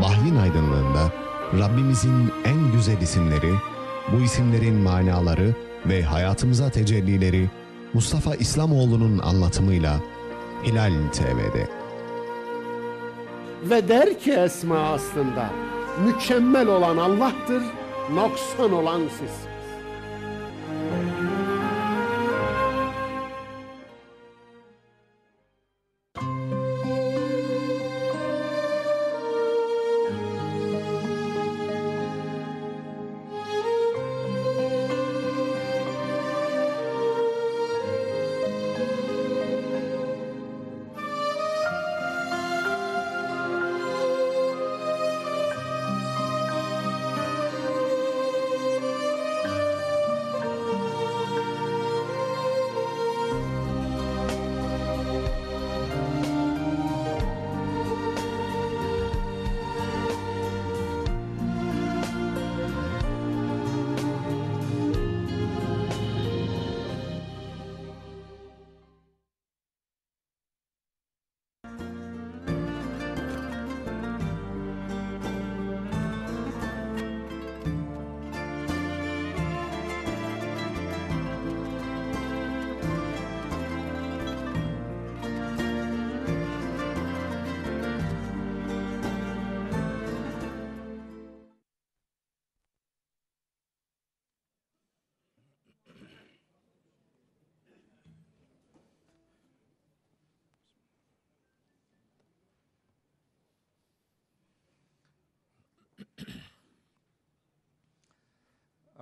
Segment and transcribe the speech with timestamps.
[0.00, 1.12] vahyin aydınlığında
[1.58, 3.52] Rabbimizin en güzel isimleri,
[4.12, 5.54] bu isimlerin manaları
[5.86, 7.50] ve hayatımıza tecellileri
[7.94, 10.00] Mustafa İslamoğlu'nun anlatımıyla
[10.64, 11.68] Hilal TV'de.
[13.70, 15.50] Ve der ki Esma aslında
[16.04, 17.62] mükemmel olan Allah'tır,
[18.14, 19.49] noksan olan siz.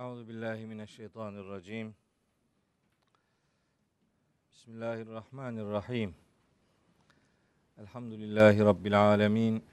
[0.09, 1.95] Euzu billahi mineşşeytanirracim.
[4.51, 6.15] Bismillahirrahmanirrahim.
[7.81, 9.63] Elhamdülillahi rabbil alamin.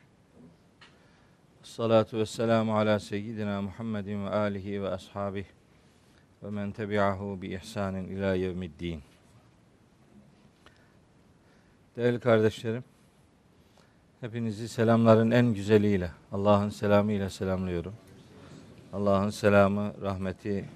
[1.62, 5.46] Salatu vesselamu ala seyyidina Muhammedin ve alihi ve ashabihi
[6.42, 9.02] ve men tebi'ahu bi ihsanin ila yevmiddin.
[11.96, 12.84] Değerli kardeşlerim,
[14.20, 17.94] hepinizi selamların en güzeliyle, Allah'ın selamıyla selamlıyorum.
[18.96, 20.68] Allah'ın selamı, rahmeti,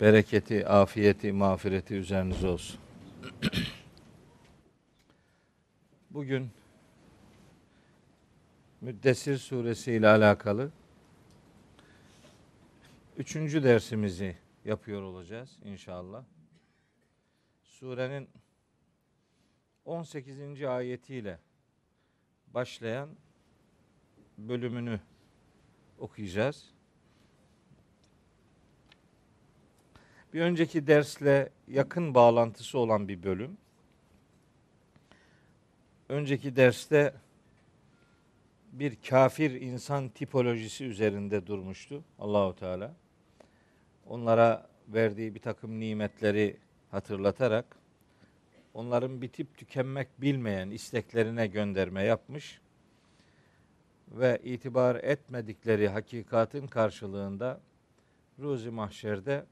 [0.00, 2.80] bereketi, afiyeti, mağfireti üzerinize olsun.
[6.10, 6.50] Bugün
[8.80, 10.70] Müddessir suresi ile alakalı
[13.16, 16.24] üçüncü dersimizi yapıyor olacağız inşallah.
[17.62, 18.28] Surenin
[19.84, 20.62] 18.
[20.62, 21.38] ayetiyle
[22.54, 23.08] başlayan
[24.38, 25.00] bölümünü
[25.98, 26.73] okuyacağız.
[30.34, 33.56] Bir önceki dersle yakın bağlantısı olan bir bölüm.
[36.08, 37.14] Önceki derste
[38.72, 42.94] bir kafir insan tipolojisi üzerinde durmuştu Allahu Teala.
[44.06, 46.56] Onlara verdiği bir takım nimetleri
[46.90, 47.76] hatırlatarak
[48.74, 52.60] onların bitip tükenmek bilmeyen isteklerine gönderme yapmış
[54.08, 57.60] ve itibar etmedikleri hakikatin karşılığında
[58.38, 59.44] ruzi mahşerde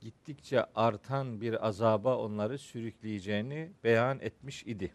[0.00, 4.92] gittikçe artan bir azaba onları sürükleyeceğini beyan etmiş idi.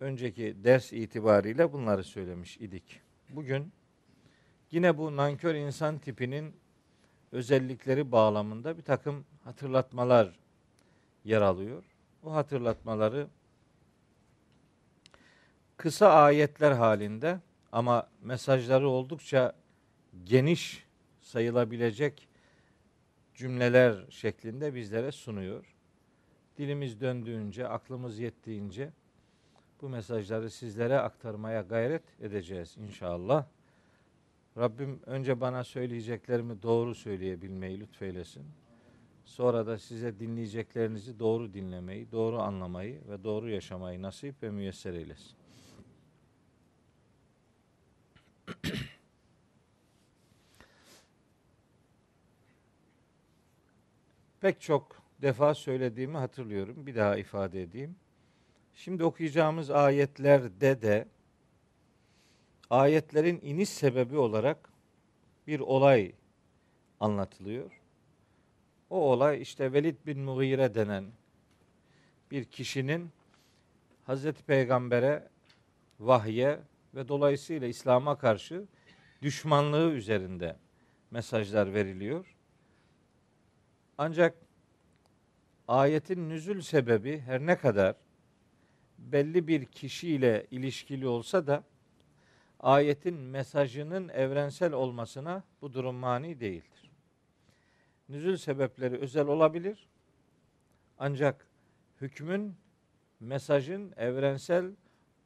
[0.00, 3.00] Önceki ders itibariyle bunları söylemiş idik.
[3.28, 3.72] Bugün
[4.70, 6.54] yine bu nankör insan tipinin
[7.32, 10.38] özellikleri bağlamında bir takım hatırlatmalar
[11.24, 11.84] yer alıyor.
[12.22, 13.28] Bu hatırlatmaları
[15.76, 17.40] kısa ayetler halinde
[17.72, 19.52] ama mesajları oldukça
[20.24, 20.86] geniş
[21.20, 22.28] sayılabilecek
[23.34, 25.74] cümleler şeklinde bizlere sunuyor.
[26.58, 28.90] Dilimiz döndüğünce, aklımız yettiğince
[29.82, 33.46] bu mesajları sizlere aktarmaya gayret edeceğiz inşallah.
[34.58, 38.44] Rabbim önce bana söyleyeceklerimi doğru söyleyebilmeyi lütfeylesin.
[39.24, 45.41] Sonra da size dinleyeceklerinizi doğru dinlemeyi, doğru anlamayı ve doğru yaşamayı nasip ve müyesser eylesin.
[54.42, 56.86] Pek çok defa söylediğimi hatırlıyorum.
[56.86, 57.96] Bir daha ifade edeyim.
[58.74, 61.08] Şimdi okuyacağımız ayetlerde de
[62.70, 64.68] ayetlerin iniş sebebi olarak
[65.46, 66.12] bir olay
[67.00, 67.80] anlatılıyor.
[68.90, 71.04] O olay işte Velid bin Mughire denen
[72.30, 73.10] bir kişinin
[74.04, 75.28] Hazreti Peygamber'e
[76.00, 76.58] vahye
[76.94, 78.64] ve dolayısıyla İslam'a karşı
[79.22, 80.56] düşmanlığı üzerinde
[81.10, 82.31] mesajlar veriliyor.
[83.98, 84.36] Ancak
[85.68, 87.96] ayetin nüzül sebebi her ne kadar
[88.98, 91.64] belli bir kişiyle ilişkili olsa da
[92.60, 96.90] ayetin mesajının evrensel olmasına bu durum mani değildir.
[98.08, 99.88] Nüzül sebepleri özel olabilir.
[100.98, 101.46] Ancak
[102.00, 102.56] hükmün
[103.20, 104.72] mesajın evrensel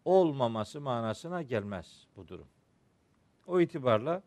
[0.05, 2.49] olmaması manasına gelmez bu durum.
[3.47, 4.23] O itibarla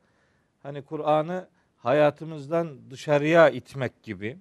[0.64, 4.38] hani Kur'an'ı hayatımızdan dışarıya itmek gibi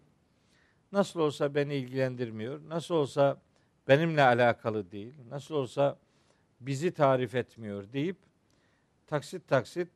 [0.92, 3.40] nasıl olsa beni ilgilendirmiyor, nasıl olsa
[3.88, 5.98] benimle alakalı değil, nasıl olsa
[6.60, 8.16] bizi tarif etmiyor deyip
[9.06, 9.88] taksit taksit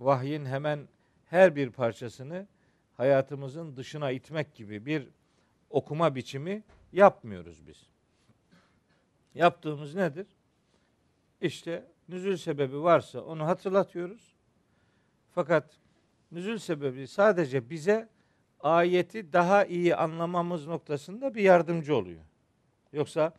[0.00, 0.88] vahyin hemen
[1.26, 2.46] her bir parçasını
[2.96, 5.08] hayatımızın dışına itmek gibi bir
[5.70, 6.62] okuma biçimi
[6.92, 7.86] yapmıyoruz biz.
[9.34, 10.26] Yaptığımız nedir?
[11.40, 14.34] İşte nüzül sebebi varsa onu hatırlatıyoruz.
[15.34, 15.78] Fakat
[16.32, 18.08] nüzül sebebi sadece bize
[18.60, 22.20] ayeti daha iyi anlamamız noktasında bir yardımcı oluyor.
[22.92, 23.32] Yoksa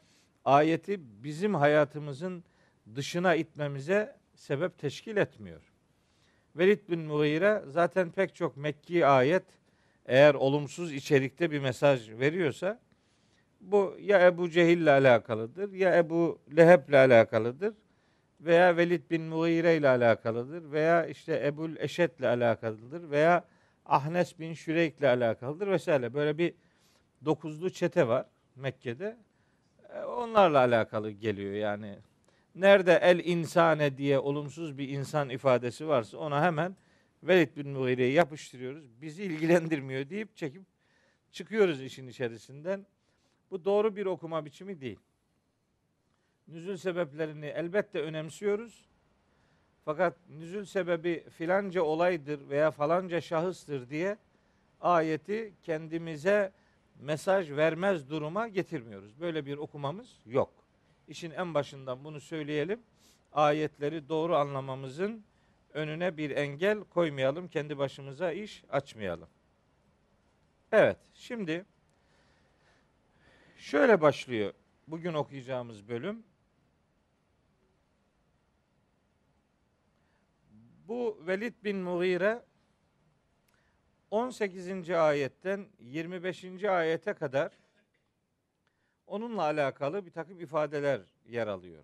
[0.45, 2.43] ayeti bizim hayatımızın
[2.95, 5.61] dışına itmemize sebep teşkil etmiyor.
[6.55, 9.44] Velid bin Mughire zaten pek çok Mekki ayet
[10.05, 12.79] eğer olumsuz içerikte bir mesaj veriyorsa
[13.61, 17.73] bu ya Ebu Cehil ile alakalıdır ya Ebu Leheb ile alakalıdır
[18.41, 23.45] veya Velid bin Mughire ile alakalıdır veya işte Ebul Eşet ile alakalıdır veya
[23.85, 26.13] Ahnes bin Şüreyk ile alakalıdır vesaire.
[26.13, 26.53] Böyle bir
[27.25, 29.17] dokuzlu çete var Mekke'de.
[29.95, 31.97] E, Onlarla alakalı geliyor yani.
[32.55, 36.75] Nerede el insane diye olumsuz bir insan ifadesi varsa ona hemen
[37.23, 39.01] Velid bin Mughire'yi yapıştırıyoruz.
[39.01, 40.61] Bizi ilgilendirmiyor deyip çekip
[41.31, 42.85] çıkıyoruz işin içerisinden.
[43.51, 44.99] Bu doğru bir okuma biçimi değil.
[46.47, 48.89] Nüzül sebeplerini elbette önemsiyoruz.
[49.85, 54.17] Fakat nüzül sebebi filanca olaydır veya falanca şahıstır diye
[54.81, 56.51] ayeti kendimize
[56.99, 59.19] mesaj vermez duruma getirmiyoruz.
[59.19, 60.53] Böyle bir okumamız yok.
[61.07, 62.79] İşin en başından bunu söyleyelim.
[63.33, 65.23] Ayetleri doğru anlamamızın
[65.73, 67.47] önüne bir engel koymayalım.
[67.47, 69.29] Kendi başımıza iş açmayalım.
[70.71, 71.65] Evet, şimdi
[73.57, 74.53] şöyle başlıyor
[74.87, 76.23] bugün okuyacağımız bölüm.
[80.91, 82.45] Bu Velid bin Mughire
[84.11, 84.89] 18.
[84.89, 86.63] ayetten 25.
[86.63, 87.51] ayete kadar
[89.07, 91.83] onunla alakalı bir takım ifadeler yer alıyor.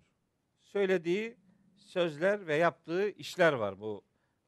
[0.62, 1.36] Söylediği
[1.76, 4.02] sözler ve yaptığı işler var bu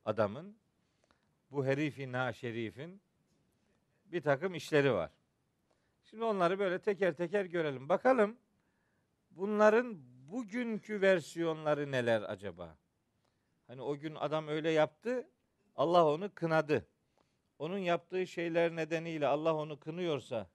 [0.04, 0.56] adamın.
[1.50, 3.00] Bu herifi na şerifin
[4.04, 5.10] bir takım işleri var.
[6.04, 7.88] Şimdi onları böyle teker teker görelim.
[7.88, 8.36] Bakalım
[9.30, 9.98] bunların
[10.32, 12.76] bugünkü versiyonları neler acaba?
[13.70, 15.28] Hani o gün adam öyle yaptı,
[15.76, 16.86] Allah onu kınadı.
[17.58, 20.50] Onun yaptığı şeyler nedeniyle Allah onu kınıyorsa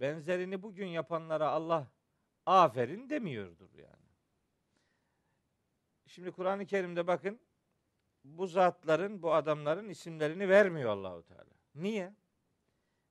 [0.00, 1.86] benzerini bugün yapanlara Allah
[2.46, 4.08] aferin demiyordur yani.
[6.06, 7.40] Şimdi Kur'an-ı Kerim'de bakın
[8.24, 11.54] bu zatların, bu adamların isimlerini vermiyor Allahu Teala.
[11.74, 12.14] Niye?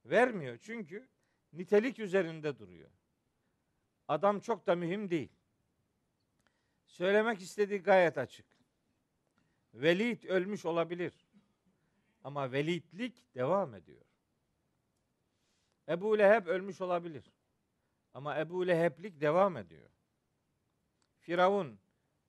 [0.05, 1.07] Vermiyor çünkü
[1.53, 2.89] nitelik üzerinde duruyor.
[4.07, 5.31] Adam çok da mühim değil.
[6.85, 8.56] Söylemek istediği gayet açık.
[9.81, 11.13] Velid ölmüş olabilir.
[12.23, 14.05] Ama velidlik devam ediyor.
[15.89, 17.31] Ebu Leheb ölmüş olabilir.
[18.13, 19.89] Ama Ebu Leheblik devam ediyor.
[21.19, 21.79] Firavun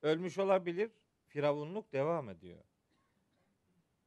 [0.01, 0.91] ölmüş olabilir.
[1.27, 2.63] Firavunluk devam ediyor.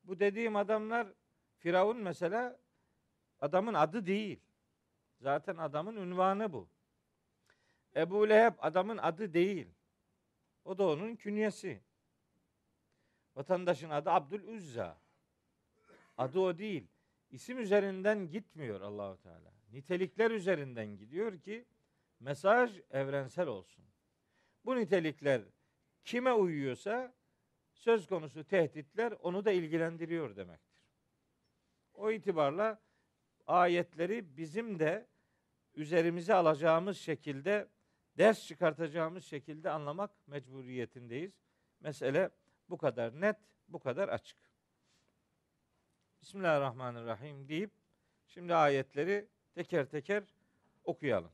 [0.05, 1.09] Bu dediğim adamlar
[1.59, 2.59] Firavun mesela
[3.41, 4.41] adamın adı değil.
[5.21, 6.69] Zaten adamın ünvanı bu.
[7.97, 9.69] Ebu Leheb adamın adı değil.
[10.65, 11.83] O da onun künyesi.
[13.37, 15.01] Vatandaşın adı Abdülüzza.
[16.17, 16.89] Adı o değil.
[17.31, 19.53] İsim üzerinden gitmiyor Allahu Teala.
[19.73, 21.67] Nitelikler üzerinden gidiyor ki
[22.21, 23.85] mesaj evrensel olsun.
[24.65, 25.43] Bu nitelikler
[26.05, 27.15] kime uyuyorsa
[27.73, 30.83] söz konusu tehditler onu da ilgilendiriyor demektir.
[31.95, 32.81] O itibarla
[33.47, 35.07] ayetleri bizim de
[35.75, 37.69] üzerimize alacağımız şekilde
[38.19, 41.33] ders çıkartacağımız şekilde anlamak mecburiyetindeyiz.
[41.81, 42.31] Mesele
[42.73, 43.37] bu kadar net,
[43.69, 44.39] bu kadar açık.
[46.21, 47.71] Bismillahirrahmanirrahim deyip
[48.27, 50.25] şimdi ayetleri teker teker
[50.85, 51.33] okuyalım.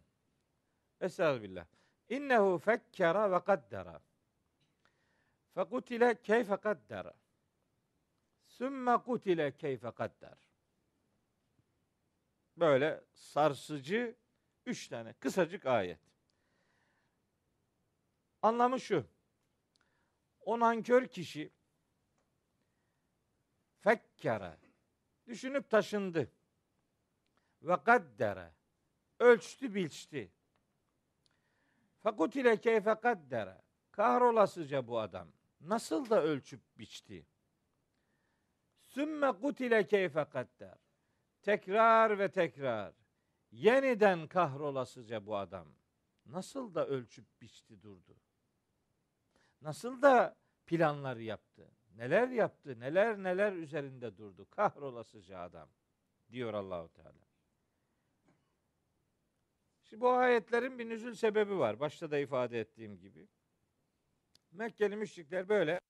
[1.01, 1.67] Estağfirullah.
[2.09, 4.01] İnnehu fekkera ve kaddera.
[5.55, 7.15] Fekutile keyfe kaddera.
[8.47, 10.39] Sümme kutile keyfe kadder.
[12.57, 14.17] Böyle sarsıcı
[14.67, 16.01] üç tane kısacık ayet.
[18.43, 19.18] Anlamı şu.
[20.49, 21.53] O nankör kişi
[23.81, 24.57] fekkere
[25.27, 26.33] düşünüp taşındı.
[27.63, 28.53] Ve kaddere
[29.19, 30.33] ölçtü biçti.
[31.99, 35.29] Fakutile keyfe kaddere kahrolasıca bu adam.
[35.61, 37.27] nasıl da ölçüp biçti.
[38.83, 40.79] Sümme kutile keyfe kaddar.
[41.43, 42.95] Tekrar ve tekrar.
[43.51, 45.69] Yeniden kahrolasıca bu adam.
[46.27, 48.17] Nasıl da ölçüp biçti durdu.
[49.63, 50.37] Nasıl da
[50.67, 51.71] planlar yaptı.
[51.95, 54.51] Neler yaptı, neler neler üzerinde durdu.
[54.51, 55.69] Kahrolasıca adam
[56.31, 57.29] diyor Allahu Teala.
[59.83, 61.81] Şimdi bu ayetlerin bir nüzül sebebi var.
[61.81, 63.29] Başta da ifade ettiğim gibi.
[64.53, 65.81] Mekkeli müşrikler böyle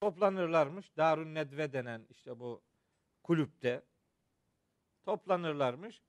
[0.00, 0.96] toplanırlarmış.
[0.96, 2.62] Darun Nedve denen işte bu
[3.22, 3.82] kulüpte
[5.02, 6.02] toplanırlarmış.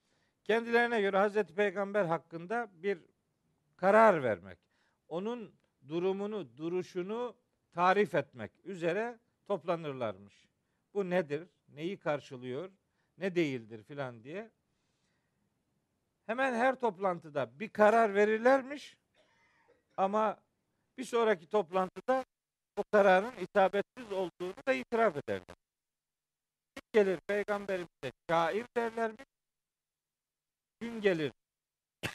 [0.43, 2.99] Kendilerine göre Hazreti Peygamber hakkında bir
[3.75, 4.59] karar vermek.
[5.07, 5.55] Onun
[5.89, 7.35] durumunu, duruşunu
[7.71, 10.47] tarif etmek üzere toplanırlarmış.
[10.93, 11.47] Bu nedir?
[11.69, 12.71] Neyi karşılıyor?
[13.17, 14.51] Ne değildir filan diye.
[16.25, 18.97] Hemen her toplantıda bir karar verirlermiş.
[19.97, 20.39] Ama
[20.97, 22.25] bir sonraki toplantıda
[22.77, 25.55] o kararın isabetsiz olduğunu da itiraf ederler.
[26.75, 29.25] Gün gelir peygamberimize şair derlermiş.
[30.79, 31.31] Gün gelir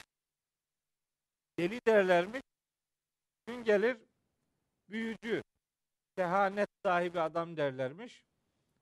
[1.59, 2.43] deli derlermiş.
[3.47, 3.97] Gün gelir
[4.89, 5.43] büyücü,
[6.17, 8.25] kehanet sahibi adam derlermiş.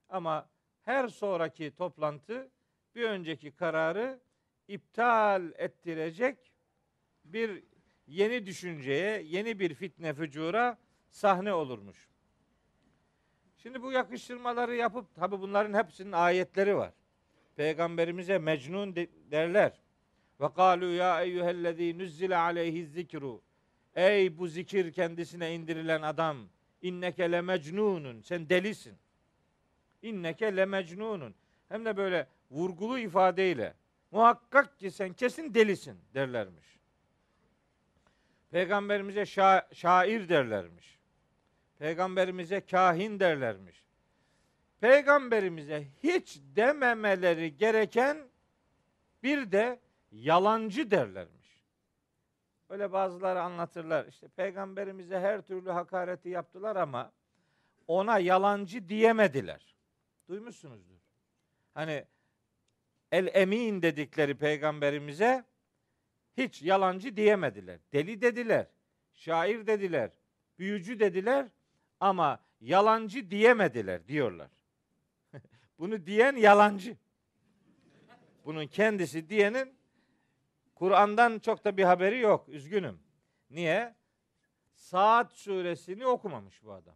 [0.08, 0.48] Ama
[0.82, 2.50] her sonraki toplantı
[2.94, 4.20] bir önceki kararı
[4.68, 6.52] iptal ettirecek
[7.24, 7.64] bir
[8.06, 10.78] yeni düşünceye, yeni bir fitne fücura
[11.10, 12.08] sahne olurmuş.
[13.56, 16.92] Şimdi bu yakıştırmaları yapıp tabi bunların hepsinin ayetleri var.
[17.56, 19.82] Peygamberimize mecnun de- derler.
[20.40, 23.42] Ve kalu ya eyyühellezî nuzzile aleyhi zikru.
[23.94, 26.48] Ey bu zikir kendisine indirilen adam.
[26.82, 28.20] İnneke le mecnunun.
[28.20, 28.94] Sen delisin.
[30.02, 31.34] İnneke le mecnunun.
[31.68, 33.74] Hem de böyle vurgulu ifadeyle.
[34.10, 36.78] Muhakkak ki sen kesin delisin derlermiş.
[38.50, 40.98] Peygamberimize şa- şair derlermiş.
[41.78, 43.82] Peygamberimize kahin derlermiş.
[44.80, 48.18] Peygamberimize hiç dememeleri gereken
[49.22, 49.80] bir de
[50.12, 51.41] yalancı derlermiş.
[52.72, 54.06] Öyle bazıları anlatırlar.
[54.06, 57.12] İşte peygamberimize her türlü hakareti yaptılar ama
[57.86, 59.76] ona yalancı diyemediler.
[60.28, 60.98] Duymuşsunuzdur.
[61.74, 62.04] Hani
[63.12, 65.44] el emin dedikleri peygamberimize
[66.36, 67.78] hiç yalancı diyemediler.
[67.92, 68.66] Deli dediler,
[69.14, 70.10] şair dediler,
[70.58, 71.48] büyücü dediler
[72.00, 74.50] ama yalancı diyemediler diyorlar.
[75.78, 76.96] Bunu diyen yalancı.
[78.44, 79.81] Bunun kendisi diyenin
[80.82, 82.48] Kur'an'dan çok da bir haberi yok.
[82.48, 83.00] Üzgünüm.
[83.50, 83.94] Niye?
[84.72, 86.94] Saat suresini okumamış bu adam.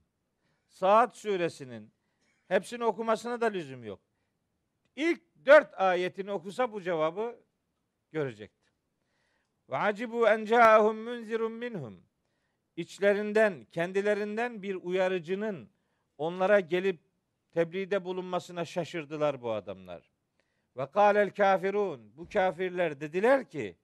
[0.67, 1.93] Saat suresinin
[2.49, 4.01] hepsini okumasına da lüzum yok.
[4.97, 7.41] İlk dört ayetini okusa bu cevabı
[8.13, 8.73] görecekti.
[9.71, 12.05] Ve acibu en ca'ahum munzirun minhum.
[12.77, 15.71] İçlerinden, kendilerinden bir uyarıcının
[16.19, 17.01] onlara gelip
[17.51, 20.16] tebliğde bulunmasına şaşırdılar bu adamlar.
[20.77, 22.17] Ve kâlel kafirun.
[22.17, 23.77] Bu kafirler dediler ki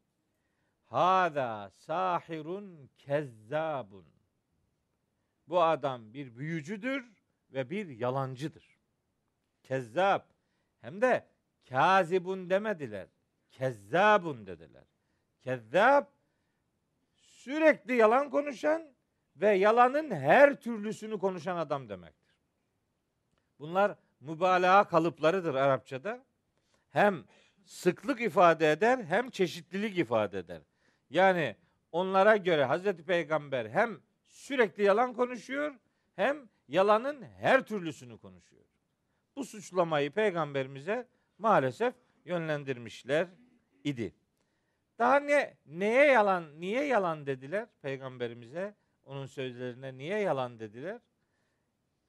[0.87, 4.07] Hâzâ sahirun kezzâbun.
[5.49, 7.13] Bu adam bir büyücüdür
[7.53, 8.79] ve bir yalancıdır.
[9.63, 10.21] Kezzab.
[10.81, 11.27] Hem de
[11.69, 13.09] kazibun demediler.
[13.51, 14.85] Kezzabun dediler.
[15.41, 16.05] Kezzab
[17.17, 18.93] sürekli yalan konuşan
[19.37, 22.35] ve yalanın her türlüsünü konuşan adam demektir.
[23.59, 26.25] Bunlar mübalağa kalıplarıdır Arapçada.
[26.93, 27.25] Hem
[27.65, 30.63] sıklık ifade eder hem çeşitlilik ifade eder.
[31.11, 31.57] Yani
[31.93, 35.75] onlara göre Hazreti Peygamber hem sürekli yalan konuşuyor
[36.17, 38.65] hem yalanın her türlüsünü konuşuyor.
[39.37, 41.09] Bu suçlamayı peygamberimize
[41.39, 41.95] maalesef
[42.25, 43.29] yönlendirmişler
[43.85, 44.15] idi.
[44.99, 48.75] Daha ne neye yalan, niye yalan dediler peygamberimize?
[49.05, 51.01] Onun sözlerine niye yalan dediler?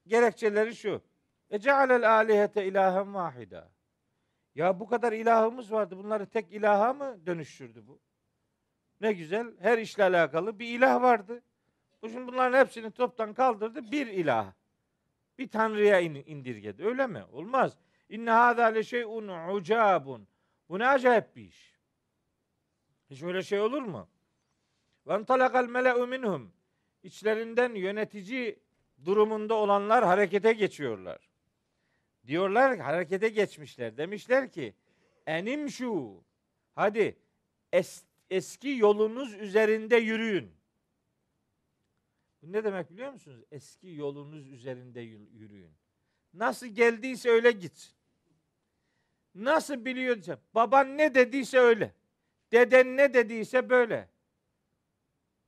[0.07, 1.01] Gerekçeleri şu.
[1.49, 3.72] E cealel alihete ilahen vahida.
[4.55, 5.97] Ya bu kadar ilahımız vardı.
[5.97, 7.99] Bunları tek ilaha mı dönüştürdü bu?
[9.01, 9.47] Ne güzel.
[9.59, 11.43] Her işle alakalı bir ilah vardı.
[12.01, 13.91] Bu şimdi bunların hepsini toptan kaldırdı.
[13.91, 14.53] Bir ilah.
[15.37, 16.85] Bir tanrıya in- indirgedi.
[16.85, 17.23] Öyle mi?
[17.31, 17.77] Olmaz.
[18.09, 20.27] İnne hâzâ le şey'un ucabun.
[20.69, 21.79] Bu ne acayip bir iş.
[23.09, 24.09] Hiç öyle şey olur mu?
[25.07, 26.53] Ve entalakal mele'u minhum.
[27.03, 28.59] İçlerinden yönetici
[29.05, 31.32] durumunda olanlar harekete geçiyorlar.
[32.27, 33.97] Diyorlar harekete geçmişler.
[33.97, 34.73] Demişler ki
[35.27, 36.23] enim şu.
[36.75, 37.17] Hadi
[37.71, 40.51] es, eski yolunuz üzerinde yürüyün.
[42.41, 43.43] Bu ne demek biliyor musunuz?
[43.51, 45.71] Eski yolunuz üzerinde yürüyün.
[46.33, 47.93] Nasıl geldiyse öyle git.
[49.35, 51.93] Nasıl biliyorsa, baban ne dediyse öyle.
[52.51, 54.09] Deden ne dediyse böyle.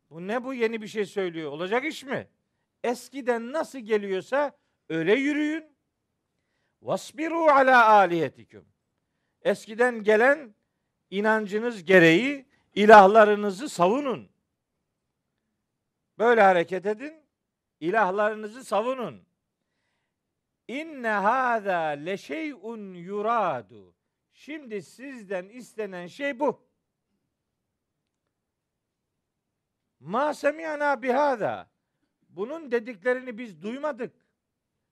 [0.09, 1.51] Bu ne bu yeni bir şey söylüyor?
[1.51, 2.27] Olacak iş mi?
[2.85, 4.57] eskiden nasıl geliyorsa
[4.89, 5.74] öyle yürüyün.
[6.85, 8.65] Vasbiru ala aliyetikum.
[9.41, 10.55] Eskiden gelen
[11.09, 14.29] inancınız gereği ilahlarınızı savunun.
[16.19, 17.13] Böyle hareket edin.
[17.79, 19.25] İlahlarınızı savunun.
[20.67, 23.95] İnne hâzâ leşey'un yuradu.
[24.33, 26.67] Şimdi sizden istenen şey bu.
[29.99, 31.69] Ma semi'na bihâzâ.
[32.29, 34.15] Bunun dediklerini biz duymadık.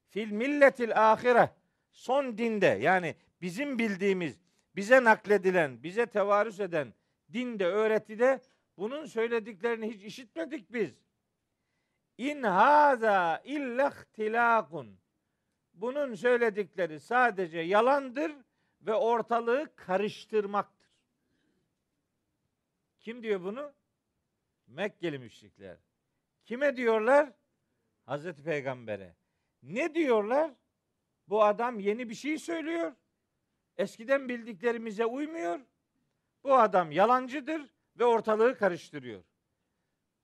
[0.10, 1.63] Fil milletil ahire.
[1.94, 4.40] Son dinde yani bizim bildiğimiz,
[4.76, 6.94] bize nakledilen, bize tevarüs eden
[7.34, 8.42] dinde, öğretide
[8.78, 10.94] bunun söylediklerini hiç işitmedik biz.
[12.18, 14.98] İn hâzâ illa ihtilâkun.
[15.74, 18.32] Bunun söyledikleri sadece yalandır
[18.82, 20.90] ve ortalığı karıştırmaktır.
[23.00, 23.74] Kim diyor bunu?
[24.68, 25.78] Mekkeli müşrikler.
[26.46, 27.32] Kime diyorlar?
[28.06, 29.16] Hazreti Peygamber'e.
[29.64, 30.52] Ne diyorlar?
[31.28, 32.94] Bu adam yeni bir şey söylüyor.
[33.78, 35.60] Eskiden bildiklerimize uymuyor.
[36.44, 37.62] Bu adam yalancıdır
[38.00, 39.24] ve ortalığı karıştırıyor.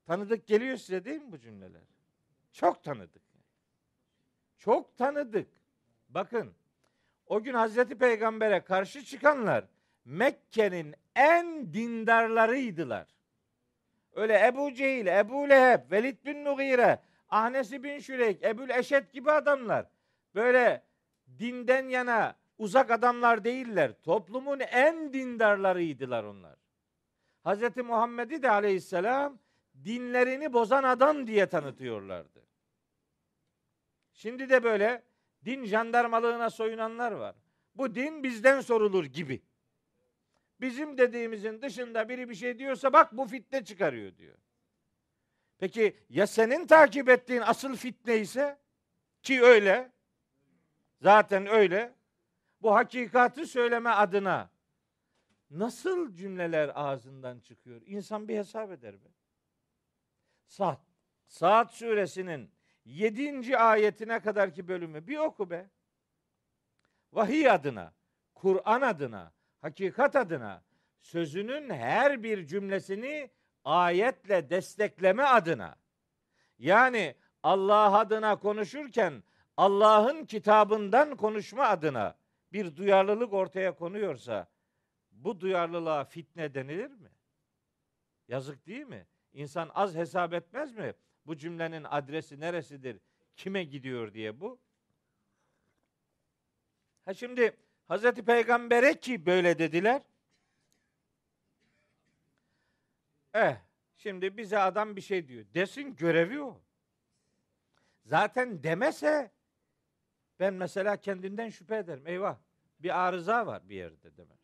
[0.05, 1.81] Tanıdık geliyor size değil mi bu cümleler?
[2.51, 3.21] Çok tanıdık.
[4.57, 5.47] Çok tanıdık.
[6.09, 6.53] Bakın
[7.25, 9.65] o gün Hazreti Peygamber'e karşı çıkanlar
[10.05, 13.07] Mekke'nin en dindarlarıydılar.
[14.13, 19.85] Öyle Ebu Cehil, Ebu Leheb, Velid bin Nugire, Ahnesi bin Şüreyk, Ebul Eşet gibi adamlar.
[20.35, 20.83] Böyle
[21.39, 23.93] dinden yana uzak adamlar değiller.
[24.03, 26.55] Toplumun en dindarlarıydılar onlar.
[27.43, 29.39] Hazreti Muhammed'i de aleyhisselam
[29.85, 32.45] dinlerini bozan adam diye tanıtıyorlardı.
[34.13, 35.03] Şimdi de böyle
[35.45, 37.35] din jandarmalığına soyunanlar var.
[37.75, 39.41] Bu din bizden sorulur gibi.
[40.61, 44.37] Bizim dediğimizin dışında biri bir şey diyorsa bak bu fitne çıkarıyor diyor.
[45.57, 48.57] Peki ya senin takip ettiğin asıl fitne ise
[49.21, 49.91] ki öyle
[51.01, 51.95] zaten öyle
[52.61, 54.49] bu hakikati söyleme adına
[55.49, 57.81] nasıl cümleler ağzından çıkıyor?
[57.85, 59.07] İnsan bir hesap eder be.
[60.47, 60.79] Saat,
[61.27, 62.51] Saat suresinin
[62.85, 63.57] 7.
[63.57, 65.69] ayetine kadarki bölümü bir oku be.
[67.13, 67.93] Vahiy adına,
[68.35, 70.63] Kur'an adına, hakikat adına
[71.01, 73.31] sözünün her bir cümlesini
[73.63, 75.75] ayetle destekleme adına
[76.59, 79.23] yani Allah adına konuşurken
[79.59, 82.15] Allah'ın kitabından konuşma adına
[82.53, 84.47] bir duyarlılık ortaya konuyorsa
[85.11, 87.09] bu duyarlılığa fitne denilir mi?
[88.27, 89.07] Yazık değil mi?
[89.33, 90.93] İnsan az hesap etmez mi?
[91.25, 92.99] Bu cümlenin adresi neresidir?
[93.35, 94.59] Kime gidiyor diye bu.
[97.05, 100.01] Ha şimdi Hazreti Peygamber'e ki böyle dediler.
[103.33, 103.55] Eh,
[103.97, 105.45] şimdi bize adam bir şey diyor.
[105.53, 106.61] Desin görevi o.
[108.05, 109.38] Zaten demese
[110.39, 112.07] ben mesela kendimden şüphe ederim.
[112.07, 112.37] Eyvah
[112.79, 114.39] bir arıza var bir yerde demek.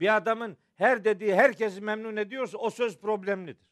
[0.00, 3.68] Bir adamın her dediği herkesi memnun ediyorsa o söz problemlidir.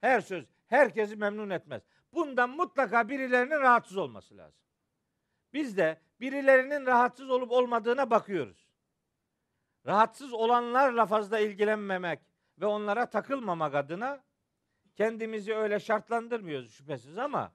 [0.00, 1.82] Her söz herkesi memnun etmez.
[2.12, 4.62] Bundan mutlaka birilerinin rahatsız olması lazım.
[5.52, 8.72] Biz de birilerinin rahatsız olup olmadığına bakıyoruz.
[9.86, 12.20] Rahatsız olanlarla fazla ilgilenmemek
[12.58, 14.22] ve onlara takılmamak adına
[14.96, 17.52] kendimizi öyle şartlandırmıyoruz şüphesiz ama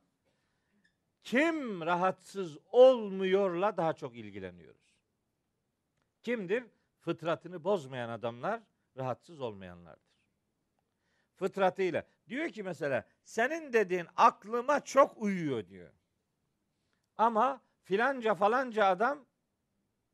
[1.27, 4.97] kim rahatsız olmuyorla daha çok ilgileniyoruz.
[6.21, 6.63] Kimdir?
[6.99, 8.61] Fıtratını bozmayan adamlar
[8.97, 10.17] rahatsız olmayanlardır.
[11.35, 12.03] Fıtratıyla.
[12.29, 15.91] Diyor ki mesela senin dediğin aklıma çok uyuyor diyor.
[17.17, 19.25] Ama filanca falanca adam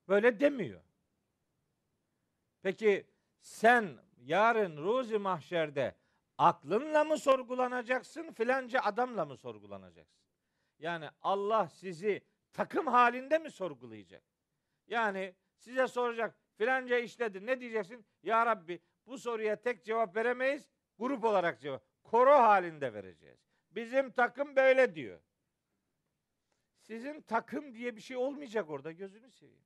[0.08, 0.82] böyle demiyor.
[2.62, 3.08] Peki
[3.42, 5.96] sen yarın ruzi mahşerde
[6.38, 10.23] aklınla mı sorgulanacaksın filanca adamla mı sorgulanacaksın?
[10.84, 12.22] Yani Allah sizi
[12.54, 14.24] takım halinde mi sorgulayacak?
[14.88, 18.06] Yani size soracak filanca işledi ne diyeceksin?
[18.24, 20.70] Ya Rabbi bu soruya tek cevap veremeyiz
[21.00, 21.84] grup olarak cevap.
[22.04, 23.40] Koro halinde vereceğiz.
[23.72, 25.20] Bizim takım böyle diyor.
[26.80, 29.66] Sizin takım diye bir şey olmayacak orada gözünü seveyim.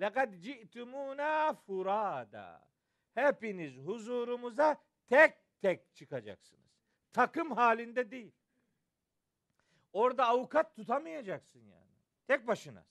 [0.00, 2.70] Lekad ci'tumuna furada.
[3.14, 4.76] Hepiniz huzurumuza
[5.08, 6.70] tek tek çıkacaksınız.
[7.12, 8.39] Takım halinde değil.
[9.92, 11.90] Orada avukat tutamayacaksın yani.
[12.26, 12.84] Tek başına.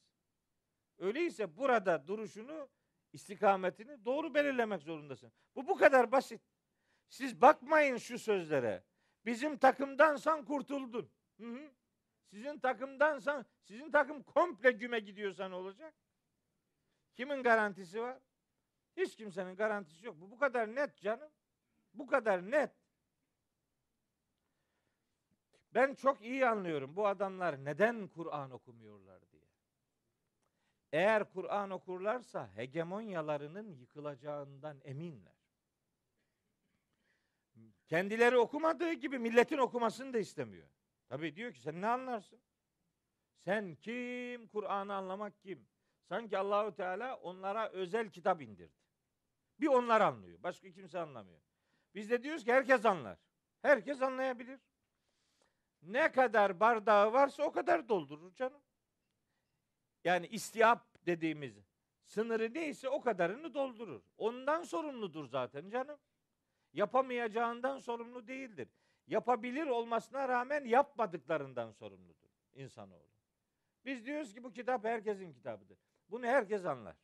[0.98, 2.70] Öyleyse burada duruşunu,
[3.14, 5.32] istikametini doğru belirlemek zorundasın.
[5.56, 6.42] Bu bu kadar basit.
[7.10, 8.84] Siz bakmayın şu sözlere.
[9.26, 11.12] Bizim takımdansan kurtuldun.
[11.40, 11.72] Hı hı.
[12.26, 15.94] Sizin takımdansan, sizin takım komple güme gidiyorsa ne olacak?
[17.16, 18.20] Kimin garantisi var?
[18.98, 20.22] Hiç kimsenin garantisi yok.
[20.22, 21.32] Bu bu kadar net canım.
[21.94, 22.72] Bu kadar net.
[25.74, 29.44] Ben çok iyi anlıyorum bu adamlar neden Kur'an okumuyorlar diye.
[30.92, 35.40] Eğer Kur'an okurlarsa hegemonyalarının yıkılacağından eminler.
[37.88, 40.68] Kendileri okumadığı gibi milletin okumasını da istemiyor.
[41.10, 42.40] Tabii diyor ki sen ne anlarsın?
[43.38, 44.48] Sen kim?
[44.48, 45.68] Kur'an'ı anlamak kim?
[46.10, 48.80] Sanki Allahu Teala onlara özel kitap indirdi.
[49.60, 50.44] Bir onlar anlıyor.
[50.44, 51.42] Başka kimse anlamıyor.
[51.96, 53.18] Biz de diyoruz ki herkes anlar.
[53.62, 54.60] Herkes anlayabilir.
[55.82, 58.62] Ne kadar bardağı varsa o kadar doldurur canım.
[60.04, 61.58] Yani istiyap dediğimiz
[62.04, 64.02] sınırı neyse o kadarını doldurur.
[64.18, 66.00] Ondan sorumludur zaten canım.
[66.74, 68.70] Yapamayacağından sorumlu değildir.
[69.08, 73.10] Yapabilir olmasına rağmen yapmadıklarından sorumludur insanoğlu.
[73.86, 75.78] Biz diyoruz ki bu kitap herkesin kitabıdır.
[76.10, 76.96] Bunu herkes anlar.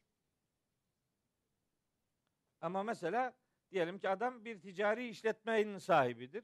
[2.61, 3.33] Ama mesela
[3.71, 6.43] diyelim ki adam bir ticari işletmenin sahibidir.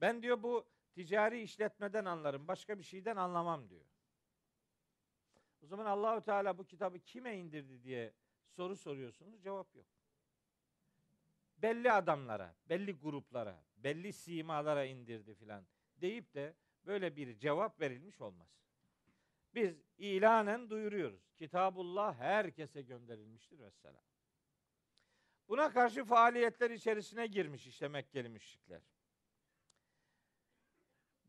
[0.00, 3.84] Ben diyor bu ticari işletmeden anlarım, başka bir şeyden anlamam diyor.
[5.62, 8.14] O zaman Allahu Teala bu kitabı kime indirdi diye
[8.48, 9.86] soru soruyorsunuz, cevap yok.
[11.56, 16.54] Belli adamlara, belli gruplara, belli simalara indirdi filan deyip de
[16.86, 18.48] böyle bir cevap verilmiş olmaz.
[19.54, 21.32] Biz ilanen duyuruyoruz.
[21.36, 24.04] Kitabullah herkese gönderilmiştir vesselam.
[25.48, 28.82] Buna karşı faaliyetler içerisine girmiş işte Mekkeli müşrikler.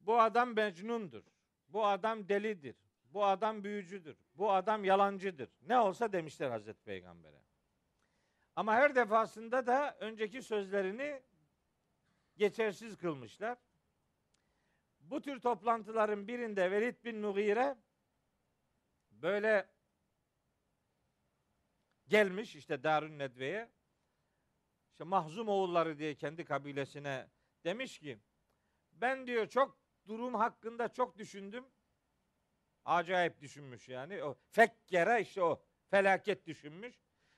[0.09, 1.23] Bu adam mecnundur.
[1.67, 2.75] Bu adam delidir.
[3.13, 4.17] Bu adam büyücüdür.
[4.35, 5.49] Bu adam yalancıdır.
[5.61, 7.41] Ne olsa demişler Hazreti Peygamber'e.
[8.55, 11.21] Ama her defasında da önceki sözlerini
[12.37, 13.57] geçersiz kılmışlar.
[14.99, 17.77] Bu tür toplantıların birinde Velid bin Mughire
[19.11, 19.69] böyle
[22.07, 23.69] gelmiş işte Darun Nedve'ye.
[24.91, 27.27] İşte Mahzum oğulları diye kendi kabilesine
[27.63, 28.19] demiş ki
[28.91, 29.78] ben diyor çok
[30.09, 31.65] durum hakkında çok düşündüm.
[32.85, 34.23] Acayip düşünmüş yani.
[34.23, 36.95] O fekkere işte o felaket düşünmüş.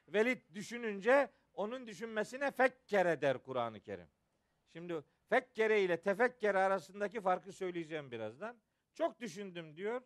[0.07, 4.07] Velid düşününce onun düşünmesine fekkere der Kur'an-ı Kerim.
[4.73, 8.57] Şimdi fekkere ile tefekkere arasındaki farkı söyleyeceğim birazdan.
[8.93, 10.01] Çok düşündüm diyor.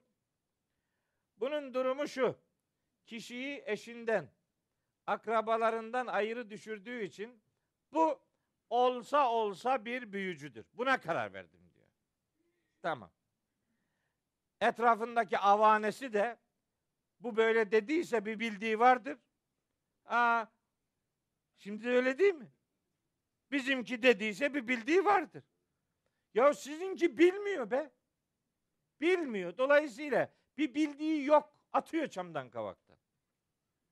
[1.38, 2.36] Bunun durumu şu.
[3.06, 4.30] Kişiyi eşinden,
[5.08, 7.42] akrabalarından ayrı düşürdüğü için
[7.94, 8.20] bu
[8.70, 10.66] olsa olsa bir büyücüdür.
[10.74, 11.65] Buna karar verdim.
[12.86, 13.12] Tamam.
[14.62, 16.38] Etrafındaki avanesi de
[17.20, 19.18] bu böyle dediyse bir bildiği vardır.
[20.06, 20.46] Aa,
[21.58, 22.52] şimdi de öyle değil mi?
[23.52, 25.44] Bizimki dediyse bir bildiği vardır.
[26.34, 27.92] Ya sizinki bilmiyor be.
[29.02, 29.58] Bilmiyor.
[29.58, 31.54] Dolayısıyla bir bildiği yok.
[31.74, 32.98] Atıyor çamdan kavaktan.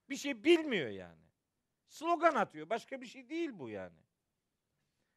[0.08, 1.24] Bir şey bilmiyor yani.
[1.88, 2.70] Slogan atıyor.
[2.70, 3.98] Başka bir şey değil bu yani.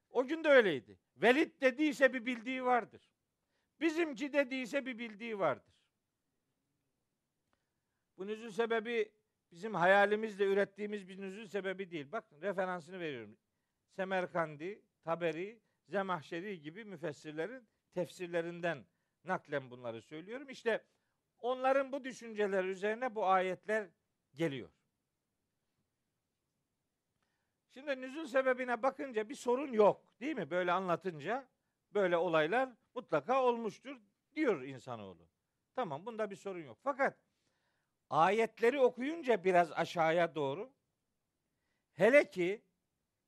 [0.10, 1.00] O gün de öyleydi.
[1.18, 3.17] Velid dediyse bir bildiği vardır.
[3.82, 5.74] Bizimki dediyse bir bildiği vardır.
[8.18, 9.12] Bu nüzul sebebi
[9.52, 12.12] bizim hayalimizle ürettiğimiz bir nüzul sebebi değil.
[12.12, 13.38] Bak referansını veriyorum.
[13.96, 18.86] Semerkandi, Taberi, Zemahşeri gibi müfessirlerin tefsirlerinden
[19.24, 20.50] naklen bunları söylüyorum.
[20.50, 20.84] İşte
[21.40, 23.90] onların bu düşünceler üzerine bu ayetler
[24.34, 24.70] geliyor.
[27.70, 30.50] Şimdi nüzul sebebine bakınca bir sorun yok değil mi?
[30.50, 31.48] Böyle anlatınca
[31.94, 34.02] böyle olaylar mutlaka olmuştur
[34.36, 35.28] diyor insanoğlu.
[35.76, 36.78] Tamam bunda bir sorun yok.
[36.84, 37.18] Fakat
[38.10, 40.74] ayetleri okuyunca biraz aşağıya doğru
[41.94, 42.64] hele ki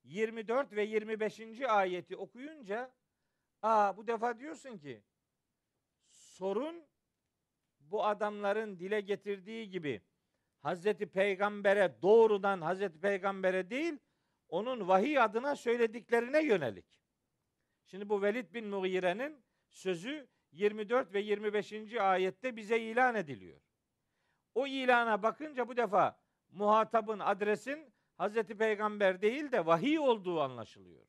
[0.04, 1.62] 24 ve 25.
[1.62, 2.94] ayeti okuyunca
[3.62, 5.04] aa bu defa diyorsun ki
[6.08, 6.88] sorun
[7.80, 10.02] bu adamların dile getirdiği gibi
[10.60, 14.00] Hazreti Peygamber'e doğrudan Hazreti Peygamber'e değil
[14.48, 17.02] onun vahiy adına söylediklerine yönelik.
[17.86, 21.74] Şimdi bu Velid bin Mughire'nin sözü 24 ve 25.
[21.94, 23.62] ayette bize ilan ediliyor.
[24.56, 31.06] O ilana bakınca bu defa muhatabın adresin Hazreti Peygamber değil de vahiy olduğu anlaşılıyor.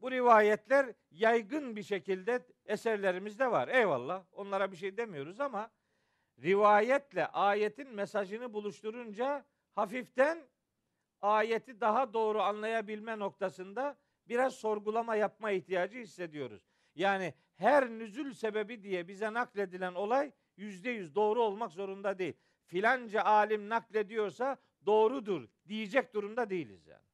[0.00, 3.68] Bu rivayetler yaygın bir şekilde eserlerimizde var.
[3.68, 5.70] Eyvallah onlara bir şey demiyoruz ama
[6.42, 10.48] rivayetle ayetin mesajını buluşturunca hafiften
[11.20, 13.98] ayeti daha doğru anlayabilme noktasında
[14.28, 16.67] biraz sorgulama yapma ihtiyacı hissediyoruz.
[16.98, 22.34] Yani her nüzül sebebi diye bize nakledilen olay yüzde yüz doğru olmak zorunda değil.
[22.64, 24.56] Filanca alim naklediyorsa
[24.86, 27.06] doğrudur diyecek durumda değiliz yani.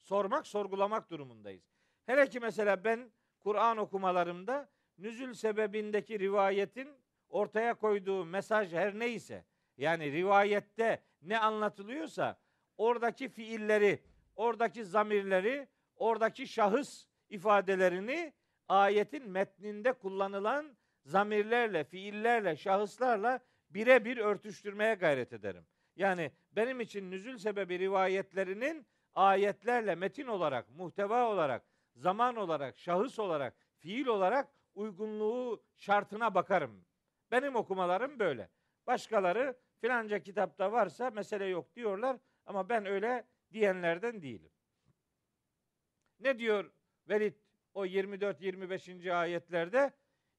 [0.00, 1.72] Sormak, sorgulamak durumundayız.
[2.06, 6.88] Hele ki mesela ben Kur'an okumalarımda nüzül sebebindeki rivayetin
[7.28, 9.44] ortaya koyduğu mesaj her neyse
[9.76, 12.40] yani rivayette ne anlatılıyorsa
[12.76, 14.02] oradaki fiilleri,
[14.36, 18.32] oradaki zamirleri, oradaki şahıs ifadelerini
[18.68, 25.66] ayetin metninde kullanılan zamirlerle, fiillerle, şahıslarla birebir örtüştürmeye gayret ederim.
[25.96, 31.62] Yani benim için nüzül sebebi rivayetlerinin ayetlerle metin olarak, muhteva olarak,
[31.94, 36.84] zaman olarak, şahıs olarak, fiil olarak uygunluğu şartına bakarım.
[37.30, 38.48] Benim okumalarım böyle.
[38.86, 44.50] Başkaları filanca kitapta varsa mesele yok diyorlar ama ben öyle diyenlerden değilim.
[46.20, 46.70] Ne diyor
[47.08, 47.34] Velid
[47.76, 49.12] o 24-25.
[49.12, 49.92] ayetlerde?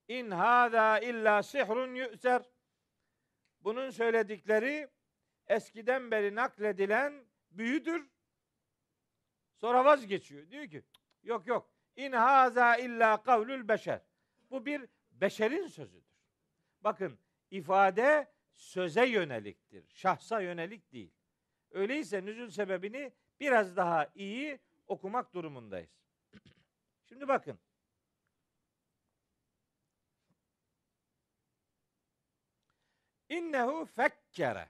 [0.08, 2.42] İn hâzâ illa sihrun yü'ser.
[3.60, 4.88] Bunun söyledikleri
[5.48, 8.10] eskiden beri nakledilen büyüdür.
[9.56, 10.50] Sonra vazgeçiyor.
[10.50, 10.84] Diyor ki
[11.24, 11.70] yok yok.
[11.96, 14.02] İn haza illa kavlül beşer.
[14.52, 16.18] Bu bir beşerin sözüdür.
[16.82, 17.20] Bakın
[17.52, 19.86] ifade söze yöneliktir.
[19.94, 21.12] Şahsa yönelik değil.
[21.72, 25.98] Öyleyse nüzül sebebini biraz daha iyi okumak durumundayız.
[27.10, 27.60] Şimdi bakın.
[33.30, 34.70] İnnehu fekkere.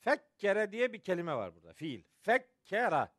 [0.00, 1.72] Fekkere diye bir kelime var burada.
[1.72, 2.02] Fiil.
[2.20, 3.14] Fekkera.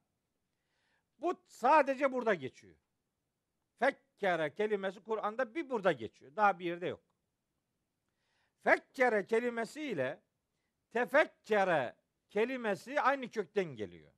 [1.17, 2.75] Bu sadece burada geçiyor.
[3.79, 6.35] Fekkere kelimesi Kur'an'da bir burada geçiyor.
[6.35, 7.03] Daha bir yerde yok.
[8.63, 10.23] Fekkere kelimesi ile
[10.91, 11.95] tefekkere
[12.29, 14.11] kelimesi aynı kökten geliyor.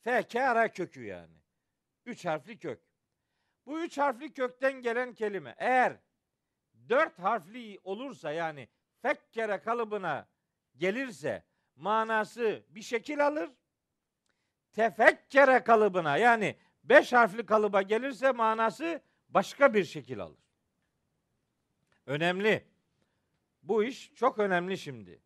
[0.00, 1.41] Fekere kökü yani.
[2.06, 2.80] Üç harfli kök.
[3.66, 5.96] Bu üç harfli kökten gelen kelime eğer
[6.88, 8.68] dört harfli olursa yani
[9.02, 10.28] fekkere kalıbına
[10.76, 11.44] gelirse
[11.76, 13.50] manası bir şekil alır.
[14.72, 20.38] Tefekkere kalıbına yani beş harfli kalıba gelirse manası başka bir şekil alır.
[22.06, 22.66] Önemli.
[23.62, 25.22] Bu iş çok önemli şimdi.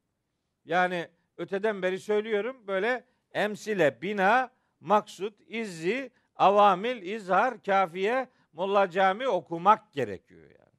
[0.64, 9.92] Yani öteden beri söylüyorum böyle emsile, bina, maksut, izzi, avamil, izhar, kafiye, molla cami okumak
[9.92, 10.76] gerekiyor yani.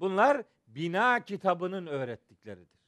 [0.00, 2.80] Bunlar bina kitabının öğrettikleridir.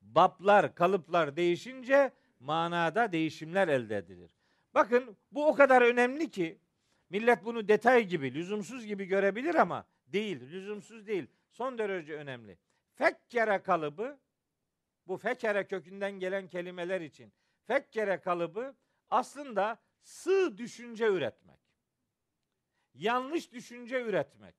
[0.00, 4.30] Bablar, kalıplar değişince manada değişimler elde edilir.
[4.74, 6.58] Bakın bu o kadar önemli ki
[7.10, 11.26] millet bunu detay gibi, lüzumsuz gibi görebilir ama değil, lüzumsuz değil.
[11.50, 12.58] Son derece önemli.
[12.94, 14.18] Fekkere kalıbı
[15.06, 17.32] bu fekere kökünden gelen kelimeler için
[17.66, 18.74] fekkere kalıbı
[19.10, 21.60] aslında sığ düşünce üretmek.
[22.94, 24.54] Yanlış düşünce üretmek.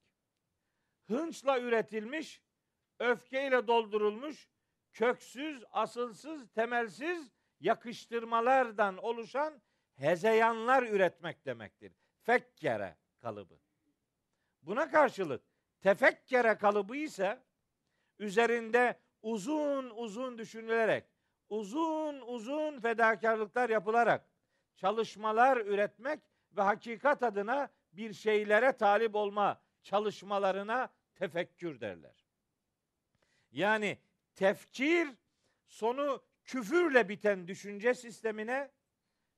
[1.04, 2.44] Hınçla üretilmiş,
[3.00, 4.50] öfkeyle doldurulmuş,
[4.94, 9.62] köksüz, asılsız, temelsiz yakıştırmalardan oluşan
[9.96, 11.94] hezeyanlar üretmek demektir.
[12.22, 13.60] Fekkere kalıbı.
[14.62, 15.44] Buna karşılık
[15.82, 17.44] tefekkere kalıbı ise
[18.20, 21.06] üzerinde uzun uzun düşünülerek,
[21.50, 24.37] uzun uzun fedakarlıklar yapılarak
[24.78, 26.20] çalışmalar üretmek
[26.58, 32.26] ve hakikat adına bir şeylere talip olma çalışmalarına tefekkür derler.
[33.52, 33.98] Yani
[34.36, 35.10] tefkir
[35.68, 38.72] sonu küfürle biten düşünce sistemine,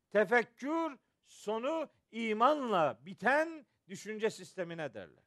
[0.09, 5.23] tefekkür sonu imanla biten düşünce sistemine derler.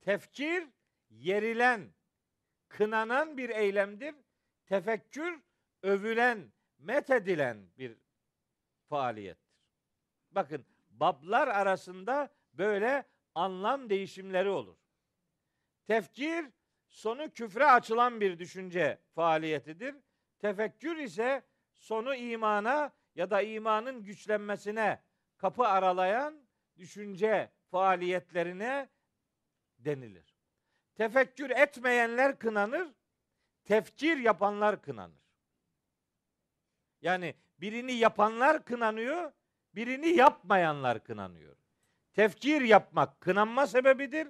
[0.00, 0.68] Tefkir
[1.10, 1.94] yerilen,
[2.68, 4.14] kınanan bir eylemdir.
[4.66, 5.40] Tefekkür
[5.82, 7.96] övülen, methedilen bir
[8.90, 9.60] faaliyettir.
[10.30, 14.76] Bakın bablar arasında böyle anlam değişimleri olur.
[15.86, 16.46] Tefkir
[16.88, 19.94] sonu küfre açılan bir düşünce faaliyetidir.
[20.38, 21.42] Tefekkür ise
[21.74, 25.02] sonu imana ya da imanın güçlenmesine
[25.36, 26.40] kapı aralayan
[26.76, 28.88] düşünce faaliyetlerine
[29.78, 30.34] denilir.
[30.94, 32.88] Tefekkür etmeyenler kınanır,
[33.64, 35.20] tefkir yapanlar kınanır.
[37.02, 39.32] Yani birini yapanlar kınanıyor,
[39.74, 41.56] birini yapmayanlar kınanıyor.
[42.14, 44.28] Tefkir yapmak kınanma sebebidir.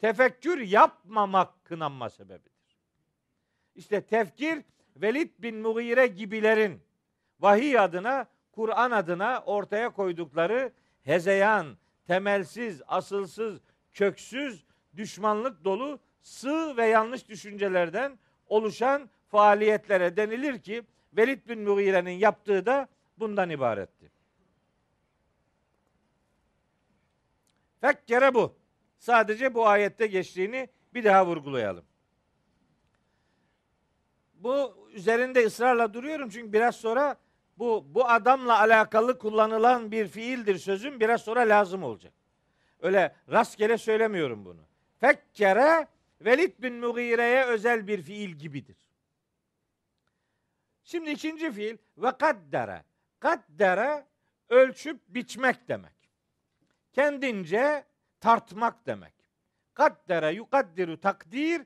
[0.00, 2.78] Tefekkür yapmamak kınanma sebebidir.
[3.74, 4.62] İşte tefkir
[4.96, 6.82] Velid bin Mughire gibilerin
[7.40, 13.60] vahiy adına, Kur'an adına ortaya koydukları hezeyan, temelsiz, asılsız,
[13.92, 14.66] köksüz,
[14.96, 22.88] düşmanlık dolu sığ ve yanlış düşüncelerden oluşan faaliyetlere denilir ki Velid bin Mughire'nin yaptığı da
[23.18, 24.10] bundan ibaretti.
[27.80, 28.56] Fekkere bu.
[28.98, 31.84] Sadece bu ayette geçtiğini bir daha vurgulayalım.
[34.34, 37.16] Bu üzerinde ısrarla duruyorum çünkü biraz sonra
[37.58, 42.12] bu bu adamla alakalı kullanılan bir fiildir sözüm biraz sonra lazım olacak.
[42.80, 44.60] Öyle rastgele söylemiyorum bunu.
[44.98, 45.86] Fekkere
[46.20, 48.89] Velid bin Mughire'ye özel bir fiil gibidir.
[50.84, 52.84] Şimdi ikinci fiil ve kaddere.
[53.20, 54.06] Kaddere
[54.48, 55.92] ölçüp biçmek demek.
[56.92, 57.84] kendince
[58.20, 59.14] tartmak demek.
[59.74, 61.62] Kaddere yukaddiru takdir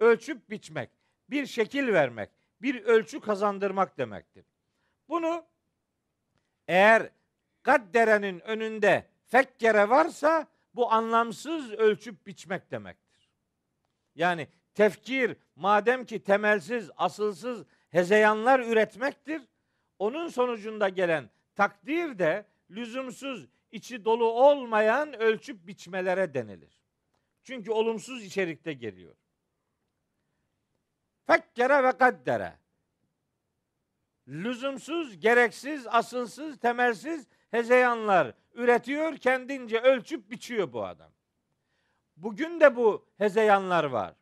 [0.00, 0.90] ölçüp biçmek,
[1.30, 2.30] bir şekil vermek,
[2.62, 4.44] bir ölçü kazandırmak demektir.
[5.08, 5.46] Bunu
[6.68, 7.10] eğer
[7.62, 13.30] kadderenin önünde fekkere varsa bu anlamsız ölçüp biçmek demektir.
[14.14, 17.64] Yani tefkir madem ki temelsiz, asılsız
[17.96, 19.42] hezeyanlar üretmektir.
[19.98, 26.82] Onun sonucunda gelen takdir de lüzumsuz, içi dolu olmayan ölçüp biçmelere denilir.
[27.42, 29.14] Çünkü olumsuz içerikte geliyor.
[31.26, 32.58] Fekkere ve kaddere.
[34.28, 41.12] Lüzumsuz, gereksiz, asılsız, temelsiz hezeyanlar üretiyor, kendince ölçüp biçiyor bu adam.
[42.16, 44.14] Bugün de bu hezeyanlar var.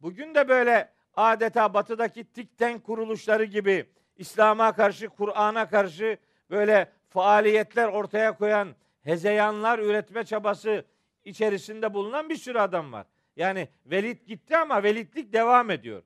[0.00, 6.18] Bugün de böyle adeta batıdaki tikten kuruluşları gibi İslam'a karşı, Kur'an'a karşı
[6.50, 8.68] böyle faaliyetler ortaya koyan
[9.02, 10.84] hezeyanlar üretme çabası
[11.24, 13.06] içerisinde bulunan bir sürü adam var.
[13.36, 16.02] Yani Velid gitti ama velitlik devam ediyor.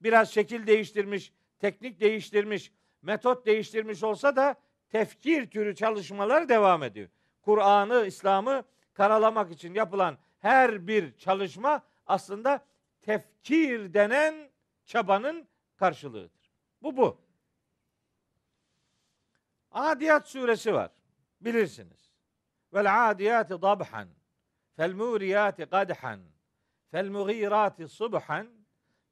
[0.00, 2.72] Biraz şekil değiştirmiş, teknik değiştirmiş,
[3.02, 4.54] metot değiştirmiş olsa da
[4.90, 7.08] tefkir türü çalışmalar devam ediyor.
[7.42, 12.64] Kur'an'ı, İslam'ı karalamak için yapılan her bir çalışma aslında
[13.06, 14.50] tefkir denen
[14.84, 16.52] çabanın karşılığıdır.
[16.82, 17.20] Bu bu.
[19.70, 20.90] Adiyat suresi var.
[21.40, 22.10] Bilirsiniz.
[22.74, 24.08] Vel adiyati dabhan.
[24.76, 26.20] Fel muriyati qadhan.
[26.90, 28.48] Fel mugirati subhan.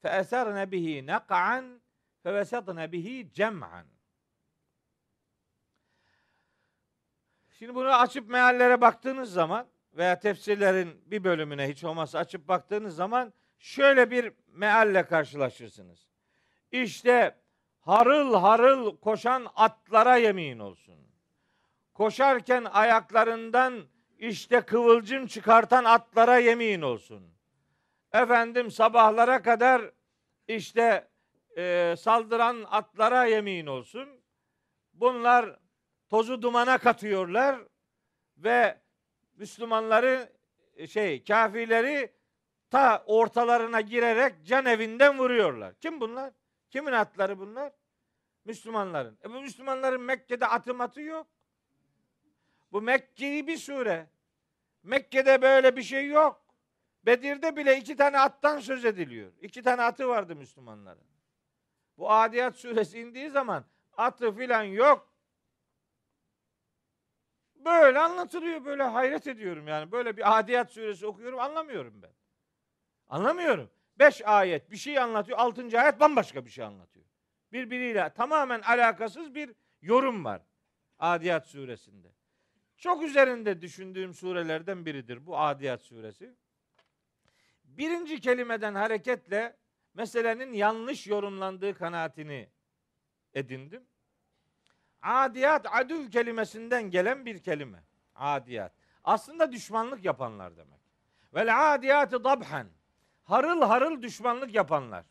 [0.03, 1.83] Fe eserne bihi nak'an.
[2.23, 3.87] Fe vesatne bihi cem'an.
[7.51, 13.33] Şimdi bunu açıp meallere baktığınız zaman veya tefsirlerin bir bölümüne hiç olmazsa açıp baktığınız zaman
[13.65, 16.09] şöyle bir mealle karşılaşırsınız.
[16.73, 17.37] İşte
[17.81, 20.99] harıl harıl koşan atlara yemin olsun.
[21.95, 23.85] Koşarken ayaklarından
[24.19, 27.35] işte kıvılcım çıkartan atlara yemin olsun.
[28.13, 29.91] Efendim sabahlara kadar
[30.49, 31.09] işte
[31.57, 34.09] e, saldıran atlara yemin olsun.
[34.95, 35.59] Bunlar
[36.09, 37.61] tozu dumana katıyorlar
[38.37, 38.79] ve
[39.37, 40.33] Müslümanları
[40.89, 42.24] şey kafirleri
[42.71, 45.75] ta ortalarına girerek can evinden vuruyorlar.
[45.81, 46.33] Kim bunlar?
[46.71, 47.73] Kimin atları bunlar?
[48.45, 49.19] Müslümanların.
[49.25, 51.27] E bu Müslümanların Mekke'de atı matı yok.
[52.73, 54.07] Bu Mekke'yi bir sure.
[54.83, 56.45] Mekke'de böyle bir şey yok.
[57.07, 59.33] Bedir'de bile iki tane attan söz ediliyor.
[59.41, 61.05] İki tane atı vardı Müslümanların.
[61.99, 63.65] Bu Adiyat suresi indiği zaman
[63.97, 65.15] atı filan yok.
[67.55, 68.65] Böyle anlatılıyor.
[68.65, 69.93] Böyle hayret ediyorum yani.
[69.93, 72.13] Böyle bir Adiyat suresi okuyorum anlamıyorum ben.
[73.15, 73.71] Anlamıyorum.
[73.99, 75.39] Beş ayet bir şey anlatıyor.
[75.39, 77.07] Altıncı ayet bambaşka bir şey anlatıyor.
[77.53, 80.43] Birbiriyle tamamen alakasız bir yorum var.
[80.99, 82.09] Adiyat suresinde.
[82.77, 86.35] Çok üzerinde düşündüğüm surelerden biridir bu Adiyat suresi.
[87.65, 89.57] Birinci kelimeden hareketle
[89.95, 92.49] meselenin yanlış yorumlandığı kanaatini
[93.35, 93.87] edindim.
[95.03, 97.85] Adiyat adüv kelimesinden gelen bir kelime.
[98.15, 98.73] Adiyat.
[99.05, 100.81] Aslında düşmanlık yapanlar demek.
[101.35, 102.67] Vel adiyatı dabhan.
[103.25, 105.05] Harıl harıl düşmanlık yapanlar.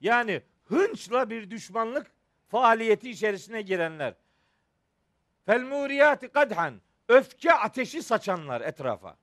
[0.00, 2.12] Yani hınçla bir düşmanlık
[2.48, 4.14] faaliyeti içerisine girenler.
[5.46, 6.80] Fel muriyati kadhan.
[7.08, 9.16] Öfke ateşi saçanlar etrafa.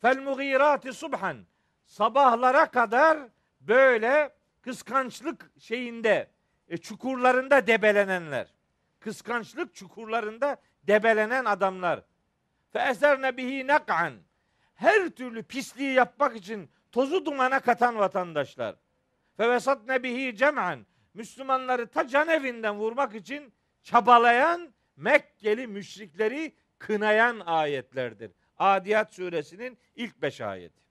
[0.00, 1.46] Fel mugirati subhan.
[1.86, 3.18] Sabahlara kadar
[3.60, 6.30] böyle kıskançlık şeyinde,
[6.68, 8.58] e, çukurlarında debelenenler
[9.00, 12.02] kıskançlık çukurlarında debelenen adamlar.
[12.72, 14.14] Fe eserne bihi nak'an.
[14.74, 18.76] Her türlü pisliği yapmak için tozu dumana katan vatandaşlar.
[19.36, 20.86] Fe vesatne bihi cem'an.
[21.14, 28.32] Müslümanları ta can evinden vurmak için çabalayan Mekkeli müşrikleri kınayan ayetlerdir.
[28.58, 30.82] Adiyat suresinin ilk beş ayeti.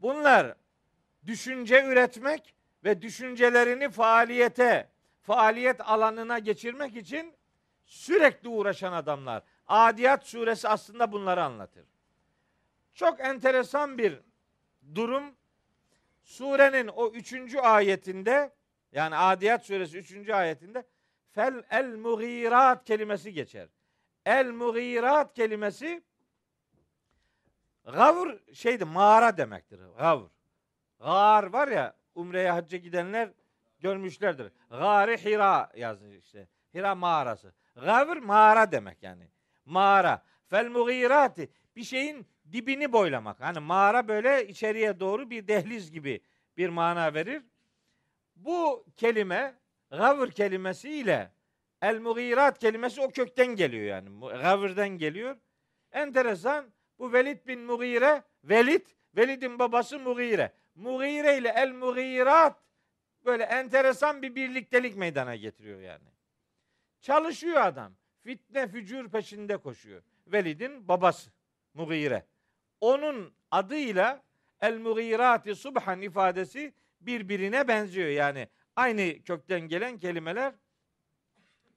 [0.00, 0.54] Bunlar
[1.26, 4.88] düşünce üretmek ve düşüncelerini faaliyete
[5.22, 7.34] faaliyet alanına geçirmek için
[7.84, 9.42] sürekli uğraşan adamlar.
[9.66, 11.91] Adiyat suresi aslında bunları anlatır.
[12.94, 14.20] Çok enteresan bir
[14.94, 15.24] durum.
[16.22, 18.52] Surenin o üçüncü ayetinde
[18.92, 20.84] yani Adiyat suresi üçüncü ayetinde
[21.30, 23.68] fel el mugirat kelimesi geçer.
[24.26, 26.02] El mugirat kelimesi
[27.84, 29.80] gavr şeydi mağara demektir.
[29.98, 30.30] Gavr.
[31.00, 33.30] Gar var ya umreye hacca gidenler
[33.80, 34.52] görmüşlerdir.
[34.70, 36.48] Gari Hira yazıyor işte.
[36.74, 37.52] Hira mağarası.
[37.74, 39.28] Gavr mağara demek yani.
[39.64, 40.22] Mağara.
[40.46, 43.40] Fel mugirati bir şeyin dibini boylamak.
[43.40, 46.20] Hani mağara böyle içeriye doğru bir dehliz gibi
[46.56, 47.42] bir mana verir.
[48.36, 49.54] Bu kelime
[49.90, 51.30] gavr kelimesi ile
[51.82, 54.20] El mugirat kelimesi o kökten geliyor yani.
[54.20, 55.36] Gavirden geliyor.
[55.92, 56.72] Enteresan.
[56.98, 58.86] Bu Velid bin Mugire, Velid,
[59.16, 60.52] Velid'in babası Mugire.
[60.74, 62.56] Mugire ile el mugirat
[63.24, 66.04] böyle enteresan bir birliktelik meydana getiriyor yani.
[67.00, 67.92] Çalışıyor adam.
[68.24, 70.02] Fitne fücur peşinde koşuyor.
[70.26, 71.30] Velid'in babası
[71.74, 72.26] Mugire.
[72.82, 74.22] Onun adıyla
[74.60, 78.08] el mugirati subhan ifadesi birbirine benziyor.
[78.08, 80.54] Yani aynı kökten gelen kelimeler.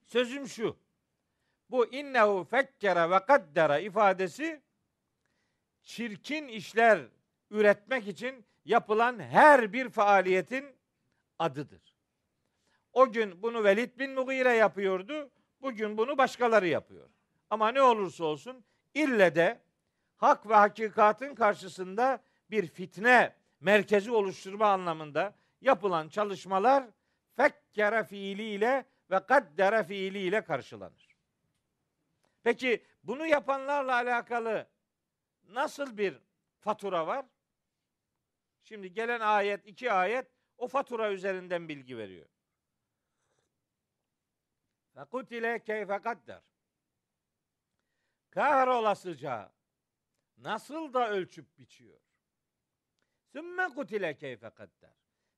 [0.04, 0.78] Sözüm şu.
[1.70, 4.62] Bu innehu fekkere ve kaddera ifadesi
[5.84, 7.02] çirkin işler
[7.52, 10.66] üretmek için yapılan her bir faaliyetin
[11.40, 11.96] adıdır.
[12.94, 15.32] O gün bunu Velid bin Mugire yapıyordu.
[15.62, 17.10] Bugün bunu başkaları yapıyor.
[17.50, 19.66] Ama ne olursa olsun ille de
[20.18, 26.84] hak ve hakikatın karşısında bir fitne merkezi oluşturma anlamında yapılan çalışmalar
[27.36, 31.16] fekkere fiiliyle ve kaddere fiiliyle karşılanır.
[32.44, 34.68] Peki bunu yapanlarla alakalı
[35.44, 36.20] nasıl bir
[36.60, 37.26] fatura var?
[38.64, 42.26] Şimdi gelen ayet, iki ayet o fatura üzerinden bilgi veriyor.
[44.94, 46.42] Fekutile keyfe kadder.
[48.30, 49.55] Kahrolasıca
[50.38, 52.00] nasıl da ölçüp biçiyor.
[53.32, 54.94] Sümme kutile keyfe kadder.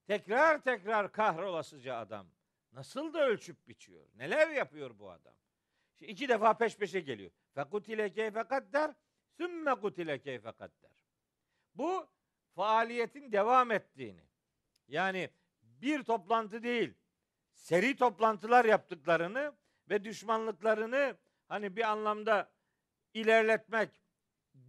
[0.08, 2.28] Tekrar tekrar kahrolasıca adam
[2.72, 4.08] nasıl da ölçüp biçiyor.
[4.16, 5.36] Neler yapıyor bu adam?
[5.96, 7.32] Şimdi iki defa peş peşe geliyor.
[7.54, 8.94] Fekutile keyfe kadder.
[9.38, 10.92] Sümme kutile keyfe kadder.
[11.76, 12.08] Bu
[12.56, 14.28] faaliyetin devam ettiğini.
[14.88, 15.30] Yani
[15.62, 16.94] bir toplantı değil,
[17.54, 19.54] seri toplantılar yaptıklarını
[19.90, 21.18] ve düşmanlıklarını
[21.48, 22.52] hani bir anlamda
[23.14, 23.90] ilerletmek,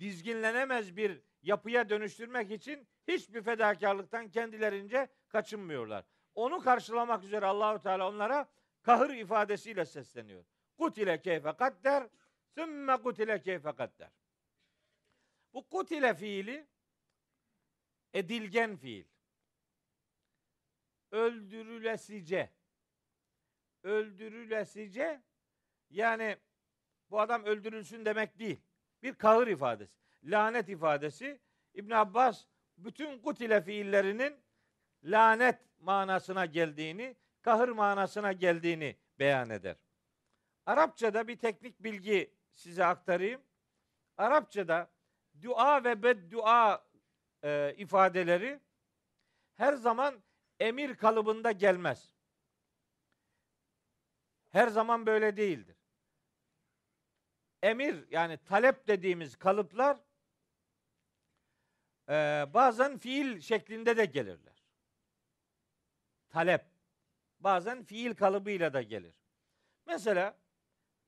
[0.01, 6.05] dizginlenemez bir yapıya dönüştürmek için hiçbir fedakarlıktan kendilerince kaçınmıyorlar.
[6.35, 8.49] Onu karşılamak üzere Allahu Teala onlara
[8.83, 10.45] kahır ifadesiyle sesleniyor.
[10.79, 12.09] Kutile keyfe kadder,
[12.55, 14.11] sümme kutile keyfe kadder.
[15.55, 16.67] Bu kutile fiili
[18.15, 19.05] edilgen fiil.
[21.11, 22.51] Öldürülesice.
[23.83, 25.23] Öldürülesice
[25.91, 26.37] yani
[27.11, 28.61] bu adam öldürülsün demek değil.
[29.03, 29.93] Bir kahır ifadesi.
[30.25, 31.41] Lanet ifadesi.
[31.75, 32.45] İbn Abbas
[32.79, 34.41] bütün kutile fiillerinin
[35.05, 39.77] lanet manasına geldiğini, kahır manasına geldiğini beyan eder.
[40.67, 43.43] Arapçada bir teknik bilgi size aktarayım.
[44.17, 44.91] Arapçada
[45.43, 46.89] dua ve beddua
[47.45, 48.61] e, ifadeleri
[49.55, 50.23] her zaman
[50.61, 52.15] emir kalıbında gelmez.
[54.51, 55.77] Her zaman böyle değildir.
[57.63, 59.99] Emir yani talep dediğimiz kalıplar
[62.09, 64.65] e, bazen fiil şeklinde de gelirler.
[66.31, 66.65] Talep.
[67.41, 69.15] Bazen fiil kalıbıyla da gelir.
[69.87, 70.39] Mesela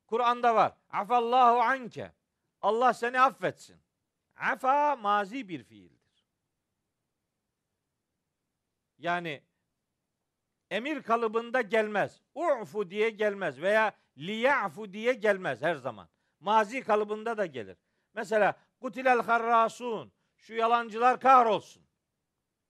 [0.06, 0.76] Kur'an'da var.
[0.90, 2.12] Afallahu anke.
[2.62, 3.80] Allah seni affetsin.
[4.36, 6.00] Afa mazi bir fiildir.
[8.98, 9.42] Yani
[10.70, 12.20] emir kalıbında gelmez.
[12.34, 16.08] U'fu diye gelmez veya liya'fu diye gelmez her zaman.
[16.40, 17.78] Mazi kalıbında da gelir.
[18.14, 20.12] Mesela kutilel harrasun.
[20.36, 21.86] Şu yalancılar kahrolsun.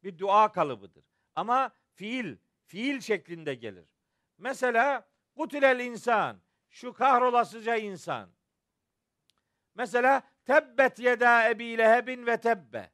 [0.03, 1.05] Bir dua kalıbıdır.
[1.35, 3.89] Ama fiil, fiil şeklinde gelir.
[4.39, 6.41] Mesela kutilel insan.
[6.68, 8.31] Şu kahrolasıca insan.
[9.75, 12.91] Mesela tebbet yeda ebi lehebin ve tebbe.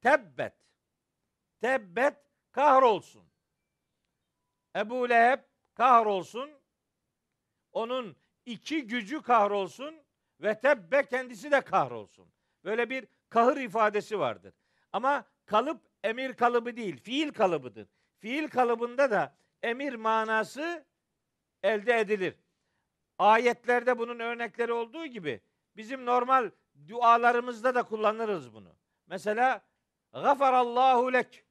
[0.00, 0.54] Tebbet.
[1.60, 2.16] Tebbet
[2.52, 3.30] kahrolsun.
[4.76, 5.40] Ebu Leheb
[5.74, 6.50] kahrolsun.
[7.72, 8.16] Onun
[8.46, 10.02] iki gücü kahrolsun
[10.40, 12.32] ve tebbe kendisi de kahrolsun.
[12.64, 14.54] Böyle bir kahır ifadesi vardır.
[14.92, 17.88] Ama kalıp emir kalıbı değil, fiil kalıbıdır.
[18.18, 20.84] Fiil kalıbında da emir manası
[21.62, 22.34] elde edilir.
[23.18, 25.40] Ayetlerde bunun örnekleri olduğu gibi
[25.76, 26.50] bizim normal
[26.88, 28.76] dualarımızda da kullanırız bunu.
[29.06, 29.62] Mesela
[30.12, 31.44] gafarallahu lek.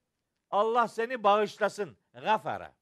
[0.51, 1.97] Allah seni bağışlasın.
[2.13, 2.73] Gafara.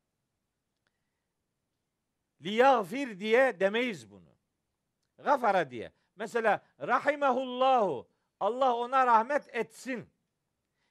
[2.42, 4.37] Liyagfir diye demeyiz bunu.
[5.18, 5.92] Gafara diye.
[6.16, 8.08] Mesela rahimehullahu.
[8.40, 10.10] Allah ona rahmet etsin.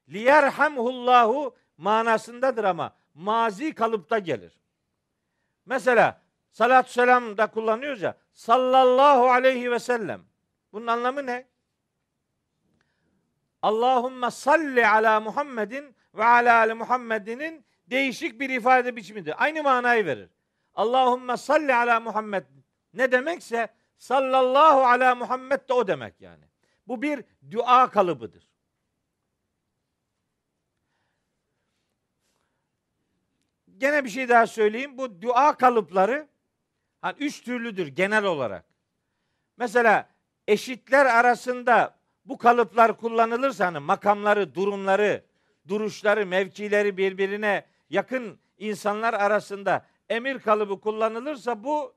[0.08, 4.60] Liyerhamhullahu manasındadır ama mazi kalıpta gelir.
[5.66, 8.16] Mesela salatü selam da kullanıyoruz ya.
[8.32, 10.22] Sallallahu aleyhi ve sellem.
[10.72, 11.46] Bunun anlamı ne?
[13.62, 19.34] Allahümme salli ala Muhammedin ve ala ali Muhammedinin değişik bir ifade biçimidir.
[19.44, 20.30] Aynı manayı verir.
[20.74, 22.44] Allahümme salli ala Muhammed
[22.94, 23.68] ne demekse
[23.98, 26.44] sallallahu ala Muhammed de o demek yani.
[26.88, 28.48] Bu bir dua kalıbıdır.
[33.78, 34.98] Gene bir şey daha söyleyeyim.
[34.98, 36.28] Bu dua kalıpları
[37.06, 38.64] Hani üç türlüdür genel olarak.
[39.56, 40.08] Mesela
[40.48, 45.24] eşitler arasında bu kalıplar kullanılırsa hani makamları, durumları,
[45.68, 51.94] duruşları, mevkileri birbirine yakın insanlar arasında emir kalıbı kullanılırsa bu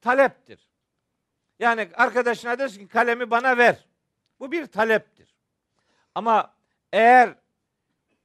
[0.00, 0.73] taleptir.
[1.58, 3.86] Yani arkadaşına dersin ki kalemi bana ver.
[4.40, 5.34] Bu bir taleptir.
[6.14, 6.54] Ama
[6.92, 7.34] eğer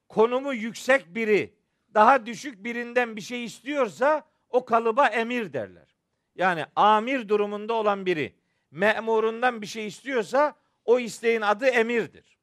[0.09, 1.53] konumu yüksek biri
[1.93, 5.95] daha düşük birinden bir şey istiyorsa o kalıba emir derler.
[6.35, 8.35] Yani amir durumunda olan biri
[8.71, 10.55] memurundan bir şey istiyorsa
[10.85, 12.37] o isteğin adı emirdir.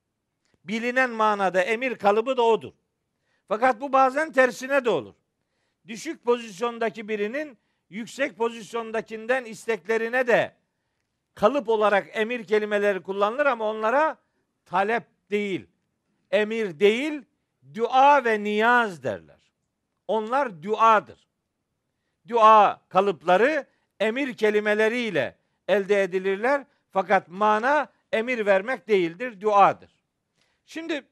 [0.65, 2.73] Bilinen manada emir kalıbı da odur.
[3.49, 5.15] Fakat bu bazen tersine de olur.
[5.87, 7.59] Düşük pozisyondaki birinin
[7.91, 10.57] yüksek pozisyondakinden isteklerine de
[11.37, 14.17] kalıp olarak emir kelimeleri kullanılır ama onlara
[14.65, 15.67] talep değil,
[16.31, 17.23] emir değil,
[17.75, 19.53] dua ve niyaz derler.
[20.09, 21.29] Onlar duadır.
[22.29, 23.67] Dua kalıpları
[24.01, 26.65] emir kelimeleriyle elde edilirler.
[26.91, 29.91] Fakat mana emir vermek değildir, duadır.
[30.67, 31.03] Şimdi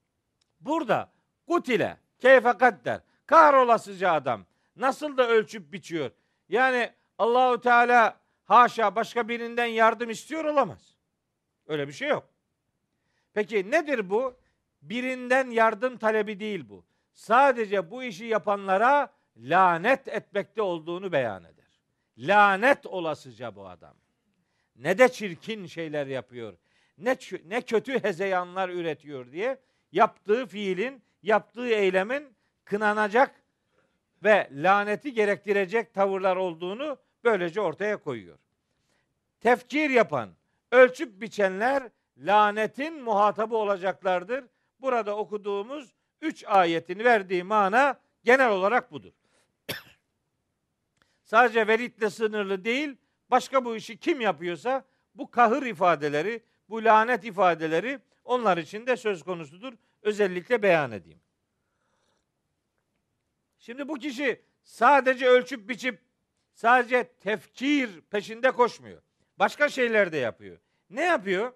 [0.60, 1.12] burada
[1.46, 4.46] kutile, keyfe kadder, kahrolasıca adam
[4.76, 6.10] nasıl da ölçüp biçiyor.
[6.48, 8.17] Yani Allahu Teala
[8.48, 10.96] haşa başka birinden yardım istiyor olamaz.
[11.66, 12.28] Öyle bir şey yok.
[13.34, 14.36] Peki nedir bu?
[14.82, 16.84] Birinden yardım talebi değil bu.
[17.12, 21.80] Sadece bu işi yapanlara lanet etmekte olduğunu beyan eder.
[22.18, 23.94] Lanet olasıca bu adam.
[24.76, 26.58] Ne de çirkin şeyler yapıyor.
[26.98, 29.60] Ne ne kötü hezeyanlar üretiyor diye
[29.92, 33.42] yaptığı fiilin, yaptığı eylemin kınanacak
[34.24, 38.38] ve laneti gerektirecek tavırlar olduğunu böylece ortaya koyuyor.
[39.40, 40.30] Tefkir yapan,
[40.72, 41.82] ölçüp biçenler
[42.18, 44.44] lanetin muhatabı olacaklardır.
[44.80, 49.12] Burada okuduğumuz üç ayetin verdiği mana genel olarak budur.
[51.24, 52.96] Sadece velitle sınırlı değil,
[53.30, 59.22] başka bu işi kim yapıyorsa bu kahır ifadeleri, bu lanet ifadeleri onlar için de söz
[59.22, 59.72] konusudur.
[60.02, 61.20] Özellikle beyan edeyim.
[63.58, 66.07] Şimdi bu kişi sadece ölçüp biçip
[66.58, 69.02] sadece tefkir peşinde koşmuyor.
[69.38, 70.58] Başka şeyler de yapıyor.
[70.90, 71.52] Ne yapıyor?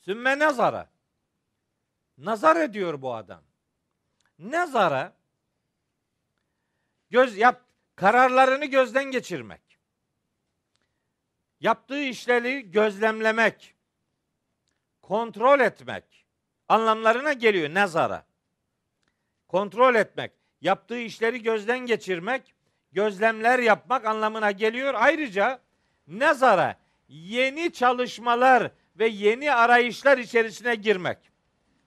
[0.00, 0.90] Sümme nazara.
[2.18, 3.42] Nazar ediyor bu adam.
[4.38, 5.16] Nazara
[7.10, 7.64] göz yap
[7.96, 9.78] kararlarını gözden geçirmek.
[11.60, 13.74] Yaptığı işleri gözlemlemek,
[15.02, 16.26] kontrol etmek
[16.68, 18.26] anlamlarına geliyor nazara.
[19.48, 22.53] Kontrol etmek, yaptığı işleri gözden geçirmek,
[22.94, 24.94] gözlemler yapmak anlamına geliyor.
[24.96, 25.60] Ayrıca
[26.08, 26.76] nazara
[27.08, 31.18] yeni çalışmalar ve yeni arayışlar içerisine girmek.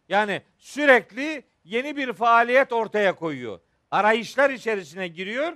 [0.09, 3.59] Yani sürekli yeni bir faaliyet ortaya koyuyor.
[3.91, 5.53] Arayışlar içerisine giriyor.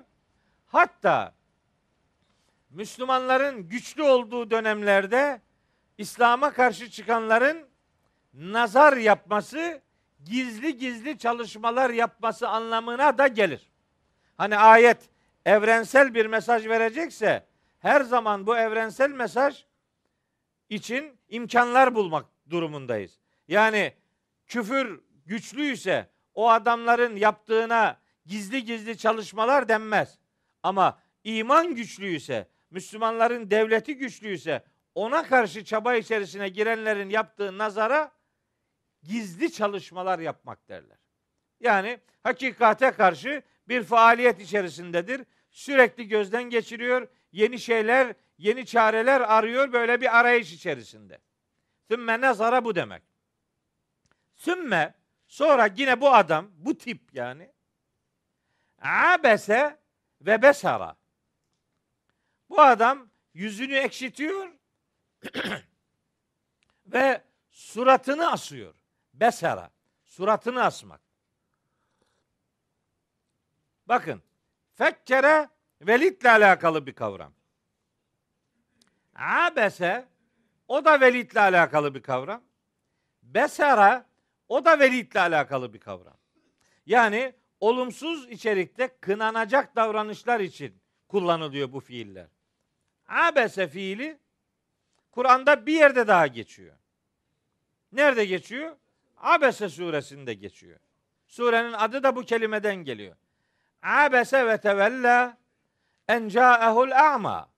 [0.68, 1.34] Hatta
[2.70, 5.42] Müslümanların güçlü olduğu dönemlerde
[5.98, 7.68] İslam'a karşı çıkanların
[8.34, 9.82] nazar yapması,
[10.24, 13.72] gizli gizli çalışmalar yapması anlamına da gelir.
[14.38, 15.11] Hani ayet
[15.46, 17.46] evrensel bir mesaj verecekse
[17.80, 19.66] her zaman bu evrensel mesaj
[20.70, 23.20] için imkanlar bulmak durumundayız.
[23.48, 23.94] Yani
[24.48, 30.20] küfür güçlüyse o adamların yaptığına gizli gizli çalışmalar denmez.
[30.64, 34.64] Ama iman güçlüyse, Müslümanların devleti güçlüyse
[34.96, 38.12] ona karşı çaba içerisine girenlerin yaptığı nazara
[39.04, 40.98] gizli çalışmalar yapmak derler.
[41.60, 45.26] Yani hakikate karşı bir faaliyet içerisindedir.
[45.52, 47.08] Sürekli gözden geçiriyor.
[47.32, 49.74] Yeni şeyler, yeni çareler arıyor.
[49.74, 51.20] Böyle bir arayış içerisinde.
[51.88, 53.04] Sümme nazara bu demek.
[54.36, 54.94] Sümme
[55.28, 57.52] sonra yine bu adam, bu tip yani
[58.82, 59.80] abese
[60.22, 60.98] ve besara.
[62.50, 64.48] Bu adam yüzünü ekşitiyor
[66.86, 68.74] ve suratını asıyor.
[69.14, 69.70] Besara.
[70.06, 71.02] Suratını asmak.
[73.92, 74.22] Bakın.
[74.74, 75.50] Fekkere
[75.82, 77.34] velitle alakalı bir kavram.
[79.16, 80.08] Abese
[80.68, 82.42] o da velitle alakalı bir kavram.
[83.24, 84.06] Besara
[84.50, 86.18] o da velitle alakalı bir kavram.
[86.86, 90.76] Yani olumsuz içerikte kınanacak davranışlar için
[91.08, 92.28] kullanılıyor bu fiiller.
[93.08, 94.20] Abese fiili
[95.12, 96.76] Kur'an'da bir yerde daha geçiyor.
[97.92, 98.76] Nerede geçiyor?
[99.18, 100.80] Abese suresinde geçiyor.
[101.28, 103.16] Surenin adı da bu kelimeden geliyor.
[103.82, 105.38] Abese ve tevella
[106.08, 107.50] en ca'ehul a'ma.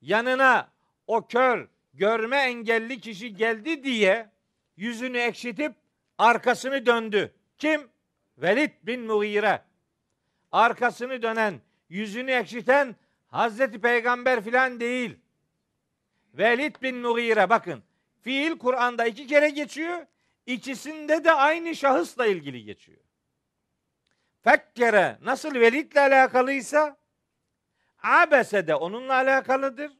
[0.00, 0.68] Yanına
[1.06, 4.30] o kör, görme engelli kişi geldi diye
[4.76, 5.72] yüzünü ekşitip
[6.18, 7.34] arkasını döndü.
[7.58, 7.88] Kim?
[8.38, 9.62] Velid bin Mughire.
[10.52, 12.96] Arkasını dönen, yüzünü ekşiten
[13.28, 15.18] Hazreti Peygamber filan değil.
[16.34, 17.82] Velid bin Mughire bakın.
[18.22, 20.06] Fiil Kur'an'da iki kere geçiyor.
[20.46, 23.00] İkisinde de aynı şahısla ilgili geçiyor.
[24.44, 26.96] Fekkere nasıl Velid'le alakalıysa
[28.02, 29.92] Abese de onunla alakalıdır.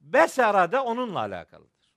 [0.00, 1.90] Besara da onunla alakalıdır.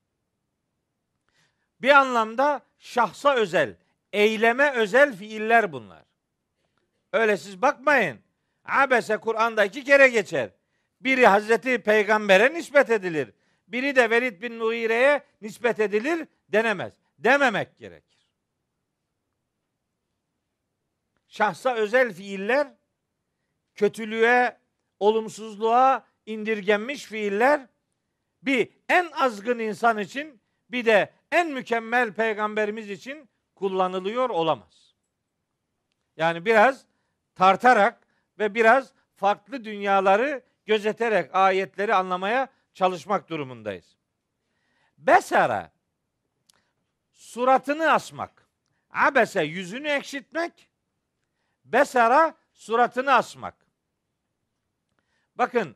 [1.81, 3.75] Bir anlamda şahsa özel,
[4.13, 6.03] eyleme özel fiiller bunlar.
[7.13, 8.19] Öyle siz bakmayın.
[8.65, 10.49] Abese Kur'an'da iki kere geçer.
[11.01, 13.33] Biri Hazreti Peygamber'e nispet edilir.
[13.67, 16.93] Biri de Velid bin Muire'ye nispet edilir denemez.
[17.19, 18.06] Dememek gerekir.
[21.27, 22.67] Şahsa özel fiiller
[23.75, 24.57] kötülüğe,
[24.99, 27.67] olumsuzluğa indirgenmiş fiiller
[28.41, 34.95] bir en azgın insan için bir de en mükemmel peygamberimiz için kullanılıyor olamaz.
[36.17, 36.85] Yani biraz
[37.35, 38.07] tartarak
[38.39, 43.97] ve biraz farklı dünyaları gözeterek ayetleri anlamaya çalışmak durumundayız.
[44.97, 45.71] Besara
[47.11, 48.47] suratını asmak.
[48.91, 50.66] Abese yüzünü ekşitmek.
[51.71, 53.55] Besara suratını asmak.
[55.35, 55.75] Bakın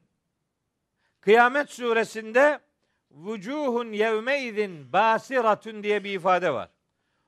[1.22, 2.60] Kıyamet suresinde
[3.12, 6.70] vucuhun yevmeizin basiratun diye bir ifade var.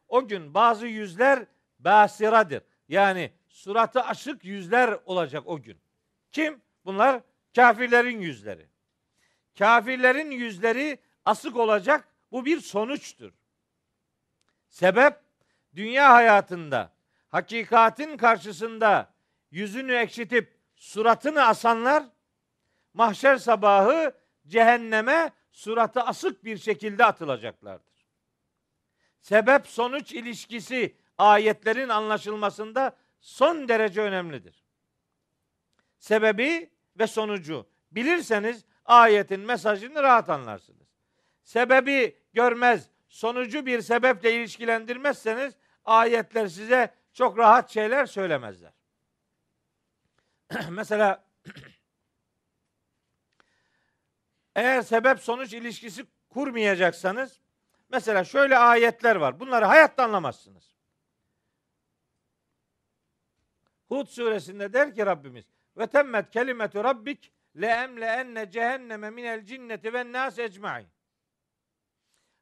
[0.07, 1.45] O gün bazı yüzler
[1.80, 2.64] basiradır.
[2.89, 5.78] Yani suratı aşık yüzler olacak o gün.
[6.32, 6.61] Kim?
[6.86, 7.22] Bunlar
[7.55, 8.68] kafirlerin yüzleri.
[9.57, 12.07] Kafirlerin yüzleri asık olacak.
[12.32, 13.32] Bu bir sonuçtur.
[14.70, 15.20] Sebep
[15.76, 16.91] dünya hayatında
[17.34, 19.13] hakikatin karşısında
[19.51, 22.03] yüzünü ekşitip suratını asanlar
[22.93, 24.13] mahşer sabahı
[24.47, 28.05] cehenneme suratı asık bir şekilde atılacaklardır.
[29.19, 34.63] Sebep sonuç ilişkisi ayetlerin anlaşılmasında son derece önemlidir.
[35.99, 36.69] Sebebi
[36.99, 40.88] ve sonucu bilirseniz ayetin mesajını rahat anlarsınız.
[41.43, 45.53] Sebebi görmez, sonucu bir sebeple ilişkilendirmezseniz
[45.86, 48.74] ayetler size çok rahat şeyler söylemezler.
[50.70, 51.26] Mesela
[54.55, 57.39] eğer sebep sonuç ilişkisi kurmayacaksanız
[57.89, 59.39] mesela şöyle ayetler var.
[59.39, 60.74] Bunları hayatta anlamazsınız.
[63.88, 65.45] Hud suresinde der ki Rabbimiz
[65.78, 70.88] ve temmet kelimetu rabbik le emle enne cehenneme minel cinneti ve nas ecmain.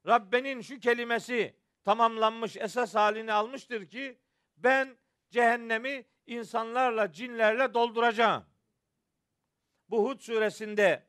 [0.08, 4.18] Rabbenin şu kelimesi tamamlanmış esas halini almıştır ki
[4.64, 4.98] ben
[5.30, 8.46] cehennemi insanlarla cinlerle dolduracağım.
[9.90, 11.08] Bu Hud suresinde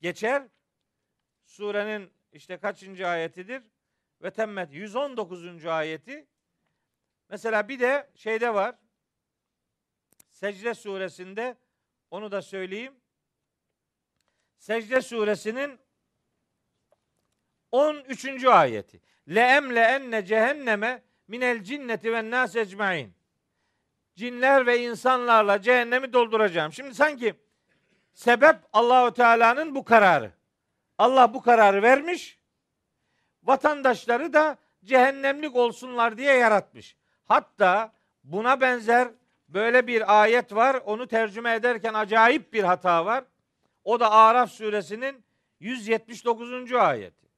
[0.00, 0.48] geçer.
[1.44, 3.62] Surenin işte kaçıncı ayetidir?
[4.22, 5.66] Ve temmet 119.
[5.66, 6.26] ayeti.
[7.28, 8.76] Mesela bir de şeyde var.
[10.30, 11.56] Secde suresinde
[12.10, 12.94] onu da söyleyeyim.
[14.58, 15.80] Secde suresinin
[17.70, 18.44] 13.
[18.44, 19.00] ayeti.
[19.28, 23.14] Le emle enne cehenneme minel cinneti ve nas ecmain.
[24.16, 26.72] Cinler ve insanlarla cehennemi dolduracağım.
[26.72, 27.34] Şimdi sanki
[28.12, 30.32] sebep Allahu Teala'nın bu kararı.
[30.98, 32.38] Allah bu kararı vermiş.
[33.42, 36.96] Vatandaşları da cehennemlik olsunlar diye yaratmış.
[37.24, 37.92] Hatta
[38.24, 39.08] buna benzer
[39.48, 40.82] böyle bir ayet var.
[40.84, 43.24] Onu tercüme ederken acayip bir hata var.
[43.84, 45.24] O da Araf suresinin
[45.60, 46.72] 179.
[46.72, 47.28] ayeti.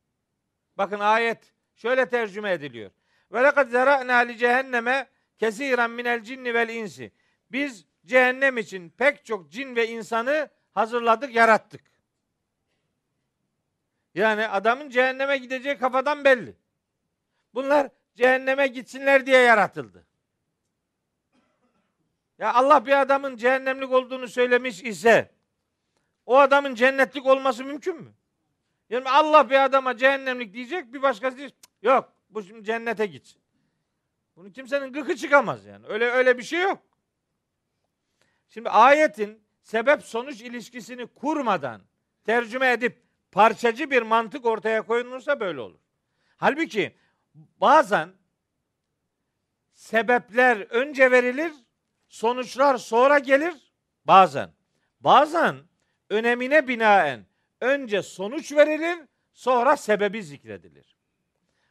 [0.79, 2.91] Bakın ayet şöyle tercüme ediliyor.
[3.33, 5.09] Ve lekad zera'na li cehenneme
[5.39, 7.13] kesiren minel cinni vel insi.
[7.53, 11.81] Biz cehennem için pek çok cin ve insanı hazırladık, yarattık.
[14.15, 16.57] Yani adamın cehenneme gideceği kafadan belli.
[17.55, 20.07] Bunlar cehenneme gitsinler diye yaratıldı.
[22.39, 25.31] Ya Allah bir adamın cehennemlik olduğunu söylemiş ise
[26.27, 28.13] o adamın cennetlik olması mümkün mü?
[28.91, 31.59] Yani Allah bir adama cehennemlik diyecek bir başkası diyecek.
[31.83, 33.41] Yok bu şimdi cennete gitsin.
[34.37, 35.87] Bunu kimsenin gıkı çıkamaz yani.
[35.87, 36.83] Öyle öyle bir şey yok.
[38.49, 41.83] Şimdi ayetin sebep sonuç ilişkisini kurmadan
[42.25, 43.03] tercüme edip
[43.33, 45.81] parçacı bir mantık ortaya koyulursa böyle olur.
[46.37, 46.97] Halbuki
[47.61, 48.09] bazen
[49.75, 51.53] sebepler önce verilir,
[52.09, 53.55] sonuçlar sonra gelir.
[54.05, 54.51] Bazen.
[55.01, 55.57] Bazen
[56.11, 57.27] önemine binaen
[57.61, 58.99] önce sonuç verilir,
[59.33, 60.96] sonra sebebi zikredilir.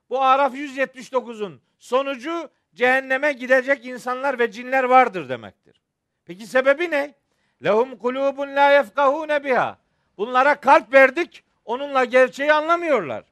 [0.09, 5.81] Bu Araf 179'un sonucu cehenneme gidecek insanlar ve cinler vardır demektir.
[6.25, 7.13] Peki sebebi ne?
[7.63, 9.77] Lehum kulubun la yefkahune biha.
[10.17, 13.23] Bunlara kalp verdik, onunla gerçeği anlamıyorlar.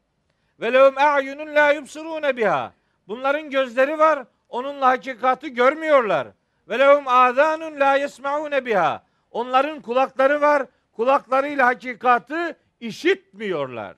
[0.59, 2.74] Ve lehum a'yunun la yubsirune biha.
[3.07, 6.28] Bunların gözleri var, onunla hakikati görmüyorlar.
[6.69, 9.03] Ve lehum azanun la yesmaune biha.
[9.32, 10.65] Onların kulakları var.
[10.93, 13.95] Kulaklarıyla hakikatı işitmiyorlar.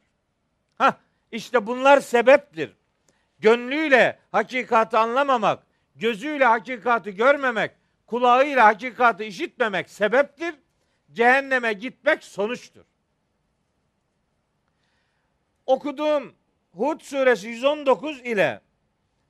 [1.32, 2.76] İşte bunlar sebeptir.
[3.40, 5.64] Gönlüyle hakikatı anlamamak,
[5.96, 7.72] gözüyle hakikatı görmemek,
[8.08, 10.56] kulağıyla hakikatı işitmemek sebeptir.
[11.12, 12.84] Cehenneme gitmek sonuçtur.
[15.66, 16.36] Okuduğum
[16.72, 18.62] Hud suresi 119 ile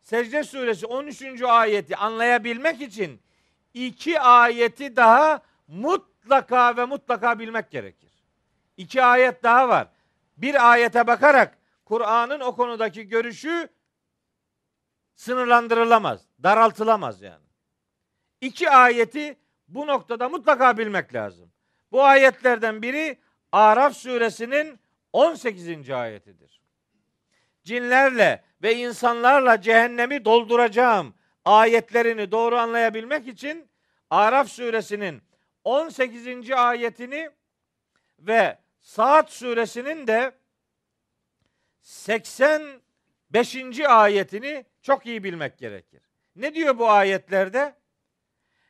[0.01, 1.41] Secde suresi 13.
[1.41, 3.21] ayeti anlayabilmek için
[3.73, 8.11] iki ayeti daha mutlaka ve mutlaka bilmek gerekir.
[8.77, 9.87] İki ayet daha var.
[10.37, 13.69] Bir ayete bakarak Kur'an'ın o konudaki görüşü
[15.15, 17.45] sınırlandırılamaz, daraltılamaz yani.
[18.41, 21.51] İki ayeti bu noktada mutlaka bilmek lazım.
[21.91, 23.19] Bu ayetlerden biri
[23.51, 24.79] Araf suresinin
[25.13, 25.89] 18.
[25.89, 26.61] ayetidir.
[27.63, 31.13] Cinlerle ve insanlarla cehennemi dolduracağım
[31.45, 33.69] ayetlerini doğru anlayabilmek için
[34.09, 35.21] Araf suresinin
[35.63, 36.51] 18.
[36.51, 37.29] ayetini
[38.19, 40.31] ve Saat suresinin de
[41.85, 43.79] 85.
[43.87, 46.01] ayetini çok iyi bilmek gerekir.
[46.35, 47.75] Ne diyor bu ayetlerde?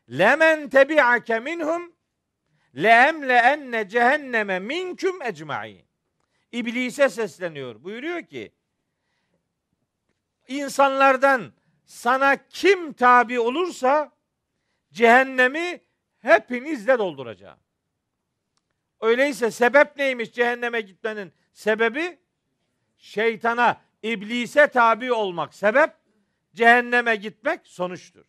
[0.09, 1.95] Lemen tebi'ake minhum
[2.75, 5.85] leemle enne cehenneme minküm ecmaîn.
[6.51, 7.83] İblise sesleniyor.
[7.83, 8.51] Buyuruyor ki
[10.47, 11.53] insanlardan
[11.85, 14.11] sana kim tabi olursa
[14.91, 15.81] cehennemi
[16.19, 17.59] hepinizle dolduracağım.
[19.01, 22.24] Öyleyse sebep neymiş cehenneme gitmenin sebebi?
[22.97, 25.93] Şeytana, iblise tabi olmak sebep,
[26.53, 28.25] cehenneme gitmek sonuçtur.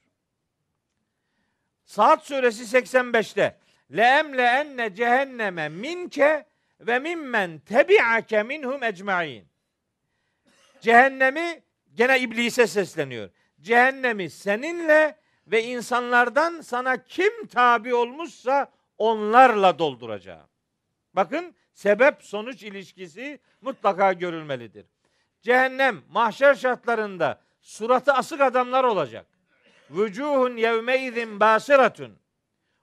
[1.84, 3.58] Saat suresi 85'te
[3.96, 6.46] Leemle enne cehenneme minke
[6.80, 9.44] ve mimmen tebi'ake minhum ecmaîn.
[10.80, 11.62] Cehennemi
[11.94, 13.30] gene iblise sesleniyor.
[13.60, 20.48] Cehennemi seninle ve insanlardan sana kim tabi olmuşsa onlarla dolduracağım.
[21.16, 24.86] Bakın sebep sonuç ilişkisi mutlaka görülmelidir.
[25.42, 29.26] Cehennem mahşer şartlarında suratı asık adamlar olacak.
[29.90, 32.18] Vücuhun yevme izin basiratun.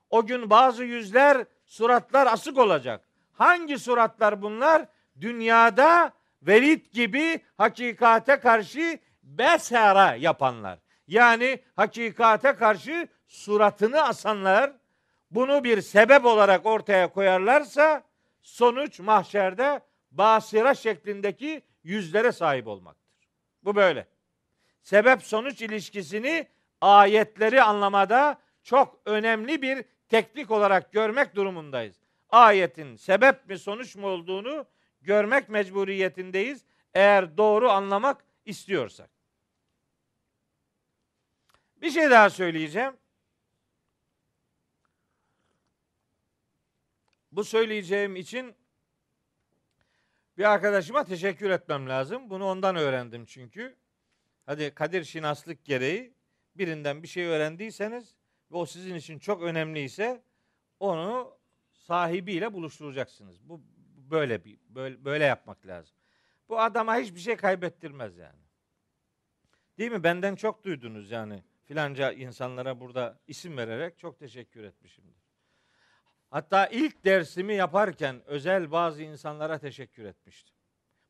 [0.10, 3.06] O gün bazı yüzler, suratlar asık olacak.
[3.34, 4.86] Hangi suratlar bunlar?
[5.22, 10.80] Dünyada Velid gibi hakikate karşı besera yapanlar.
[11.08, 14.72] Yani hakikate karşı suratını asanlar
[15.32, 18.04] bunu bir sebep olarak ortaya koyarlarsa
[18.44, 19.82] sonuç mahşerde
[20.12, 23.30] basira şeklindeki yüzlere sahip olmaktır.
[23.64, 24.08] Bu böyle.
[24.82, 26.48] Sebep sonuç ilişkisini
[26.82, 31.96] ayetleri anlamada çok önemli bir teknik olarak görmek durumundayız.
[32.30, 34.66] Ayetin sebep mi sonuç mu olduğunu
[35.02, 39.10] görmek mecburiyetindeyiz eğer doğru anlamak istiyorsak.
[41.82, 42.94] Bir şey daha söyleyeceğim.
[47.36, 48.56] Bu söyleyeceğim için
[50.38, 52.30] bir arkadaşıma teşekkür etmem lazım.
[52.30, 53.76] Bunu ondan öğrendim çünkü.
[54.46, 56.14] Hadi Kadir Şinaslık gereği
[56.56, 58.16] birinden bir şey öğrendiyseniz
[58.52, 60.24] ve o sizin için çok önemliyse
[60.80, 61.38] onu
[61.72, 63.50] sahibiyle buluşturacaksınız.
[63.50, 63.62] Bu
[64.12, 65.96] böyle bir böyle, böyle yapmak lazım.
[66.50, 68.44] Bu adama hiçbir şey kaybettirmez yani.
[69.78, 70.04] Değil mi?
[70.04, 71.44] Benden çok duydunuz yani.
[71.64, 75.23] Filanca insanlara burada isim vererek çok teşekkür etmişimdir.
[76.34, 80.56] Hatta ilk dersimi yaparken özel bazı insanlara teşekkür etmiştim.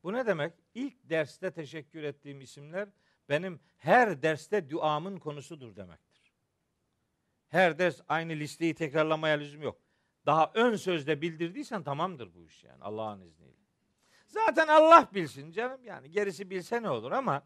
[0.04, 0.54] Bu ne demek?
[0.74, 2.90] İlk derste teşekkür ettiğim isimler
[3.30, 6.34] benim her derste duamın konusudur demektir.
[7.50, 9.82] Her ders aynı listeyi tekrarlamaya lüzum yok.
[10.26, 13.58] Daha ön sözde bildirdiysen tamamdır bu iş yani Allah'ın izniyle.
[14.28, 17.44] Zaten Allah bilsin canım yani gerisi bilse ne olur ama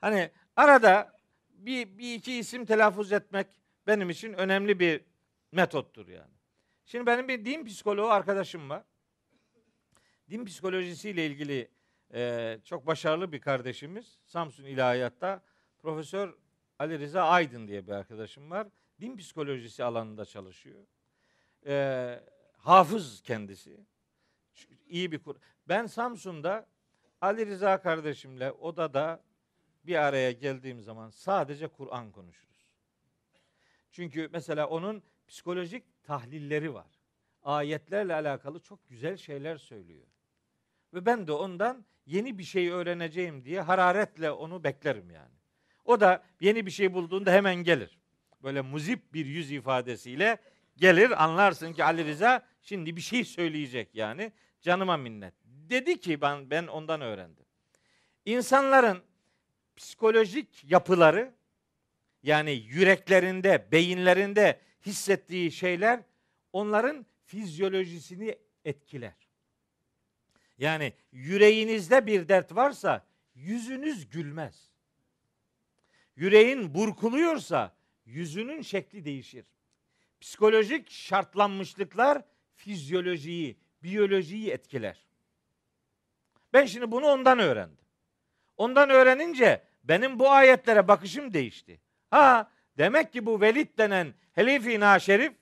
[0.00, 1.16] hani arada
[1.48, 3.46] bir, bir iki isim telaffuz etmek
[3.86, 5.04] benim için önemli bir
[5.52, 6.39] metottur yani.
[6.90, 8.84] Şimdi benim bir din psikoloğu arkadaşım var.
[10.30, 11.68] Din psikolojisiyle ilgili
[12.14, 14.18] e, çok başarılı bir kardeşimiz.
[14.24, 15.42] Samsun İlahiyat'ta
[15.78, 16.34] Profesör
[16.78, 18.68] Ali Rıza Aydın diye bir arkadaşım var.
[19.00, 20.86] Din psikolojisi alanında çalışıyor.
[21.66, 22.20] E,
[22.56, 23.80] hafız kendisi.
[24.88, 25.36] İyi bir kur.
[25.68, 26.66] Ben Samsun'da
[27.20, 29.22] Ali Rıza kardeşimle odada
[29.84, 32.66] bir araya geldiğim zaman sadece Kur'an konuşuruz.
[33.90, 36.86] Çünkü mesela onun psikolojik tahlilleri var.
[37.42, 40.06] Ayetlerle alakalı çok güzel şeyler söylüyor.
[40.94, 45.34] Ve ben de ondan yeni bir şey öğreneceğim diye hararetle onu beklerim yani.
[45.84, 47.98] O da yeni bir şey bulduğunda hemen gelir.
[48.42, 50.38] Böyle muzip bir yüz ifadesiyle
[50.76, 54.32] gelir anlarsın ki Ali Rıza şimdi bir şey söyleyecek yani.
[54.60, 55.34] Canıma minnet.
[55.44, 57.46] Dedi ki ben, ben ondan öğrendim.
[58.24, 59.02] İnsanların
[59.76, 61.34] psikolojik yapıları
[62.22, 66.00] yani yüreklerinde, beyinlerinde hissettiği şeyler
[66.52, 69.14] onların fizyolojisini etkiler.
[70.58, 74.70] Yani yüreğinizde bir dert varsa yüzünüz gülmez.
[76.16, 77.74] Yüreğin burkuluyorsa
[78.06, 79.44] yüzünün şekli değişir.
[80.20, 82.22] Psikolojik şartlanmışlıklar
[82.54, 85.06] fizyolojiyi, biyolojiyi etkiler.
[86.52, 87.84] Ben şimdi bunu ondan öğrendim.
[88.56, 91.80] Ondan öğrenince benim bu ayetlere bakışım değişti.
[92.10, 92.50] Ha
[92.80, 95.32] demek ki bu Velid denen Helifi Naşerif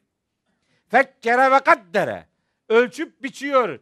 [0.89, 2.27] fekkere ve kaddere
[2.69, 3.79] ölçüp biçiyor.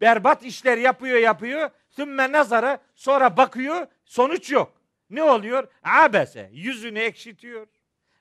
[0.00, 1.70] Berbat işler yapıyor yapıyor.
[1.88, 4.80] Sümme nazara sonra bakıyor sonuç yok.
[5.10, 5.68] Ne oluyor?
[5.82, 7.66] Abese yüzünü ekşitiyor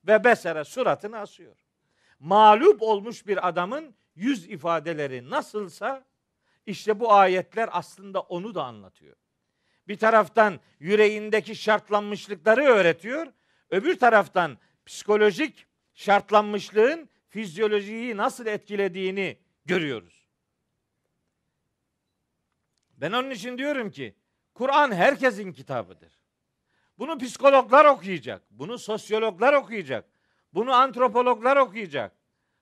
[0.07, 1.55] ve besere suratını asıyor.
[2.19, 6.05] Mağlup olmuş bir adamın yüz ifadeleri nasılsa
[6.65, 9.15] işte bu ayetler aslında onu da anlatıyor.
[9.88, 13.28] Bir taraftan yüreğindeki şartlanmışlıkları öğretiyor.
[13.76, 20.28] Öbür taraftan psikolojik şartlanmışlığın fizyolojiyi nasıl etkilediğini görüyoruz.
[22.97, 24.15] Ben onun için diyorum ki
[24.53, 26.19] Kur'an herkesin kitabıdır.
[26.99, 28.41] Bunu psikologlar okuyacak.
[28.51, 30.05] Bunu sosyologlar okuyacak.
[30.53, 32.11] Bunu antropologlar okuyacak.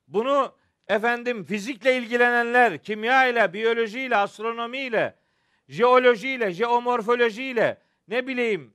[0.07, 0.55] Bunu
[0.87, 5.15] efendim fizikle ilgilenenler, kimya ile, biyoloji ile, astronomi ile,
[5.67, 8.73] jeoloji ile, jeomorfoloji ile, ne bileyim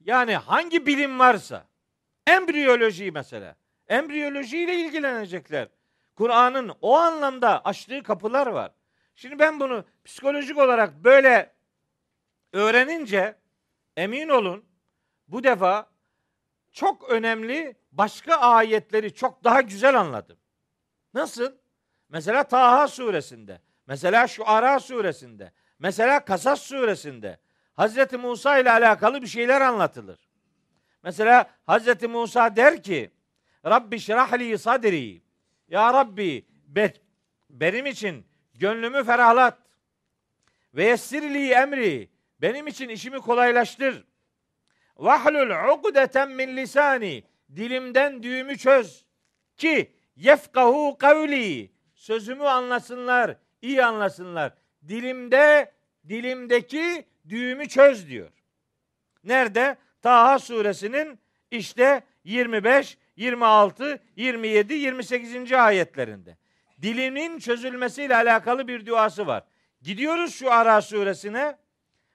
[0.00, 1.66] yani hangi bilim varsa,
[2.26, 3.56] embriyoloji mesela,
[3.88, 5.68] embriyoloji ile ilgilenecekler.
[6.14, 8.72] Kur'an'ın o anlamda açtığı kapılar var.
[9.14, 11.54] Şimdi ben bunu psikolojik olarak böyle
[12.52, 13.36] öğrenince
[13.96, 14.64] emin olun
[15.28, 15.90] bu defa
[16.72, 20.36] çok önemli başka ayetleri çok daha güzel anladım.
[21.14, 21.52] Nasıl?
[22.08, 27.38] Mesela Taha suresinde, mesela Şuara suresinde, mesela Kasas suresinde
[27.80, 30.18] Hazreti Musa ile alakalı bir şeyler anlatılır.
[31.02, 33.10] Mesela Hazreti Musa der ki
[33.66, 35.22] Rabbi şrahli sadri
[35.68, 36.92] Ya Rabbi be,
[37.50, 39.58] benim için gönlümü ferahlat
[40.74, 42.10] ve yessirli emri
[42.40, 44.04] benim için işimi kolaylaştır.
[44.96, 47.24] Vahlul ukdeten min lisani
[47.56, 49.06] dilimden düğümü çöz
[49.56, 54.52] ki yefkahu kavli sözümü anlasınlar, iyi anlasınlar.
[54.88, 55.72] Dilimde
[56.08, 58.30] dilimdeki düğümü çöz diyor.
[59.24, 59.76] Nerede?
[60.02, 61.18] Taha suresinin
[61.50, 65.52] işte 25, 26, 27, 28.
[65.52, 66.36] ayetlerinde.
[66.82, 69.44] Dilinin çözülmesiyle alakalı bir duası var.
[69.82, 71.56] Gidiyoruz şu Ara suresine.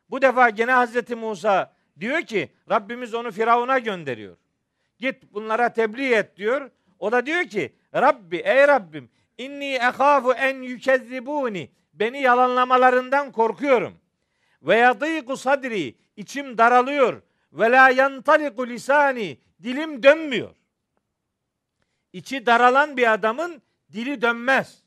[0.09, 4.37] Bu defa gene Hazreti Musa diyor ki Rabbimiz onu Firavun'a gönderiyor.
[4.99, 6.71] Git bunlara tebliğ et diyor.
[6.99, 13.97] O da diyor ki Rabbi ey Rabbim inni ehafu en yükezzibuni beni yalanlamalarından korkuyorum.
[14.65, 17.21] Ve yadîku sadri içim daralıyor.
[17.53, 20.55] Ve la yantaliku lisani dilim dönmüyor.
[22.13, 23.61] İçi daralan bir adamın
[23.93, 24.83] dili dönmez.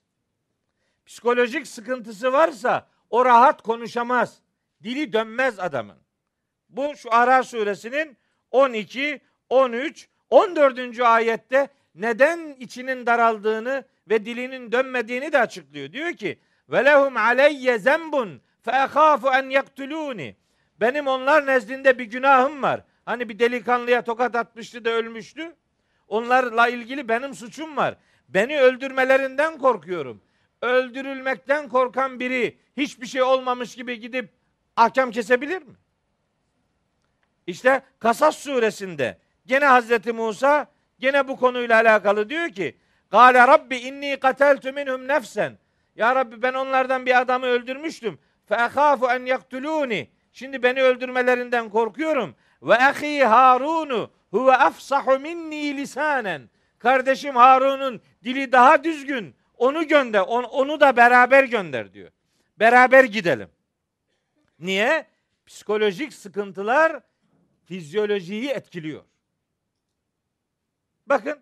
[1.07, 4.39] Psikolojik sıkıntısı varsa o rahat konuşamaz.
[4.83, 5.97] Dili dönmez adamın.
[6.68, 8.16] Bu şu Ara suresinin
[8.51, 11.01] 12, 13, 14.
[11.01, 15.93] ayette neden içinin daraldığını ve dilinin dönmediğini de açıklıyor.
[15.93, 20.37] Diyor ki: "Ve lehum aleyye zembun fe ehafu en yaktuluni."
[20.81, 22.81] Benim onlar nezdinde bir günahım var.
[23.05, 25.57] Hani bir delikanlıya tokat atmıştı da ölmüştü.
[26.09, 27.97] Onlarla ilgili benim suçum var.
[28.29, 30.23] Beni öldürmelerinden korkuyorum.
[30.63, 34.31] Öldürülmekten korkan biri hiçbir şey olmamış gibi gidip
[34.77, 35.75] ahkam kesebilir mi?
[37.47, 40.67] İşte Kasas suresinde gene Hazreti Musa
[40.99, 42.77] gene bu konuyla alakalı diyor ki
[43.11, 45.59] Gale Rabbi inni kateltu minhum nefsen
[45.97, 48.19] Ya Rabbi ben onlardan bir adamı öldürmüştüm.
[48.49, 52.35] Fe ehafu en yaktuluni Şimdi beni öldürmelerinden korkuyorum.
[52.63, 56.51] Ve ahi Harunu huve afsahu minni lisanen.
[56.79, 59.35] Kardeşim Harun'un dili daha düzgün.
[59.57, 60.21] Onu gönder.
[60.21, 62.11] On, onu da beraber gönder diyor.
[62.59, 63.49] Beraber gidelim.
[64.59, 65.07] Niye?
[65.47, 67.01] Psikolojik sıkıntılar
[67.65, 69.05] fizyolojiyi etkiliyor.
[71.07, 71.41] Bakın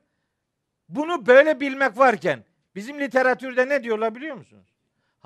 [0.89, 2.45] bunu böyle bilmek varken
[2.75, 4.76] bizim literatürde ne diyorlar biliyor musunuz?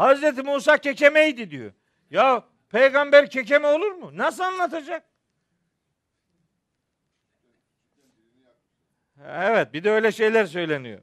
[0.00, 1.72] Hazreti Musa kekemeydi diyor.
[2.10, 4.10] Ya peygamber kekeme olur mu?
[4.14, 5.04] Nasıl anlatacak?
[9.26, 11.00] Evet bir de öyle şeyler söyleniyor.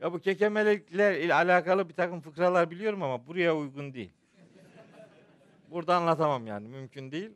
[0.00, 4.12] Ya bu kekemelikler ile alakalı bir takım fıkralar biliyorum ama buraya uygun değil.
[5.70, 7.30] Burada anlatamam yani mümkün değil.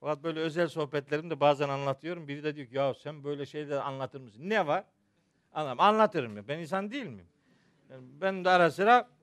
[0.00, 2.28] Fakat böyle özel sohbetlerimde bazen anlatıyorum.
[2.28, 4.40] Biri de diyor ki ya sen böyle şeyler anlatır mısın?
[4.44, 4.84] Ne var?
[5.52, 6.48] Anlam anlatırım ya.
[6.48, 7.28] Ben insan değil miyim?
[7.90, 9.13] Yani ben de ara sıra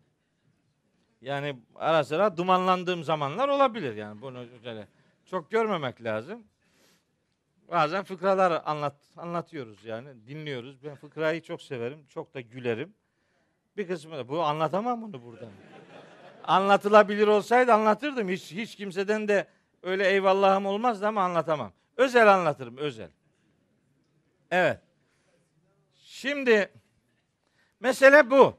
[1.22, 4.88] yani ara sıra dumanlandığım zamanlar olabilir yani bunu öyle
[5.26, 6.44] çok görmemek lazım.
[7.72, 10.84] Bazen fıkralar anlat anlatıyoruz yani dinliyoruz.
[10.84, 12.06] Ben fıkrayı çok severim.
[12.10, 12.94] Çok da gülerim.
[13.78, 15.50] Bir kısmı da bu anlatamam bunu buradan.
[16.44, 18.30] Anlatılabilir olsaydı anlatırdım.
[18.30, 19.48] Hiç hiç kimseden de
[19.84, 21.72] öyle eyvallahım olmazdı ama anlatamam.
[21.98, 23.10] Özel anlatırım özel.
[24.52, 24.80] Evet.
[25.96, 26.72] Şimdi
[27.80, 28.58] mesele bu.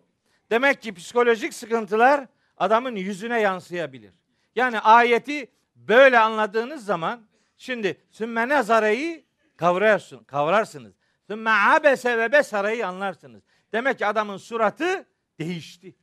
[0.50, 2.26] Demek ki psikolojik sıkıntılar
[2.62, 4.12] adamın yüzüne yansıyabilir.
[4.56, 9.24] Yani ayeti böyle anladığınız zaman şimdi sümme nazareyi
[9.56, 10.94] kavrarsın, kavrarsınız.
[11.26, 13.42] Sümme abese ve besareyi anlarsınız.
[13.72, 15.06] Demek ki adamın suratı
[15.38, 15.94] değişti.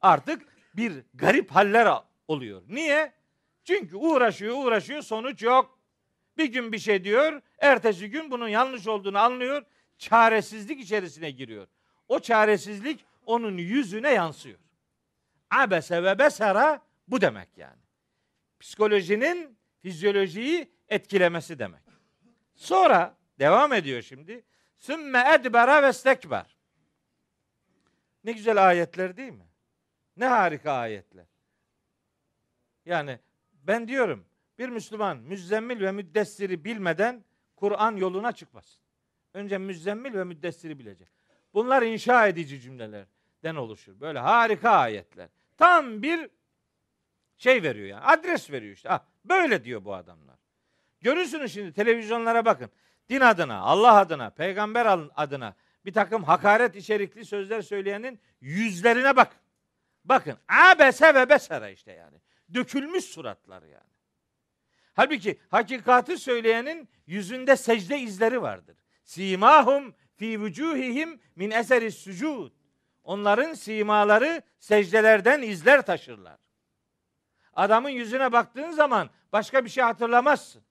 [0.00, 0.42] Artık
[0.76, 2.62] bir garip haller oluyor.
[2.68, 3.12] Niye?
[3.64, 5.78] Çünkü uğraşıyor, uğraşıyor, sonuç yok.
[6.38, 9.62] Bir gün bir şey diyor, ertesi gün bunun yanlış olduğunu anlıyor,
[9.98, 11.66] çaresizlik içerisine giriyor.
[12.08, 14.58] O çaresizlik onun yüzüne yansıyor.
[15.54, 17.82] Abese ve besara bu demek yani.
[18.60, 21.82] Psikolojinin fizyolojiyi etkilemesi demek.
[22.54, 24.44] Sonra devam ediyor şimdi.
[24.78, 26.56] Sümme edbera ve stekber.
[28.24, 29.46] Ne güzel ayetler değil mi?
[30.16, 31.26] Ne harika ayetler.
[32.86, 33.18] Yani
[33.52, 34.24] ben diyorum
[34.58, 37.24] bir Müslüman müzzemmil ve müddessiri bilmeden
[37.56, 38.78] Kur'an yoluna çıkmaz.
[39.34, 41.08] Önce müzzemmil ve müddessiri bilecek.
[41.54, 44.00] Bunlar inşa edici cümlelerden oluşur.
[44.00, 45.28] Böyle harika ayetler.
[45.56, 46.30] Tam bir
[47.36, 48.04] şey veriyor yani.
[48.04, 48.90] Adres veriyor işte.
[48.90, 50.36] Ah, böyle diyor bu adamlar.
[51.00, 52.70] Görürsünüz şimdi televizyonlara bakın.
[53.08, 59.36] Din adına, Allah adına, peygamber adına bir takım hakaret içerikli sözler söyleyenin yüzlerine bak.
[60.04, 62.18] Bakın abese ve besere işte yani.
[62.54, 63.94] Dökülmüş suratlar yani.
[64.94, 68.76] Halbuki hakikati söyleyenin yüzünde secde izleri vardır.
[69.04, 72.52] Simahum fi vücuhihim min eseri sucud.
[73.04, 76.38] Onların simaları secdelerden izler taşırlar.
[77.52, 80.62] Adamın yüzüne baktığın zaman başka bir şey hatırlamazsın.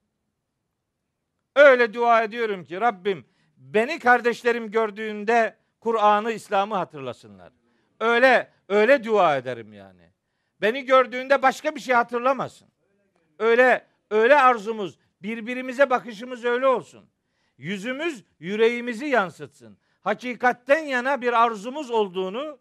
[1.56, 3.24] Öyle dua ediyorum ki Rabbim
[3.56, 7.52] beni kardeşlerim gördüğünde Kur'an'ı, İslam'ı hatırlasınlar.
[8.00, 10.10] Öyle öyle dua ederim yani.
[10.60, 12.68] Beni gördüğünde başka bir şey hatırlamasın.
[13.38, 17.06] Öyle öyle arzumuz, birbirimize bakışımız öyle olsun.
[17.58, 19.78] Yüzümüz yüreğimizi yansıtsın.
[20.04, 22.58] Hakikatten yana bir arzumuz olduğunu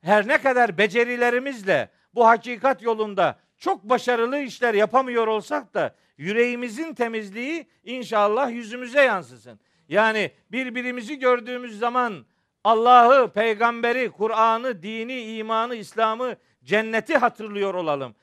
[0.00, 7.66] her ne kadar becerilerimizle bu hakikat yolunda çok başarılı işler yapamıyor olsak da yüreğimizin temizliği
[7.84, 9.60] inşallah yüzümüze yansısın.
[9.88, 12.26] Yani birbirimizi gördüğümüz zaman
[12.64, 18.14] Allah'ı, peygamberi, Kur'an'ı, dini, imanı, İslam'ı, cenneti hatırlıyor olalım.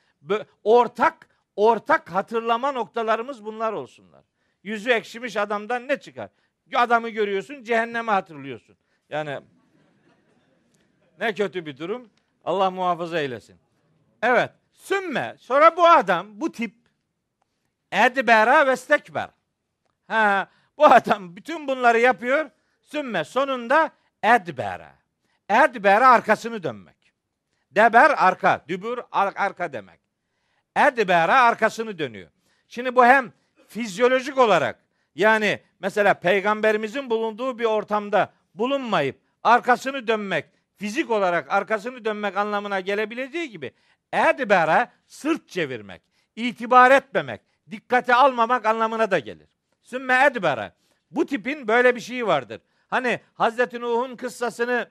[0.63, 4.24] Ortak ortak hatırlama noktalarımız bunlar olsunlar.
[4.63, 6.30] Yüzü ekşimiş adamdan ne çıkar?
[6.74, 8.78] Adamı görüyorsun, cehenneme hatırlıyorsun.
[9.09, 9.39] Yani
[11.20, 12.09] ne kötü bir durum.
[12.45, 13.59] Allah muhafaza eylesin.
[14.22, 14.51] Evet.
[14.74, 15.36] Sümme.
[15.39, 16.76] Sonra bu adam, bu tip
[17.91, 19.30] edbera ve stekber.
[20.07, 20.47] Ha,
[20.78, 22.49] bu adam bütün bunları yapıyor.
[22.82, 23.89] Sümme sonunda
[24.24, 24.95] edbera.
[25.49, 27.13] Edbera arkasını dönmek.
[27.72, 29.99] Deber arka, dübür ar- arka demek.
[30.76, 32.32] Edbera arkasını dönüyor.
[32.68, 33.34] Şimdi bu hem
[33.68, 34.84] fizyolojik olarak
[35.16, 40.45] yani mesela peygamberimizin bulunduğu bir ortamda bulunmayıp arkasını dönmek,
[40.78, 43.72] fizik olarak arkasını dönmek anlamına gelebileceği gibi
[44.13, 46.01] edbera sırt çevirmek,
[46.36, 47.41] itibar etmemek,
[47.72, 49.47] dikkate almamak anlamına da gelir.
[49.82, 50.76] Sümme edbera.
[51.11, 52.61] Bu tipin böyle bir şeyi vardır.
[52.88, 54.89] Hani Hazreti Nuh'un kıssasını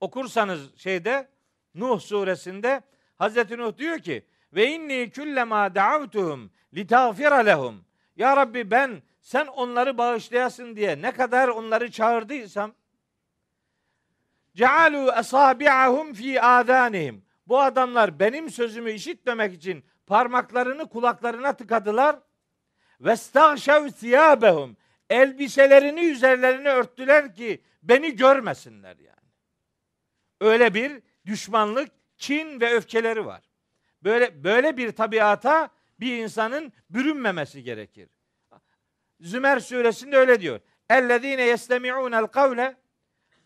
[0.00, 1.28] okursanız şeyde
[1.74, 2.82] Nuh suresinde
[3.18, 7.84] Hazreti Nuh diyor ki ve inni kullema da'avtuhum litagfira lehum.
[8.16, 12.74] Ya Rabbi ben sen onları bağışlayasın diye ne kadar onları çağırdıysam
[14.56, 17.24] cealu asabi'ahum fi adanihim.
[17.46, 22.16] Bu adamlar benim sözümü işitmemek için parmaklarını kulaklarına tıkadılar.
[23.00, 24.76] Ve stağşev siyabehum.
[25.10, 29.28] Elbiselerini üzerlerine örttüler ki beni görmesinler yani.
[30.40, 31.88] Öyle bir düşmanlık,
[32.18, 33.42] kin ve öfkeleri var.
[34.02, 35.68] Böyle böyle bir tabiata
[36.02, 38.08] bir insanın bürünmemesi gerekir.
[39.20, 40.60] Zümer suresinde öyle diyor.
[40.90, 42.76] Ellezine yestemi'unel kavle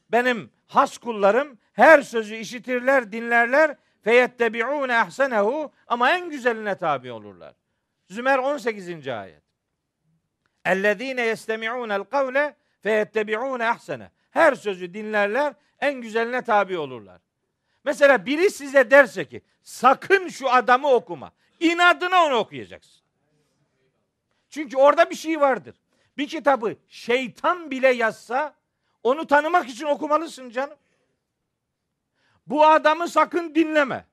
[0.09, 7.55] benim has kullarım her sözü işitirler, dinlerler feyettebi'une ahsenehu ama en güzeline tabi olurlar.
[8.09, 9.09] Zümer 18.
[9.09, 9.43] ayet.
[10.65, 14.11] Ellezine yestemi'unel kavle feyettebi'une ahsene.
[14.31, 17.21] Her sözü dinlerler, en güzeline tabi olurlar.
[17.85, 21.33] Mesela biri size derse ki sakın şu adamı okuma.
[21.61, 23.03] İnadına onu okuyacaksın.
[24.49, 25.77] Çünkü orada bir şey vardır.
[26.17, 28.55] Bir kitabı şeytan bile yazsa
[29.03, 30.77] onu tanımak için okumalısın canım.
[32.47, 34.05] Bu adamı sakın dinleme.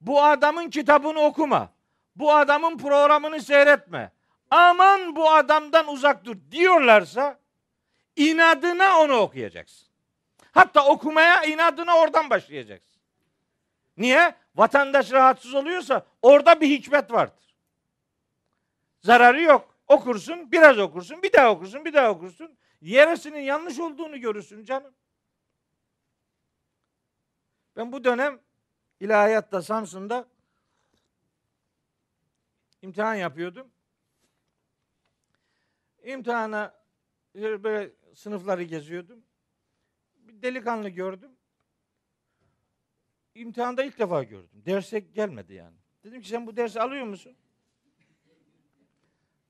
[0.00, 1.72] Bu adamın kitabını okuma.
[2.16, 4.12] Bu adamın programını seyretme.
[4.50, 7.38] aman bu adamdan uzak dur diyorlarsa
[8.16, 9.88] inadına onu okuyacaksın.
[10.52, 13.00] Hatta okumaya inadına oradan başlayacaksın.
[13.96, 14.34] Niye?
[14.54, 17.56] Vatandaş rahatsız oluyorsa orada bir hikmet vardır.
[19.00, 19.74] Zararı yok.
[19.88, 22.58] Okursun, biraz okursun, bir daha okursun, bir daha okursun.
[22.80, 24.94] Yeresinin yanlış olduğunu görürsün canım.
[27.76, 28.40] Ben bu dönem
[29.00, 30.28] ilahiyatta Samsun'da
[32.82, 33.70] imtihan yapıyordum.
[36.02, 36.74] İmtihana
[37.34, 39.24] böyle sınıfları geziyordum.
[40.16, 41.30] Bir delikanlı gördüm.
[43.34, 44.62] İmtihanda ilk defa gördüm.
[44.66, 45.76] Derse gelmedi yani.
[46.04, 47.36] Dedim ki sen bu dersi alıyor musun?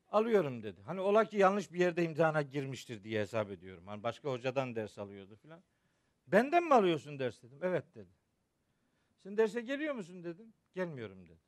[0.09, 0.83] Alıyorum dedi.
[0.83, 3.87] Hani ola ki yanlış bir yerde imtihana girmiştir diye hesap ediyorum.
[3.87, 5.63] Hani başka hocadan ders alıyordu filan.
[6.27, 7.59] Benden mi alıyorsun ders dedim.
[7.63, 8.11] Evet dedi.
[9.23, 10.55] Sen derse geliyor musun dedim.
[10.75, 11.41] Gelmiyorum dedi.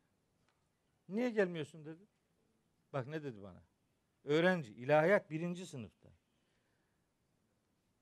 [1.09, 2.03] Niye gelmiyorsun dedi.
[2.93, 3.63] Bak ne dedi bana.
[4.25, 6.09] Öğrenci, ilahiyat birinci sınıfta.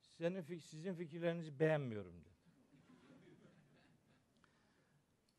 [0.01, 2.32] Senin, sizin fikirlerinizi beğenmiyorum dedi.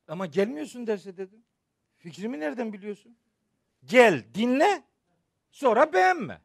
[0.08, 1.43] Ama gelmiyorsun derse dedim.
[1.97, 3.18] Fikrimi nereden biliyorsun?
[3.86, 4.84] Gel, dinle,
[5.51, 6.41] sonra beğenme.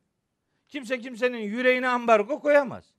[0.68, 2.94] Kimse kimsenin yüreğine ambargo koyamaz.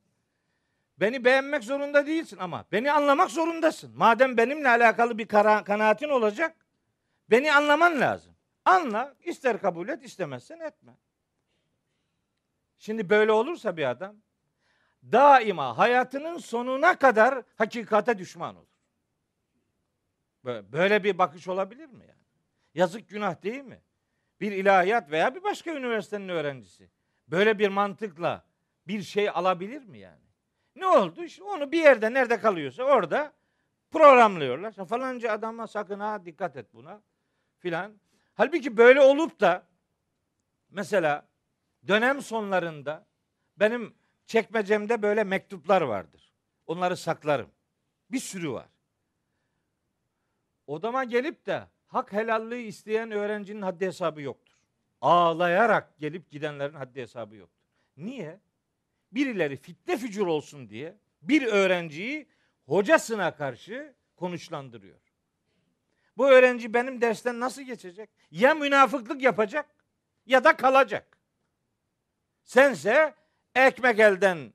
[1.00, 3.92] Beni beğenmek zorunda değilsin ama beni anlamak zorundasın.
[3.96, 6.56] Madem benimle alakalı bir kara- kanaatin olacak,
[7.30, 8.34] beni anlaman lazım.
[8.64, 10.92] Anla, ister kabul et, istemezsen etme.
[12.78, 14.16] Şimdi böyle olursa bir adam
[15.02, 18.69] daima hayatının sonuna kadar hakikate düşman olur.
[20.44, 22.20] Böyle, bir bakış olabilir mi yani?
[22.74, 23.82] Yazık günah değil mi?
[24.40, 26.90] Bir ilahiyat veya bir başka üniversitenin öğrencisi
[27.28, 28.44] böyle bir mantıkla
[28.86, 30.24] bir şey alabilir mi yani?
[30.76, 31.24] Ne oldu?
[31.24, 33.32] İşte onu bir yerde nerede kalıyorsa orada
[33.90, 34.72] programlıyorlar.
[34.72, 37.02] Falanca adama sakın ha dikkat et buna
[37.58, 38.00] filan.
[38.34, 39.66] Halbuki böyle olup da
[40.70, 41.28] mesela
[41.88, 43.06] dönem sonlarında
[43.56, 43.94] benim
[44.26, 46.32] çekmecemde böyle mektuplar vardır.
[46.66, 47.50] Onları saklarım.
[48.10, 48.68] Bir sürü var.
[50.70, 54.54] Odama gelip de hak helallığı isteyen öğrencinin haddi hesabı yoktur.
[55.00, 57.66] Ağlayarak gelip gidenlerin haddi hesabı yoktur.
[57.96, 58.40] Niye?
[59.12, 62.28] Birileri fitne fücur olsun diye bir öğrenciyi
[62.66, 65.00] hocasına karşı konuşlandırıyor.
[66.16, 68.10] Bu öğrenci benim dersten nasıl geçecek?
[68.30, 69.66] Ya münafıklık yapacak
[70.26, 71.18] ya da kalacak.
[72.44, 73.14] Sense
[73.54, 74.52] ekmek elden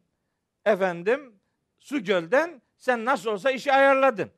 [0.66, 1.40] efendim
[1.80, 4.32] su gölden sen nasıl olsa işi ayarladın.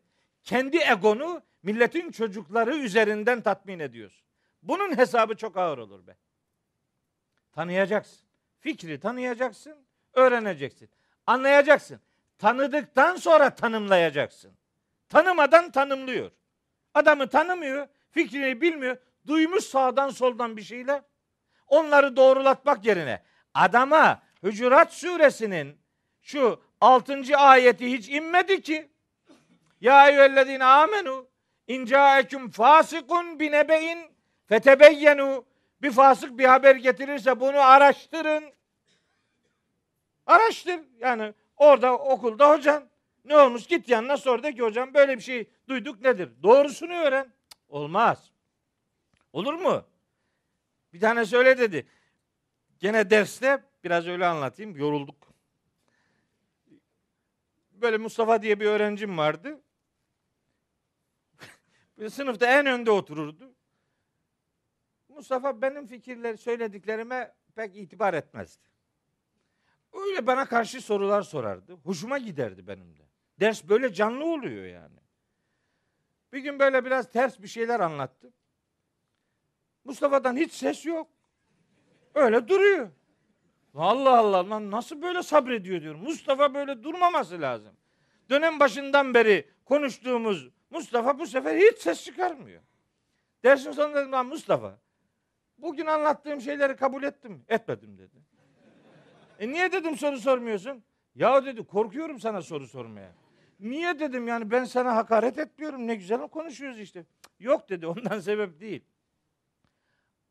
[0.43, 4.25] Kendi egonu milletin çocukları üzerinden tatmin ediyorsun.
[4.63, 6.15] Bunun hesabı çok ağır olur be.
[7.51, 8.27] Tanıyacaksın.
[8.59, 10.89] Fikri tanıyacaksın, öğreneceksin.
[11.25, 11.99] Anlayacaksın.
[12.37, 14.51] Tanıdıktan sonra tanımlayacaksın.
[15.09, 16.31] Tanımadan tanımlıyor.
[16.93, 18.97] Adamı tanımıyor, fikrini bilmiyor.
[19.27, 21.01] Duymuş sağdan soldan bir şeyler.
[21.67, 25.77] Onları doğrulatmak yerine adama Hucurat suresinin
[26.21, 27.37] şu 6.
[27.37, 28.89] ayeti hiç inmedi ki.
[29.81, 31.27] Ya eyyühellezine amenu
[31.67, 33.99] in ca'ekum fasikun binebeyin
[34.45, 35.45] fetebeyyenu
[35.81, 38.43] bir fasık bir haber getirirse bunu araştırın.
[40.25, 40.79] Araştır.
[40.99, 42.89] Yani orada okulda hocan
[43.25, 46.29] ne olmuş git yanına sor de ki hocam böyle bir şey duyduk nedir?
[46.43, 47.33] Doğrusunu öğren.
[47.69, 48.31] Olmaz.
[49.33, 49.85] Olur mu?
[50.93, 51.87] Bir tane söyle dedi.
[52.79, 54.75] Gene derste biraz öyle anlatayım.
[54.75, 55.27] Yorulduk.
[57.71, 59.61] Böyle Mustafa diye bir öğrencim vardı.
[62.09, 63.55] Sınıfta en önde otururdu.
[65.09, 68.67] Mustafa benim fikirler söylediklerime pek itibar etmezdi.
[69.93, 71.73] Öyle bana karşı sorular sorardı.
[71.73, 73.03] Hoşuma giderdi benim de.
[73.39, 74.99] Ders böyle canlı oluyor yani.
[76.33, 78.33] Bir gün böyle biraz ters bir şeyler anlattı.
[79.83, 81.07] Mustafa'dan hiç ses yok.
[82.13, 82.89] Öyle duruyor.
[83.75, 86.03] Allah Allah lan nasıl böyle sabrediyor diyorum.
[86.03, 87.75] Mustafa böyle durmaması lazım.
[88.29, 92.61] Dönem başından beri konuştuğumuz Mustafa bu sefer hiç ses çıkarmıyor.
[93.43, 94.77] Dersin sonunda dedim lan Mustafa
[95.57, 97.45] bugün anlattığım şeyleri kabul ettim.
[97.47, 98.15] Etmedim dedi.
[99.39, 100.83] E niye dedim soru sormuyorsun?
[101.15, 103.11] Ya dedi korkuyorum sana soru sormaya.
[103.59, 107.05] Niye dedim yani ben sana hakaret etmiyorum ne güzel konuşuyoruz işte.
[107.39, 108.83] Yok dedi ondan sebep değil.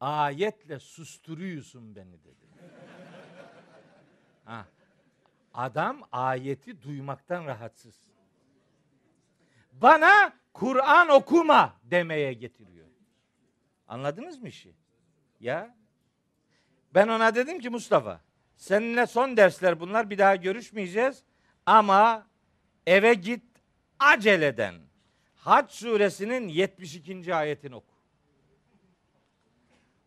[0.01, 2.47] Ayetle susturuyorsun beni dedi.
[4.45, 4.67] Ha.
[5.55, 8.16] Adam ayeti duymaktan rahatsız.
[9.83, 12.87] Bana Kur'an okuma demeye getiriyor.
[13.89, 14.75] Anladınız mı işi?
[15.41, 15.77] Ya.
[16.95, 18.21] Ben ona dedim ki Mustafa,
[18.57, 21.23] seninle son dersler bunlar bir daha görüşmeyeceğiz
[21.67, 22.27] ama
[22.87, 23.43] eve git
[23.99, 24.75] aceleden
[25.37, 27.35] Hac suresinin 72.
[27.35, 27.95] ayetini oku.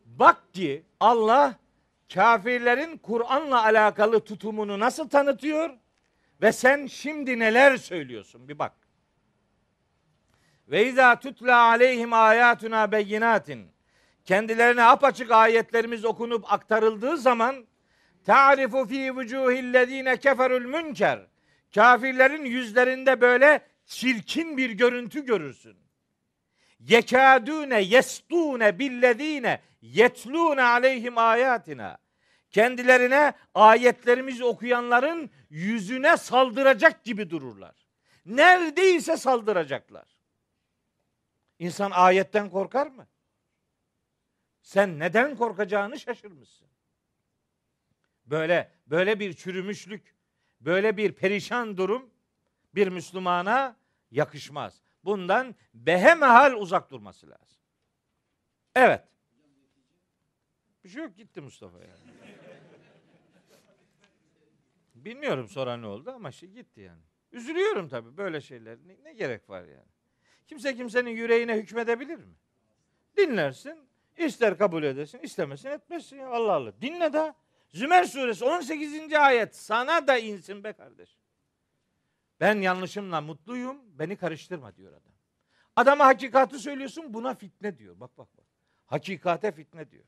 [0.06, 1.56] Bak ki Allah
[2.14, 5.70] kafirlerin Kur'an'la alakalı tutumunu nasıl tanıtıyor
[6.42, 8.74] ve sen şimdi neler söylüyorsun bir bak.
[10.70, 13.72] Ve izâ tutla aleyhim ayatuna beyinatin.
[14.26, 17.68] Kendilerine apaçık ayetlerimiz okunup aktarıldığı zaman
[18.26, 21.20] ta'rifu fi vucuhillezine keferul münker.
[21.76, 25.78] Kafirlerin yüzlerinde böyle çirkin bir görüntü görürsün.
[26.80, 31.98] Yekadune yestune billezine yetlune aleyhim ayatina.
[32.52, 37.76] Kendilerine ayetlerimizi okuyanların yüzüne saldıracak gibi dururlar.
[38.26, 40.19] Neredeyse saldıracaklar.
[41.60, 43.08] İnsan ayetten korkar mı?
[44.62, 46.68] Sen neden korkacağını şaşırmışsın.
[48.26, 50.16] Böyle böyle bir çürümüşlük,
[50.62, 52.10] böyle bir perişan durum
[52.76, 53.76] bir Müslümana
[54.12, 54.82] yakışmaz.
[55.04, 57.58] Bundan behemehal uzak durması lazım.
[58.76, 59.04] Evet.
[60.84, 62.20] Bir şey yok gitti Mustafa yani.
[64.96, 67.02] Bilmiyorum sonra ne oldu ama şey gitti yani.
[67.32, 68.78] Üzülüyorum tabii böyle şeyler.
[68.86, 69.90] Ne, ne gerek var yani?
[70.50, 72.34] Kimse kimsenin yüreğine hükmedebilir mi?
[73.18, 76.82] Dinlersin, ister kabul edesin, istemesin etmezsin ya Allah Allah.
[76.82, 77.34] Dinle de.
[77.70, 79.14] Zümer suresi 18.
[79.14, 81.18] ayet sana da insin be kardeş.
[82.40, 85.14] Ben yanlışımla mutluyum, beni karıştırma diyor adam.
[85.76, 88.00] Adama hakikati söylüyorsun, buna fitne diyor.
[88.00, 88.46] Bak bak bak.
[88.86, 90.06] Hakikate fitne diyor.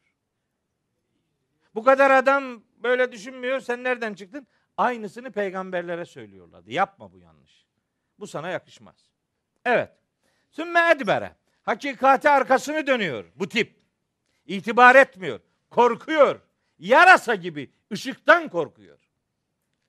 [1.75, 4.47] Bu kadar adam böyle düşünmüyor, sen nereden çıktın?
[4.77, 6.71] Aynısını peygamberlere söylüyorlardı.
[6.71, 7.67] Yapma bu yanlış.
[8.19, 9.11] Bu sana yakışmaz.
[9.65, 10.00] Evet.
[10.51, 11.35] Sümme edbere.
[11.63, 13.81] Hakikate arkasını dönüyor bu tip.
[14.45, 15.39] İtibar etmiyor.
[15.69, 16.41] Korkuyor.
[16.79, 18.99] Yarasa gibi ışıktan korkuyor.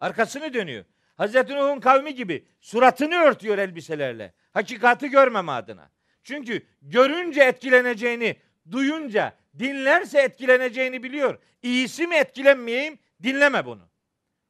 [0.01, 0.85] Arkasını dönüyor.
[1.17, 4.35] Hazreti Nuh'un kavmi gibi suratını örtüyor elbiselerle.
[4.53, 5.91] Hakikati görmeme adına.
[6.25, 8.37] Çünkü görünce etkileneceğini,
[8.71, 11.39] duyunca, dinlerse etkileneceğini biliyor.
[11.63, 13.89] İyisi mi etkilenmeyeyim, dinleme bunu.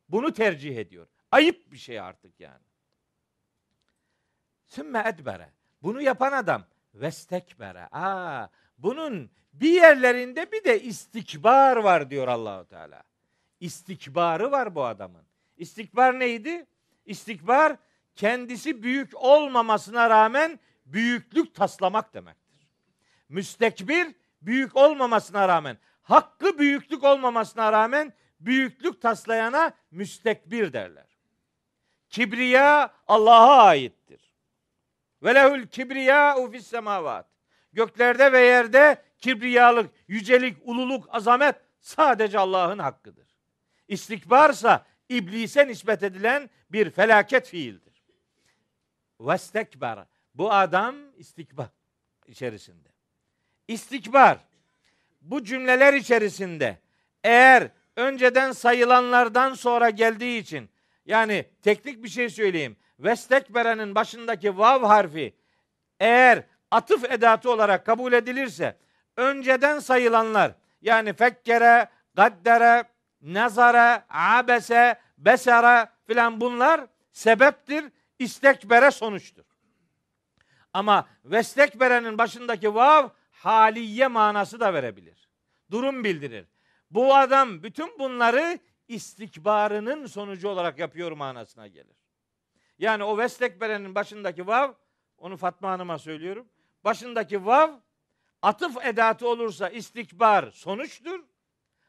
[0.09, 1.07] Bunu tercih ediyor.
[1.31, 2.65] Ayıp bir şey artık yani.
[4.67, 5.49] Sümme edbere.
[5.83, 6.65] Bunu yapan adam
[6.95, 7.89] vestekbere.
[7.93, 8.49] Aa,
[8.79, 13.03] bunun bir yerlerinde bir de istikbar var diyor Allahu Teala.
[13.61, 15.23] İstikbarı var bu adamın.
[15.57, 16.67] İstikbar neydi?
[17.07, 17.77] İstikbar
[18.15, 22.69] kendisi büyük olmamasına rağmen büyüklük taslamak demektir.
[23.29, 31.07] Müstekbir büyük olmamasına rağmen, hakkı büyüklük olmamasına rağmen büyüklük taslayana müstekbir derler.
[32.09, 34.32] Kibriya Allah'a aittir.
[35.23, 37.27] Ve lehul kibriya fis semavat.
[37.73, 43.29] Göklerde ve yerde kibriyalık, yücelik, ululuk, azamet sadece Allah'ın hakkıdır.
[43.89, 48.03] İstikbarsa iblise nispet edilen bir felaket fiildir.
[49.21, 50.07] Vestekbar.
[50.35, 51.69] Bu adam istikbar
[52.27, 52.89] içerisinde.
[53.69, 54.39] İstikbar.
[55.21, 56.79] Bu cümleler içerisinde
[57.25, 60.71] eğer önceden sayılanlardan sonra geldiği için
[61.07, 62.77] yani teknik bir şey söyleyeyim.
[63.03, 65.35] Vestekbere'nin başındaki vav harfi
[66.01, 68.77] eğer atıf edatı olarak kabul edilirse
[69.17, 70.53] önceden sayılanlar
[70.83, 72.85] yani fekkere, gaddere,
[73.23, 77.85] nazara, abese, besara filan bunlar sebeptir,
[78.19, 79.45] istekbere sonuçtur.
[80.73, 85.29] Ama vestekberenin başındaki vav haliye manası da verebilir.
[85.71, 86.47] Durum bildirir.
[86.91, 88.59] Bu adam bütün bunları
[88.89, 92.02] istikbarının sonucu olarak yapıyor manasına gelir.
[92.83, 94.73] Yani o vestekberenin başındaki vav,
[95.19, 96.49] onu Fatma Hanım'a söylüyorum.
[96.85, 97.71] Başındaki vav
[98.43, 101.21] atıf edatı olursa istikbar sonuçtur.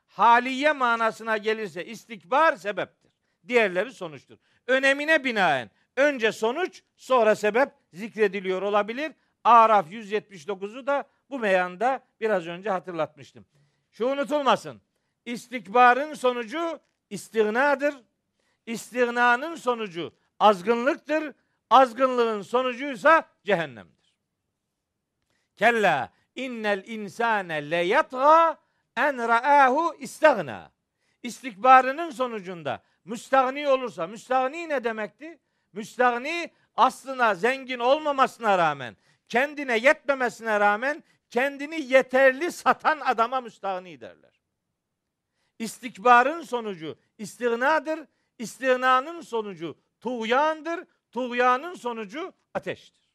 [0.07, 3.11] Haliye manasına gelirse istikbar sebeptir.
[3.47, 4.37] Diğerleri sonuçtur.
[4.67, 9.11] Önemine binaen önce sonuç sonra sebep zikrediliyor olabilir.
[9.43, 13.45] Araf 179'u da bu meyanda biraz önce hatırlatmıştım.
[13.91, 14.81] Şu unutulmasın.
[15.25, 16.79] İstikbarın sonucu
[17.09, 17.95] istignadır.
[18.65, 20.13] İstignanın sonucu
[20.43, 21.33] azgınlıktır.
[21.69, 24.13] Azgınlığın sonucuysa cehennemdir.
[25.55, 28.57] Kella innel insane le yatga
[28.97, 30.71] en ra'ahu istagna.
[31.23, 35.39] İstikbarının sonucunda müstahni olursa, müstahni ne demekti?
[35.73, 38.97] Müstahni aslında zengin olmamasına rağmen,
[39.27, 44.41] kendine yetmemesine rağmen kendini yeterli satan adama müstahni derler.
[45.59, 47.99] İstikbarın sonucu istignadır,
[48.37, 53.09] istignanın sonucu tuğyandır, tuğyanın sonucu ateştir.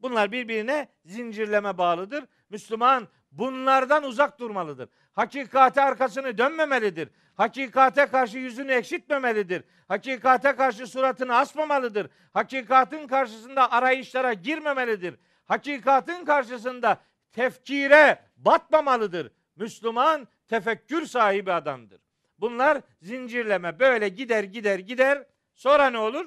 [0.00, 2.24] Bunlar birbirine zincirleme bağlıdır.
[2.50, 4.88] Müslüman bunlardan uzak durmalıdır.
[5.12, 7.08] Hakikate arkasını dönmemelidir.
[7.34, 9.64] Hakikate karşı yüzünü ekşitmemelidir.
[9.88, 12.10] Hakikate karşı suratını asmamalıdır.
[12.32, 15.14] Hakikatin karşısında arayışlara girmemelidir.
[15.44, 17.00] Hakikatin karşısında
[17.32, 19.32] tefkire batmamalıdır.
[19.56, 22.00] Müslüman tefekkür sahibi adamdır.
[22.38, 25.24] Bunlar zincirleme böyle gider gider gider.
[25.54, 26.26] Sonra ne olur?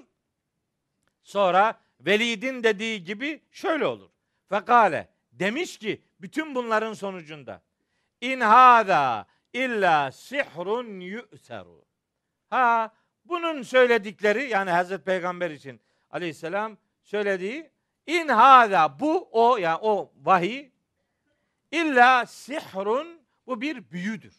[1.23, 4.09] Sonra Velid'in dediği gibi şöyle olur.
[4.49, 7.61] Fekale demiş ki bütün bunların sonucunda
[8.21, 11.85] in hada illa sihrun yu'seru.
[12.49, 12.93] Ha
[13.25, 15.81] bunun söyledikleri yani Hazreti Peygamber için
[16.11, 17.71] aleyhisselam söylediği
[18.05, 20.69] in hada bu o yani o vahiy
[21.71, 24.35] illa sihrun bu bir büyüdür.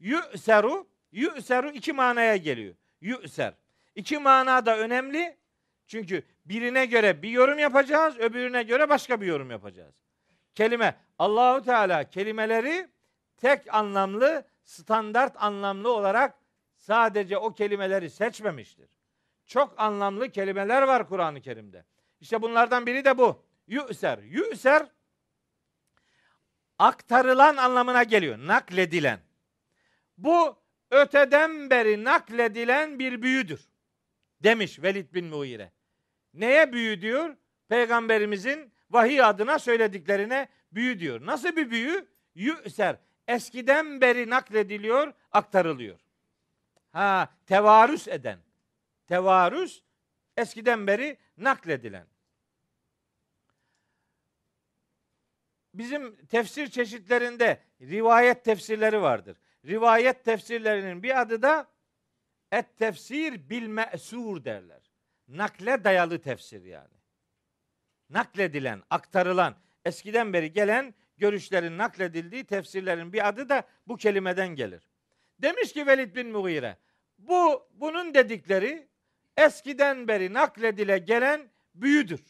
[0.00, 2.74] Yu'seru yu'seru iki manaya geliyor.
[3.00, 3.54] Yu'ser.
[3.96, 5.36] İki mana da önemli.
[5.86, 9.94] Çünkü birine göre bir yorum yapacağız, öbürüne göre başka bir yorum yapacağız.
[10.54, 12.88] Kelime Allahu Teala kelimeleri
[13.36, 16.34] tek anlamlı, standart anlamlı olarak
[16.76, 18.88] sadece o kelimeleri seçmemiştir.
[19.46, 21.84] Çok anlamlı kelimeler var Kur'an-ı Kerim'de.
[22.20, 23.42] İşte bunlardan biri de bu.
[23.66, 24.18] Yü'ser.
[24.18, 24.86] Yü'ser
[26.78, 28.38] aktarılan anlamına geliyor.
[28.38, 29.20] Nakledilen.
[30.18, 30.56] Bu
[30.90, 33.60] öteden beri nakledilen bir büyüdür.
[34.42, 35.72] Demiş Velid bin Muire.
[36.34, 37.36] Neye büyü diyor?
[37.68, 41.26] Peygamberimizin vahiy adına söylediklerine büyü diyor.
[41.26, 42.08] Nasıl bir büyü?
[42.34, 42.96] Yü'ser.
[43.28, 45.98] Eskiden beri naklediliyor, aktarılıyor.
[46.92, 48.38] Ha, tevarüs eden.
[49.06, 49.82] Tevarüs
[50.36, 52.06] eskiden beri nakledilen.
[55.74, 59.36] Bizim tefsir çeşitlerinde rivayet tefsirleri vardır.
[59.66, 61.68] Rivayet tefsirlerinin bir adı da
[62.52, 64.90] et tefsir bil me'sur derler.
[65.28, 66.96] Nakle dayalı tefsir yani.
[68.10, 74.88] Nakledilen, aktarılan, eskiden beri gelen görüşlerin nakledildiği tefsirlerin bir adı da bu kelimeden gelir.
[75.38, 76.76] Demiş ki Velid bin Mughire,
[77.18, 78.88] bu bunun dedikleri
[79.36, 82.20] eskiden beri nakledile gelen büyüdür.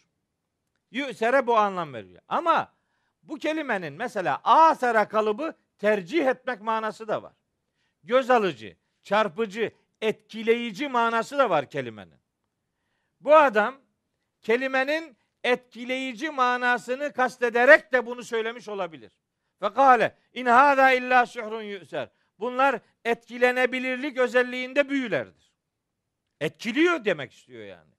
[0.90, 2.22] Yüsere bu anlam veriyor.
[2.28, 2.72] Ama
[3.22, 7.32] bu kelimenin mesela asara kalıbı tercih etmek manası da var.
[8.04, 12.18] Göz alıcı, çarpıcı, etkileyici manası da var kelimenin.
[13.20, 13.80] Bu adam
[14.40, 19.12] kelimenin etkileyici manasını kastederek de bunu söylemiş olabilir.
[19.62, 22.08] Ve kâle in hâzâ illâ sührun yü'ser.
[22.38, 25.52] Bunlar etkilenebilirlik özelliğinde büyülerdir.
[26.40, 27.92] Etkiliyor demek istiyor yani.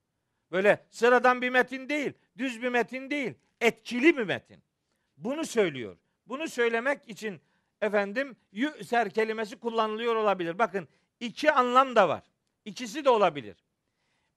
[0.52, 4.64] Böyle sıradan bir metin değil, düz bir metin değil, etkili bir metin.
[5.18, 5.98] Bunu söylüyor.
[6.28, 7.42] Bunu söylemek için
[7.82, 10.60] efendim yü'ser kelimesi kullanılıyor olabilir.
[10.60, 10.88] Bakın
[11.20, 12.24] iki anlam da var.
[12.66, 13.66] İkisi de olabilir.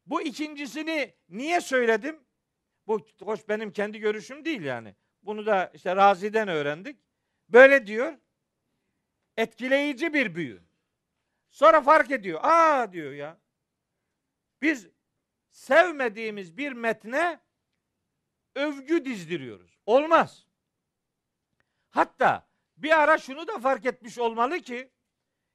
[0.07, 2.21] Bu ikincisini niye söyledim?
[2.87, 4.95] Bu hoş benim kendi görüşüm değil yani.
[5.23, 7.01] Bunu da işte Razi'den öğrendik.
[7.49, 8.19] Böyle diyor.
[9.37, 10.63] Etkileyici bir büyü.
[11.51, 12.41] Sonra fark ediyor.
[12.43, 13.41] Aa diyor ya.
[14.63, 14.89] Biz
[15.51, 17.41] sevmediğimiz bir metne
[18.55, 19.79] övgü dizdiriyoruz.
[19.87, 20.47] Olmaz.
[21.91, 24.93] Hatta bir ara şunu da fark etmiş olmalı ki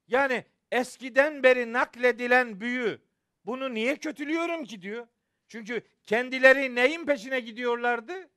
[0.07, 0.45] yani
[0.75, 2.99] eskiden beri nakledilen büyü
[3.45, 5.07] bunu niye kötülüyorum ki diyor.
[5.47, 8.29] Çünkü kendileri neyin peşine gidiyorlardı?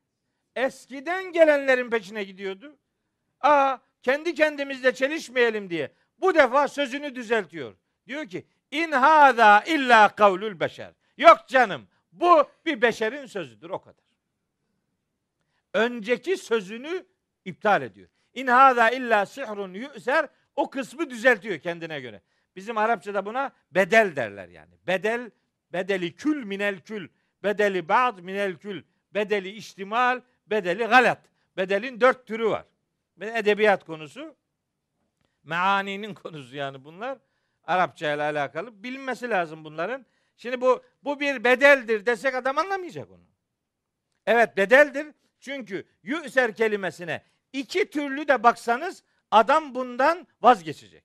[0.56, 2.76] Eskiden gelenlerin peşine gidiyordu.
[3.40, 7.74] Aa kendi kendimizle çelişmeyelim diye bu defa sözünü düzeltiyor.
[8.06, 10.92] Diyor ki in hada illa kavlül beşer.
[11.16, 14.04] Yok canım bu bir beşerin sözüdür o kadar.
[15.74, 17.06] Önceki sözünü
[17.44, 18.08] iptal ediyor.
[18.34, 20.28] İn hada illa sihrun yu'ser
[20.58, 22.20] o kısmı düzeltiyor kendine göre.
[22.56, 24.74] Bizim Arapçada buna bedel derler yani.
[24.86, 25.30] Bedel,
[25.72, 27.08] bedeli kül minel kül,
[27.42, 28.82] bedeli ba'd minel kül,
[29.14, 31.18] bedeli ihtimal, bedeli galat.
[31.56, 32.64] Bedelin dört türü var.
[33.20, 34.36] Edebiyat konusu,
[35.44, 37.18] meaninin konusu yani bunlar.
[37.64, 40.06] Arapça ile alakalı bilinmesi lazım bunların.
[40.36, 43.24] Şimdi bu bu bir bedeldir desek adam anlamayacak onu.
[44.26, 45.06] Evet bedeldir.
[45.40, 47.22] Çünkü yüser kelimesine
[47.52, 51.04] iki türlü de baksanız adam bundan vazgeçecek.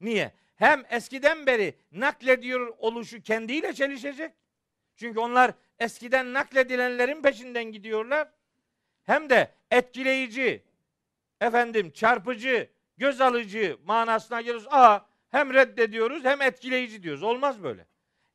[0.00, 0.32] Niye?
[0.56, 4.32] Hem eskiden beri naklediyor oluşu kendiyle çelişecek.
[4.96, 8.28] Çünkü onlar eskiden nakledilenlerin peşinden gidiyorlar.
[9.02, 10.64] Hem de etkileyici,
[11.40, 14.66] efendim çarpıcı, göz alıcı manasına geliyoruz.
[14.70, 17.22] Aa hem reddediyoruz hem etkileyici diyoruz.
[17.22, 17.86] Olmaz böyle.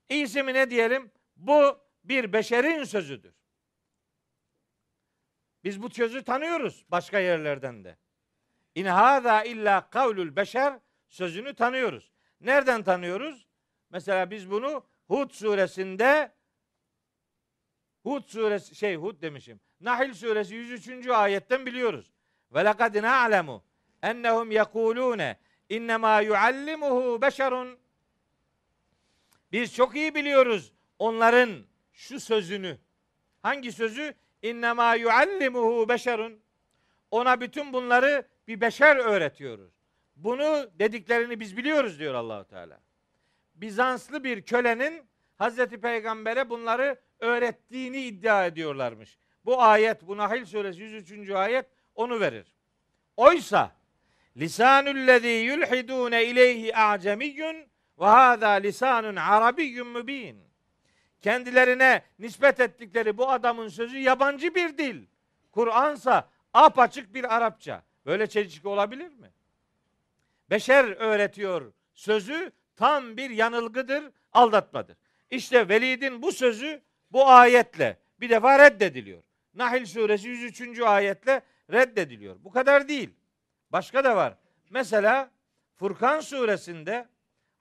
[0.10, 1.12] İyisi mi ne diyelim?
[1.36, 3.34] Bu bir beşerin sözüdür.
[5.64, 7.98] Biz bu sözü tanıyoruz başka yerlerden de.
[8.78, 10.80] İn hâzâ illa kavlul beşer
[11.10, 12.12] sözünü tanıyoruz.
[12.42, 13.48] Nereden tanıyoruz?
[13.90, 16.32] Mesela biz bunu Hud suresinde
[18.04, 19.60] Hud suresi şey Hud demişim.
[19.82, 21.08] Nahil suresi 103.
[21.08, 22.12] ayetten biliyoruz.
[22.54, 23.64] Ve lekad na'lemu
[24.04, 25.40] ennehum yekulune
[25.70, 27.80] innema yuallimuhu beşerun
[29.52, 32.78] biz çok iyi biliyoruz onların şu sözünü.
[33.42, 34.14] Hangi sözü?
[34.42, 36.40] İnnemâ yuallimuhu beşerun.
[37.12, 39.74] Ona bütün bunları bir beşer öğretiyoruz.
[40.16, 42.80] Bunu dediklerini biz biliyoruz diyor Allahu Teala.
[43.56, 45.04] Bizanslı bir kölenin
[45.38, 49.18] Hazreti Peygamber'e bunları öğrettiğini iddia ediyorlarmış.
[49.46, 51.30] Bu ayet, bu Nahil suresi 103.
[51.30, 51.66] ayet
[51.96, 52.56] onu verir.
[53.18, 53.72] Oysa
[54.38, 57.56] lisanullezî yulhidûne ileyhi a'cemiyyun
[58.00, 60.48] ve hâzâ lisanun arabiyyun mübin.
[61.22, 65.06] Kendilerine nispet ettikleri bu adamın sözü yabancı bir dil.
[65.52, 67.84] Kur'ansa apaçık bir Arapça.
[68.08, 69.32] Böyle çelişki olabilir mi?
[70.50, 74.04] Beşer öğretiyor sözü tam bir yanılgıdır,
[74.34, 74.98] aldatmadır.
[75.30, 76.82] İşte Velid'in bu sözü
[77.12, 79.24] bu ayetle bir defa reddediliyor.
[79.54, 80.80] Nahil suresi 103.
[80.80, 82.36] ayetle reddediliyor.
[82.44, 83.10] Bu kadar değil.
[83.70, 84.34] Başka da var.
[84.70, 85.32] Mesela
[85.76, 87.08] Furkan suresinde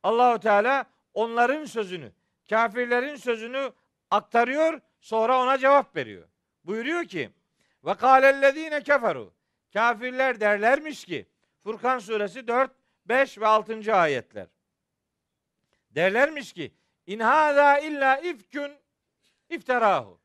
[0.03, 2.13] Allahu Teala onların sözünü,
[2.51, 3.73] kafirlerin sözünü
[4.11, 6.29] aktarıyor, sonra ona cevap veriyor.
[6.65, 7.31] Buyuruyor ki:
[7.85, 9.37] "Ve kâlellezîne keferu."
[9.73, 11.27] Kafirler derlermiş ki
[11.59, 12.71] Furkan suresi 4,
[13.07, 13.95] 5 ve 6.
[13.95, 14.47] ayetler.
[15.91, 16.75] Derlermiş ki:
[17.07, 18.73] "İn hâzâ illa ifkün
[19.49, 20.21] ifterahu."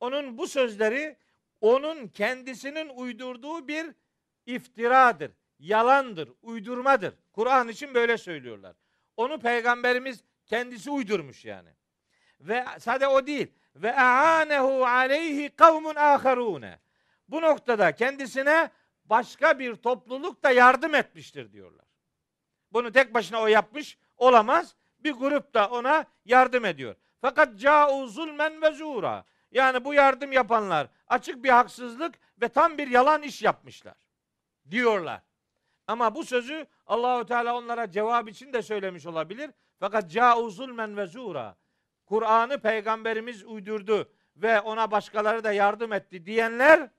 [0.00, 1.16] Onun bu sözleri
[1.60, 3.86] onun kendisinin uydurduğu bir
[4.46, 7.14] iftiradır, yalandır, uydurmadır.
[7.32, 8.76] Kur'an için böyle söylüyorlar.
[9.16, 11.68] Onu peygamberimiz kendisi uydurmuş yani.
[12.40, 13.52] Ve sade o değil.
[13.76, 16.78] Ve aanehu aleyhi kavmun aharune.
[17.28, 18.70] Bu noktada kendisine
[19.04, 21.86] başka bir topluluk da yardım etmiştir diyorlar.
[22.72, 24.74] Bunu tek başına o yapmış olamaz.
[25.00, 26.94] Bir grup da ona yardım ediyor.
[27.20, 29.24] Fakat ca'u zulmen ve zura.
[29.50, 33.96] Yani bu yardım yapanlar açık bir haksızlık ve tam bir yalan iş yapmışlar
[34.70, 35.22] diyorlar.
[35.86, 39.50] Ama bu sözü Allahu Teala onlara cevap için de söylemiş olabilir.
[39.80, 41.56] Fakat ca'u zulmen ve zura.
[42.06, 46.90] Kur'an'ı peygamberimiz uydurdu ve ona başkaları da yardım etti diyenler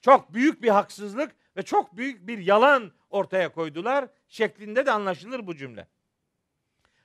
[0.00, 5.56] çok büyük bir haksızlık ve çok büyük bir yalan ortaya koydular şeklinde de anlaşılır bu
[5.56, 5.86] cümle.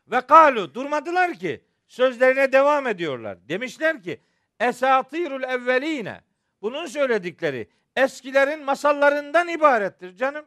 [0.08, 3.38] Ve kalu durmadılar ki sözlerine devam ediyorlar.
[3.50, 4.22] Demişler ki
[4.60, 6.22] esatirul evveline
[6.62, 10.46] bunun söyledikleri eskilerin masallarından ibarettir canım.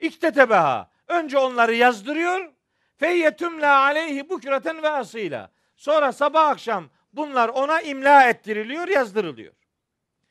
[0.00, 0.90] İktetebeha.
[1.08, 2.52] Önce onları yazdırıyor.
[2.96, 5.50] Feyyetümle aleyhi bukreten ve asıyla.
[5.76, 9.52] Sonra sabah akşam bunlar ona imla ettiriliyor, yazdırılıyor.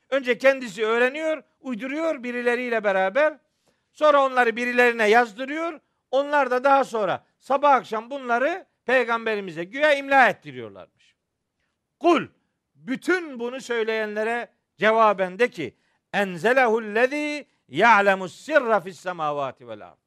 [0.10, 3.38] Önce kendisi öğreniyor, uyduruyor birileriyle beraber.
[3.94, 5.80] Sonra onları birilerine yazdırıyor.
[6.12, 11.16] Onlar da daha sonra sabah akşam bunları peygamberimize güya imla ettiriyorlarmış.
[12.00, 12.28] Kul
[12.76, 14.48] bütün bunu söyleyenlere
[14.78, 15.76] cevaben de ki
[16.14, 19.98] enzelehullezî ya'lemus sirra fis semavati vel ard.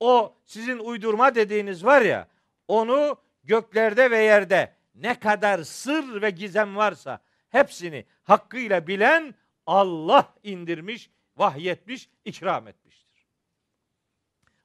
[0.00, 2.28] O sizin uydurma dediğiniz var ya
[2.68, 9.34] onu göklerde ve yerde ne kadar sır ve gizem varsa hepsini hakkıyla bilen
[9.66, 13.26] Allah indirmiş, vahyetmiş, ikram etmiştir.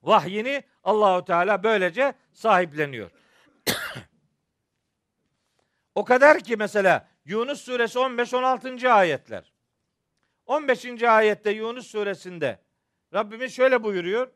[0.04, 3.12] Vahyini Allahu Teala böylece sahipleniyor.
[5.96, 8.94] o kadar ki mesela Yunus suresi 15 16.
[8.94, 9.54] ayetler.
[10.46, 11.04] 15.
[11.04, 12.60] ayette Yunus suresinde
[13.14, 14.32] Rabbimiz şöyle buyuruyor.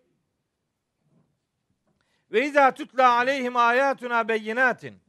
[2.32, 5.00] Ve izâ tutla aleyhim ayatuna beyinatin.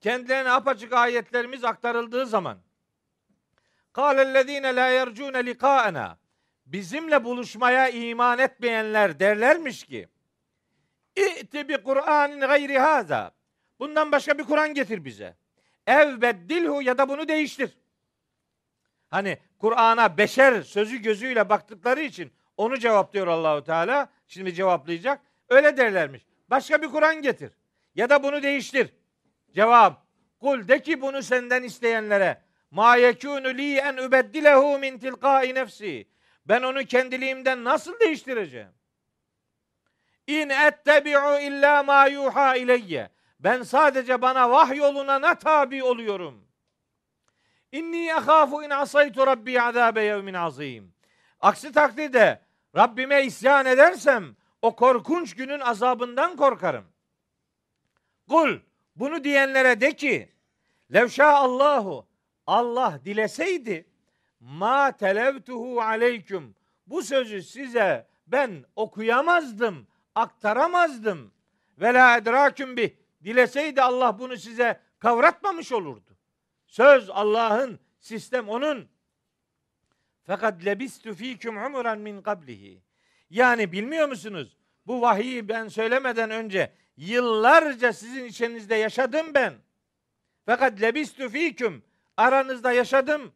[0.00, 2.58] Kendilerine apaçık ayetlerimiz aktarıldığı zaman
[3.94, 6.18] Kâlellezîne lâ yercûne likâena
[6.66, 10.08] Bizimle buluşmaya iman etmeyenler derlermiş ki
[11.16, 13.30] İ'ti bi Kur'anin gayri hâzâ
[13.78, 15.36] Bundan başka bir Kur'an getir bize.
[15.86, 17.78] Ev beddilhu ya da bunu değiştir.
[19.10, 24.08] Hani Kur'an'a beşer sözü gözüyle baktıkları için onu cevaplıyor Allahu Teala.
[24.26, 25.20] Şimdi cevaplayacak.
[25.48, 26.26] Öyle derlermiş.
[26.50, 27.52] Başka bir Kur'an getir.
[27.94, 28.92] Ya da bunu değiştir.
[29.52, 30.06] Cevap.
[30.40, 32.42] Kul de ki bunu senden isteyenlere.
[32.74, 36.08] Ma yekunu li en ubeddilehu min tilqai nefsi.
[36.46, 38.72] Ben onu kendiliğimden nasıl değiştireceğim?
[40.26, 43.10] İn ettebi'u illa ma yuha ileyye.
[43.40, 46.48] Ben sadece bana vahy yoluna tabi oluyorum.
[47.72, 50.94] İnni ahafu in asaytu rabbi azabe yevmin azim.
[51.40, 52.40] Aksi takdirde
[52.76, 56.86] Rabbime isyan edersem o korkunç günün azabından korkarım.
[58.28, 58.58] Kul
[58.96, 60.32] bunu diyenlere de ki
[60.94, 62.13] levşa Allahu
[62.46, 63.86] Allah dileseydi
[64.40, 66.54] ma televtuhu aleyküm
[66.86, 71.32] bu sözü size ben okuyamazdım, aktaramazdım.
[71.78, 72.90] Ve la edraküm bih
[73.24, 76.16] dileseydi Allah bunu size kavratmamış olurdu.
[76.66, 78.88] Söz Allah'ın, sistem onun.
[80.24, 82.82] Fakat lebistü fîküm umuran min kablihi.
[83.30, 84.56] Yani bilmiyor musunuz?
[84.86, 89.54] Bu vahiyi ben söylemeden önce yıllarca sizin içinizde yaşadım ben.
[90.46, 91.82] Fakat lebistü fîküm
[92.16, 93.32] aranızda yaşadım.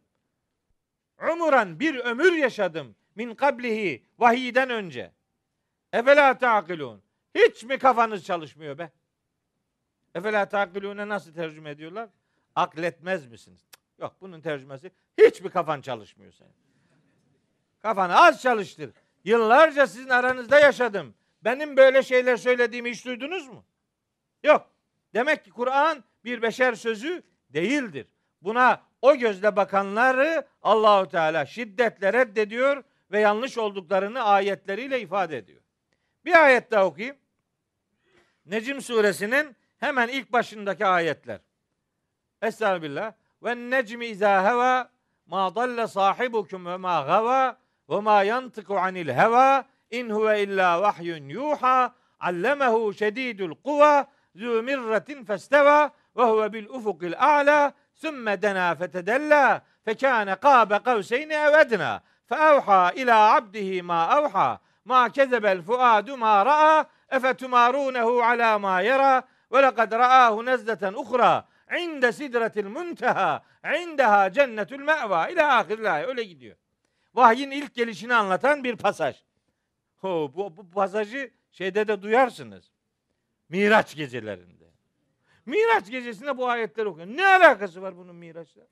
[1.32, 5.12] Umuran bir ömür yaşadım min kablihi vahiyden önce.
[5.92, 7.02] Efela ta'kilun.
[7.34, 8.90] Hiç mi kafanız çalışmıyor be?
[10.14, 12.08] Efela ta'kilune nasıl tercüme ediyorlar?
[12.54, 13.66] Akletmez misiniz?
[13.98, 16.52] Yok bunun tercümesi hiç mi kafan çalışmıyor senin?
[17.80, 18.90] Kafanı az çalıştır.
[19.24, 21.14] Yıllarca sizin aranızda yaşadım.
[21.42, 23.64] Benim böyle şeyler söylediğimi hiç duydunuz mu?
[24.42, 24.70] Yok.
[25.14, 28.06] Demek ki Kur'an bir beşer sözü değildir.
[28.42, 35.60] Buna o gözle bakanları Allahu Teala şiddetle reddediyor ve yanlış olduklarını ayetleriyle ifade ediyor.
[36.24, 37.16] Bir ayet daha okuyayım.
[38.46, 41.40] Necim suresinin hemen ilk başındaki ayetler.
[42.42, 43.12] Estağfirullah.
[43.42, 44.90] Ve necmi izâ heva
[45.26, 47.56] ma dalle sahibukum ve ma gava
[47.88, 55.24] ve ma yantıku anil heva in huve illa vahyun yuha allemehu şedidul kuva zü mirretin
[55.24, 62.92] festeva ve huve bil ufukil a'la sümme dena fetedella fekâne kâbe kavseyni ev edna feevhâ
[62.92, 69.22] ilâ abdihi ma evhâ ma kezebel fuadu ma ra'a efetumârûnehu alâ ma yara
[69.52, 71.48] ve lekad ra'âhu nezleten uhra
[71.80, 73.42] inde sidretil munteha
[73.82, 76.56] indeha cennetül me'va ila ahirlah öyle gidiyor.
[77.14, 79.16] Vahyin ilk gelişini anlatan bir pasaj.
[79.96, 82.72] Ho, bu, bu pasajı şeyde de duyarsınız.
[83.48, 84.57] Miraç gecelerinde.
[85.48, 87.06] Miraç gecesinde bu ayetleri okuyor.
[87.06, 88.62] Ne alakası var bunun Miraç'la?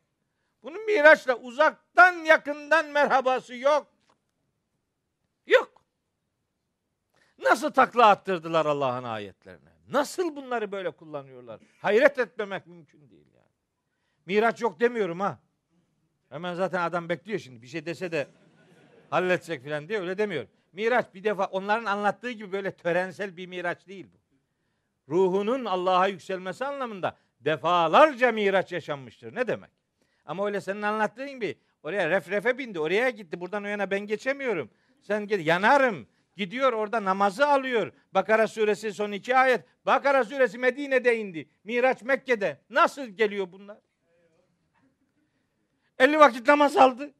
[0.62, 3.86] Bunun Miraç'la uzaktan yakından merhabası yok.
[5.46, 5.82] Yok.
[7.38, 9.70] Nasıl takla attırdılar Allah'ın ayetlerine?
[9.88, 11.60] Nasıl bunları böyle kullanıyorlar?
[11.78, 13.52] Hayret etmemek mümkün değil yani.
[14.26, 15.38] Miraç yok demiyorum ha.
[16.28, 17.62] Hemen zaten adam bekliyor şimdi.
[17.62, 18.28] Bir şey dese de
[19.10, 20.50] halletsek falan diye öyle demiyorum.
[20.72, 24.25] Miraç bir defa onların anlattığı gibi böyle törensel bir miraç değil bu.
[25.08, 29.34] Ruhunun Allah'a yükselmesi anlamında defalarca miraç yaşanmıştır.
[29.34, 29.70] Ne demek?
[30.24, 33.40] Ama öyle senin anlattığın gibi oraya refrefe bindi, oraya gitti.
[33.40, 34.70] Buradan o yana ben geçemiyorum.
[35.02, 36.06] Sen git yanarım.
[36.36, 37.92] Gidiyor orada namazı alıyor.
[38.14, 39.64] Bakara suresi son iki ayet.
[39.86, 41.48] Bakara suresi Medine'de indi.
[41.64, 42.60] Miraç Mekke'de.
[42.70, 43.78] Nasıl geliyor bunlar?
[45.98, 47.10] 50 vakit namaz aldı.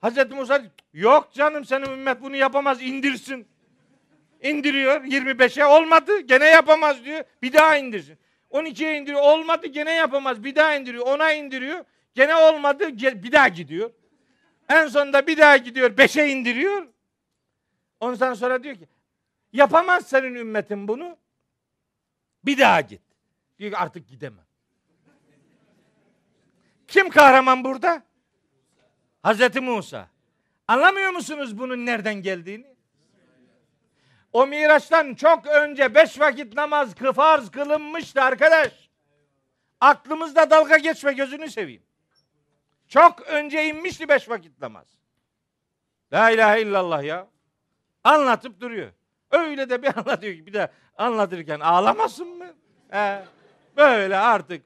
[0.00, 0.62] Hazreti Musa
[0.92, 3.48] yok canım senin ümmet bunu yapamaz indirsin.
[4.50, 7.24] İndiriyor 25'e olmadı gene yapamaz diyor.
[7.42, 8.18] Bir daha indirsin.
[8.50, 10.44] 12'ye indiriyor olmadı gene yapamaz.
[10.44, 11.84] Bir daha indiriyor 10'a indiriyor.
[12.14, 13.90] Gene olmadı bir daha gidiyor.
[14.68, 16.86] En sonunda bir daha gidiyor 5'e indiriyor.
[18.00, 18.88] Ondan sonra diyor ki
[19.52, 21.16] yapamaz senin ümmetin bunu.
[22.44, 23.02] Bir daha git.
[23.58, 24.46] Diyor ki artık gidemem.
[26.88, 28.02] Kim kahraman burada?
[29.22, 30.08] Hazreti Musa.
[30.68, 32.75] Anlamıyor musunuz bunun nereden geldiğini?
[34.32, 38.90] O Miraç'tan çok önce beş vakit namaz farz kılınmıştı arkadaş.
[39.80, 41.82] Aklımızda dalga geçme gözünü seveyim.
[42.88, 44.86] Çok önce inmişti beş vakit namaz.
[46.12, 47.26] La ilahe illallah ya.
[48.04, 48.92] Anlatıp duruyor.
[49.30, 52.46] Öyle de bir anlatıyor ki bir de anlatırken ağlamasın mı?
[52.90, 53.24] He.
[53.76, 54.62] Böyle artık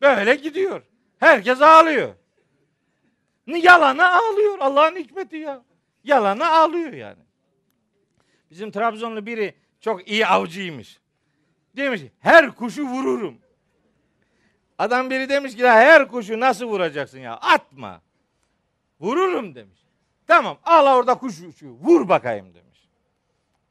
[0.00, 0.82] böyle gidiyor.
[1.18, 2.14] Herkes ağlıyor.
[3.46, 4.58] Yalana ağlıyor.
[4.58, 5.62] Allah'ın hikmeti ya.
[6.04, 7.22] Yalana ağlıyor yani.
[8.52, 11.00] Bizim Trabzonlu biri çok iyi avcıymış.
[11.76, 13.38] Demiş ki, her kuşu vururum.
[14.78, 17.36] Adam biri demiş ki her kuşu nasıl vuracaksın ya?
[17.36, 18.02] Atma.
[19.00, 19.80] Vururum demiş.
[20.26, 21.72] Tamam al orada kuş uçuyor.
[21.72, 22.88] Vur bakayım demiş.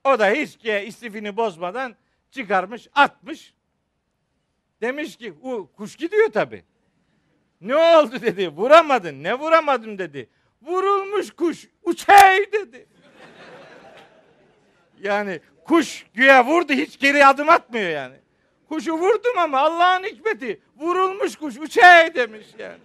[0.03, 1.95] O da hiç ki istifini bozmadan
[2.32, 3.53] çıkarmış atmış.
[4.82, 6.64] Demiş ki o kuş gidiyor tabi.
[7.62, 8.49] Ne oldu dedi.
[8.49, 9.24] Vuramadın.
[9.24, 10.30] Ne vuramadım dedi.
[10.62, 11.68] Vurulmuş kuş.
[11.84, 12.90] Uçey dedi.
[15.02, 18.15] Yani kuş güya vurdu hiç geri adım atmıyor yani.
[18.69, 22.80] Kuşu vurdum ama Allah'ın hikmeti vurulmuş kuş uçey demiş yani.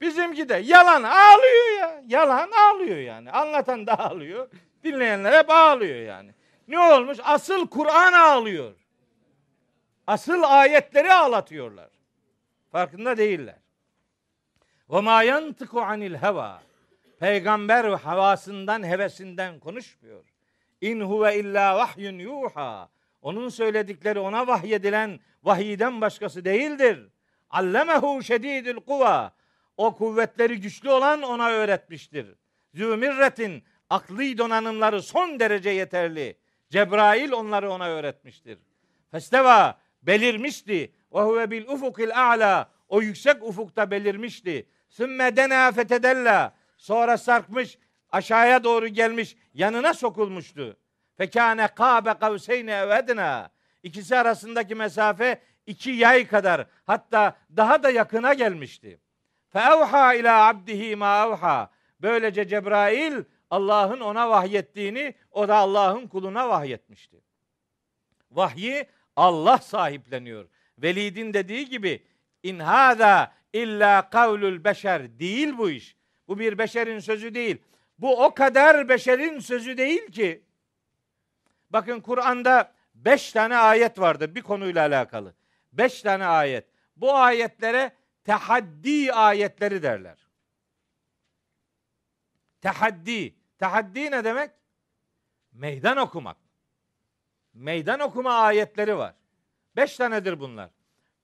[0.00, 2.02] Bizimki de yalan ağlıyor ya.
[2.06, 3.30] Yalan ağlıyor yani.
[3.30, 4.48] Anlatan da ağlıyor.
[4.84, 6.30] Dinleyenler hep ağlıyor yani.
[6.68, 7.18] Ne olmuş?
[7.24, 8.74] Asıl Kur'an ağlıyor.
[10.06, 11.90] Asıl ayetleri ağlatıyorlar.
[12.72, 13.58] Farkında değiller.
[14.90, 16.62] Ve ma yantıku anil heva.
[17.20, 20.33] Peygamber havasından, hevesinden konuşmuyor.
[20.84, 22.88] İn huve illa vahyun yuha.
[23.22, 27.08] Onun söyledikleri ona vahyedilen vahiyden başkası değildir.
[27.50, 29.32] Allemehu şedidül kuva.
[29.76, 32.26] O kuvvetleri güçlü olan ona öğretmiştir.
[32.74, 36.36] Zümirretin akli donanımları son derece yeterli.
[36.70, 38.58] Cebrail onları ona öğretmiştir.
[39.10, 40.92] Festeva belirmişti.
[41.14, 42.70] Ve huve bil ufukil a'la.
[42.88, 44.66] O yüksek ufukta belirmişti.
[44.88, 46.54] Sümme dena fetedella.
[46.76, 47.78] Sonra sarkmış,
[48.14, 50.76] aşağıya doğru gelmiş, yanına sokulmuştu.
[51.16, 53.50] Fekâne kâbe kavseyne evedna.
[53.82, 59.00] İkisi arasındaki mesafe iki yay kadar hatta daha da yakına gelmişti.
[59.48, 61.70] Feevha ila abdihi ma evha.
[62.00, 67.20] Böylece Cebrail Allah'ın ona vahyettiğini o da Allah'ın kuluna vahyetmişti.
[68.30, 68.86] Vahyi
[69.16, 70.48] Allah sahipleniyor.
[70.78, 72.02] Velid'in dediği gibi
[72.42, 75.96] in hâzâ illa kavlul beşer değil bu iş.
[76.28, 77.58] Bu bir beşerin sözü değil.
[77.98, 80.42] Bu o kadar beşerin sözü değil ki.
[81.70, 85.34] Bakın Kur'an'da beş tane ayet vardır bir konuyla alakalı.
[85.72, 86.66] Beş tane ayet.
[86.96, 90.28] Bu ayetlere tehaddi ayetleri derler.
[92.60, 93.34] Tehaddi.
[93.58, 94.50] Tehaddi ne demek?
[95.52, 96.36] Meydan okumak.
[97.54, 99.14] Meydan okuma ayetleri var.
[99.76, 100.70] Beş tanedir bunlar.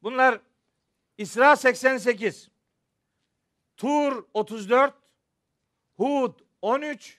[0.02, 0.40] Bunlar
[1.18, 2.50] İsra 88,
[3.76, 4.94] Tur 34,
[5.96, 7.18] Hud 13,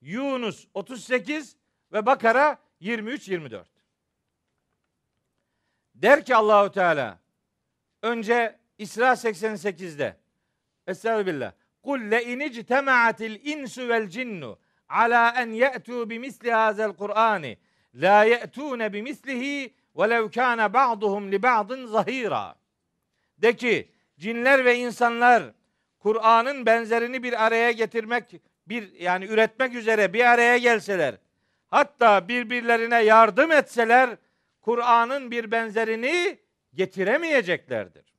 [0.00, 1.56] Yunus 38
[1.92, 3.64] ve Bakara 23-24.
[5.94, 7.18] Der ki Allahu Teala
[8.02, 10.16] önce İsra 88'de
[10.86, 11.52] Estağfirullah.
[11.82, 14.58] Kul le inictema'atil insu vel cinnu
[14.88, 17.58] ala en ye'tu bimisli hazel Kur'ani
[17.94, 22.54] la ye'tune bimislihi velev kana ba'duhum li ba'din zahira.
[23.38, 25.42] De ki cinler ve insanlar
[25.98, 28.30] Kur'an'ın benzerini bir araya getirmek
[28.66, 31.14] bir yani üretmek üzere bir araya gelseler,
[31.68, 34.16] hatta birbirlerine yardım etseler
[34.60, 36.38] Kur'an'ın bir benzerini
[36.74, 38.14] getiremeyeceklerdir.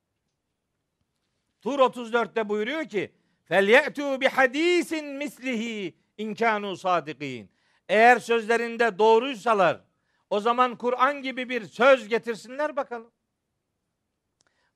[1.61, 3.11] Tur 34'te buyuruyor ki:
[3.45, 7.51] "Felyetu bi hadisin mislihi inkanu sadikin."
[7.89, 9.81] Eğer sözlerinde doğruysalar
[10.29, 13.11] o zaman Kur'an gibi bir söz getirsinler bakalım.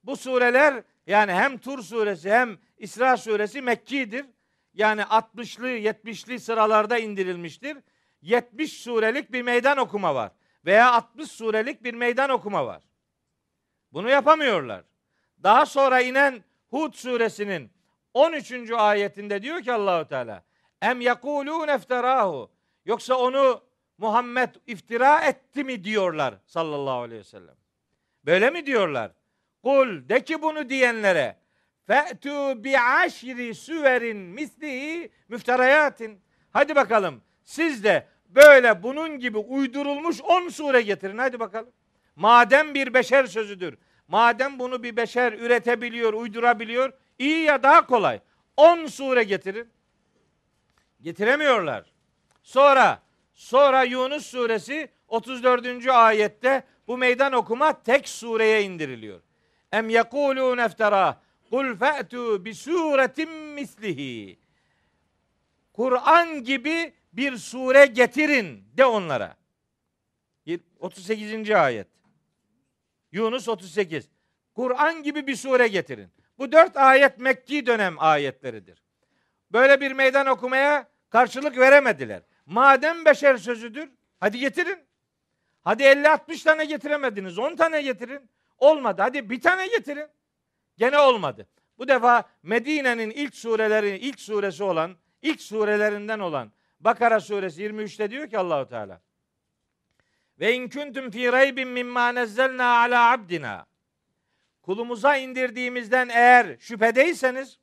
[0.04, 4.26] Bu sureler yani hem Tur suresi hem İsra suresi Mekki'dir.
[4.78, 7.78] Yani 60'lı 70'li sıralarda indirilmiştir.
[8.22, 10.32] 70 surelik bir meydan okuma var.
[10.66, 12.82] Veya 60 surelik bir meydan okuma var.
[13.92, 14.84] Bunu yapamıyorlar.
[15.44, 17.72] Daha sonra inen Hud suresinin
[18.14, 18.72] 13.
[18.72, 20.44] ayetinde diyor ki Allahu Teala
[20.82, 22.52] em yekulun efterahu
[22.86, 23.62] yoksa onu
[23.98, 27.56] Muhammed iftira etti mi diyorlar sallallahu aleyhi ve sellem.
[28.26, 29.12] Böyle mi diyorlar?
[29.64, 31.38] Kul de ki bunu diyenlere
[31.88, 36.22] fe'tu bi aşri süverin mislihi müfterayatin.
[36.52, 41.72] Hadi bakalım siz de böyle bunun gibi uydurulmuş 10 sure getirin hadi bakalım.
[42.16, 43.78] Madem bir beşer sözüdür.
[44.08, 48.20] Madem bunu bir beşer üretebiliyor, uydurabiliyor, iyi ya daha kolay.
[48.58, 49.70] 10 sure getirin.
[51.02, 51.92] Getiremiyorlar.
[52.44, 53.02] Sonra
[53.34, 55.88] sonra Yunus suresi 34.
[55.88, 59.22] ayette bu meydan okuma tek sureye indiriliyor.
[59.72, 64.40] Em yekulun eftera kul fe'tu bi suretin mislihi.
[65.74, 69.38] Kur'an gibi bir sure getirin de onlara.
[70.80, 71.52] 38.
[71.52, 71.88] ayet.
[73.12, 74.10] Yunus 38.
[74.56, 76.10] Kur'an gibi bir sure getirin.
[76.38, 78.84] Bu dört ayet Mekki dönem ayetleridir.
[79.52, 82.22] Böyle bir meydan okumaya karşılık veremediler.
[82.46, 84.80] Madem beşer sözüdür, hadi getirin.
[85.64, 88.30] Hadi 50-60 tane getiremediniz, 10 tane getirin.
[88.58, 89.02] Olmadı.
[89.02, 90.08] Hadi bir tane getirin.
[90.78, 91.48] Gene olmadı.
[91.78, 98.30] Bu defa Medine'nin ilk sureleri, ilk suresi olan, ilk surelerinden olan Bakara suresi 23'te diyor
[98.30, 99.02] ki Allahu Teala.
[100.40, 103.66] Ve in kuntum fi raybin mimma nazzalna ala abdina.
[104.62, 107.60] Kulumuza indirdiğimizden eğer şüphedeyseniz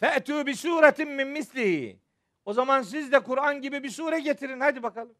[0.00, 2.00] fe'tu bi suretin min mislihi.
[2.44, 5.14] O zaman siz de Kur'an gibi bir sure getirin hadi bakalım.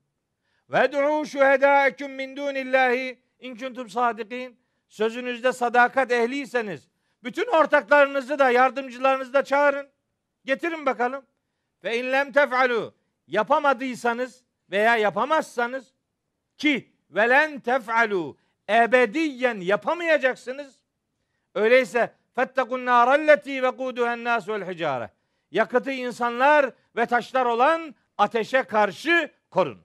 [0.71, 4.59] Ve du'u şuhedâeküm min dunillahi in kuntum sadikin.
[4.89, 6.89] Sözünüzde sadakat ehliyseniz
[7.25, 9.89] bütün ortaklarınızı da yardımcılarınızı da çağırın.
[10.45, 11.27] Getirin bakalım.
[11.85, 12.95] Ve in lem tef'alu
[13.27, 15.95] yapamadıysanız veya yapamazsanız
[16.57, 18.37] ki velen tef'alu
[18.71, 20.75] ebediyen yapamayacaksınız.
[21.55, 25.11] Öyleyse fettekun naralleti ve kuduhen nas vel hicare.
[25.51, 29.79] Yakıtı insanlar ve taşlar olan ateşe karşı korun.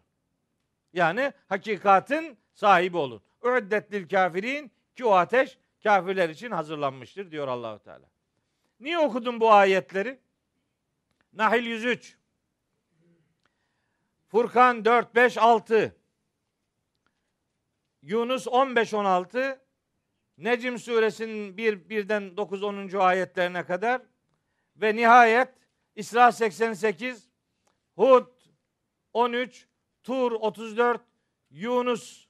[0.93, 3.21] Yani hakikatin sahibi olun.
[3.43, 8.05] Üddet lil kafirin ki o ateş kafirler için hazırlanmıştır diyor Allahu Teala.
[8.79, 10.19] Niye okudun bu ayetleri?
[11.33, 12.17] Nahil 103.
[14.27, 15.95] Furkan 4 5 6.
[18.01, 19.61] Yunus 15 16.
[20.37, 22.89] Necim suresinin 1 birden 9 10.
[22.97, 24.01] ayetlerine kadar
[24.75, 25.49] ve nihayet
[25.95, 27.29] İsra 88,
[27.95, 28.27] Hud
[29.13, 29.67] 13,
[30.03, 31.01] Tur 34,
[31.49, 32.27] Yunus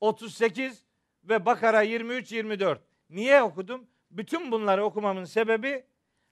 [0.00, 0.86] 38
[1.24, 2.80] ve Bakara 23 24.
[3.10, 3.86] Niye okudum?
[4.10, 5.84] Bütün bunları okumamın sebebi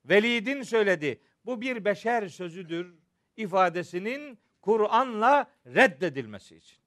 [0.05, 1.21] Velid'in söyledi.
[1.47, 2.95] Bu bir beşer sözüdür
[3.37, 6.79] ifadesinin Kur'an'la reddedilmesi için.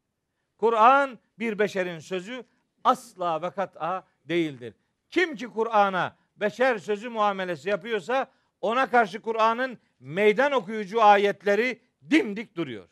[0.57, 2.43] Kur'an bir beşerin sözü
[2.84, 4.73] asla ve kat'a değildir.
[5.09, 8.31] Kim ki Kur'an'a beşer sözü muamelesi yapıyorsa
[8.61, 12.88] ona karşı Kur'an'ın meydan okuyucu ayetleri dimdik duruyor.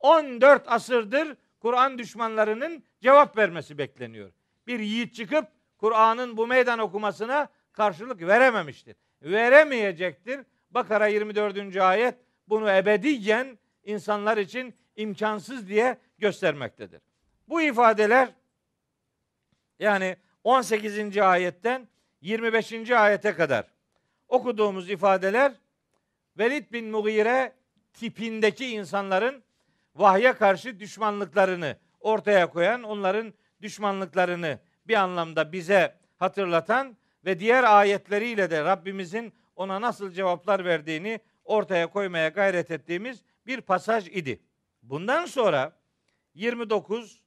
[0.00, 4.32] 14 asırdır Kur'an düşmanlarının cevap vermesi bekleniyor.
[4.66, 8.96] Bir yiğit çıkıp Kur'an'ın bu meydan okumasına karşılık verememiştir.
[9.22, 10.40] Veremeyecektir.
[10.70, 11.76] Bakara 24.
[11.76, 12.14] ayet
[12.48, 17.00] bunu ebediyen insanlar için imkansız diye göstermektedir.
[17.48, 18.28] Bu ifadeler
[19.78, 21.18] yani 18.
[21.18, 21.88] ayetten
[22.20, 22.90] 25.
[22.90, 23.66] ayete kadar
[24.28, 25.52] okuduğumuz ifadeler
[26.38, 27.52] Velid bin Mughire
[27.92, 29.44] tipindeki insanların
[29.96, 38.64] vahye karşı düşmanlıklarını ortaya koyan, onların düşmanlıklarını bir anlamda bize hatırlatan ve diğer ayetleriyle de
[38.64, 44.40] Rabbimizin ona nasıl cevaplar verdiğini ortaya koymaya gayret ettiğimiz bir pasaj idi.
[44.82, 45.76] Bundan sonra
[46.34, 47.22] 29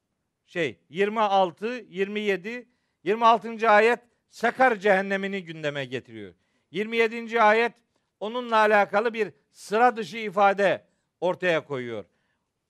[0.46, 2.68] şey 26, 27,
[3.04, 3.70] 26.
[3.70, 4.00] ayet
[4.30, 6.34] Sakar cehennemini gündeme getiriyor.
[6.72, 7.42] 27.
[7.42, 7.74] ayet
[8.20, 10.86] onunla alakalı bir sıra dışı ifade
[11.22, 12.06] ortaya koyuyor.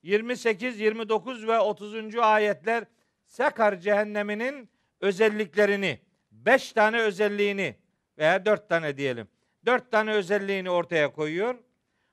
[0.08, 2.14] 28, 29 ve 30.
[2.16, 2.84] ayetler
[3.26, 4.68] Sakar cehenneminin
[5.00, 5.98] özelliklerini,
[6.30, 7.76] 5 tane özelliğini
[8.18, 9.28] veya 4 tane diyelim.
[9.66, 11.54] 4 tane özelliğini ortaya koyuyor.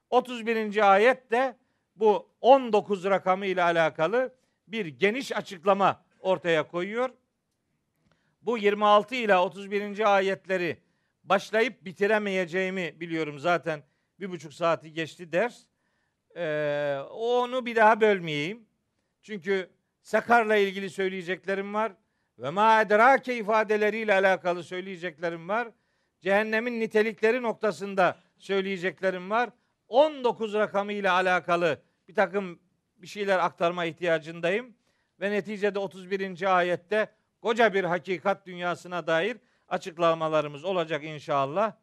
[0.10, 0.92] 31.
[0.94, 1.56] ayet de
[1.96, 4.36] bu 19 rakamı ile alakalı
[4.68, 7.10] bir geniş açıklama ortaya koyuyor.
[8.42, 10.16] Bu 26 ile 31.
[10.16, 10.78] ayetleri
[11.24, 13.84] başlayıp bitiremeyeceğimi biliyorum zaten
[14.20, 15.66] bir buçuk saati geçti ders.
[16.36, 18.66] Ee, onu bir daha bölmeyeyim.
[19.22, 19.70] Çünkü
[20.02, 21.92] Sakar'la ilgili söyleyeceklerim var.
[22.40, 25.68] Ve ma edrake ifadeleriyle alakalı söyleyeceklerim var.
[26.22, 29.50] Cehennemin nitelikleri noktasında söyleyeceklerim var.
[29.88, 32.60] 19 rakamı ile alakalı bir takım
[32.98, 34.76] bir şeyler aktarma ihtiyacındayım.
[35.20, 36.58] Ve neticede 31.
[36.58, 37.08] ayette
[37.42, 39.38] koca bir hakikat dünyasına dair
[39.68, 41.74] açıklamalarımız olacak inşallah.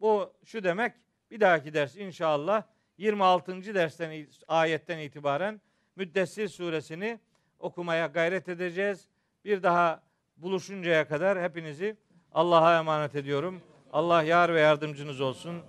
[0.00, 0.92] Bu şu demek
[1.30, 2.62] bir dahaki ders inşallah
[2.98, 3.74] 26.
[3.74, 5.60] dersten ayetten itibaren
[5.96, 7.20] Müddessir suresini
[7.58, 9.08] okumaya gayret edeceğiz.
[9.44, 10.02] Bir daha
[10.36, 11.96] buluşuncaya kadar hepinizi
[12.32, 13.62] Allah'a emanet ediyorum.
[13.92, 15.62] Allah yar ve yardımcınız olsun.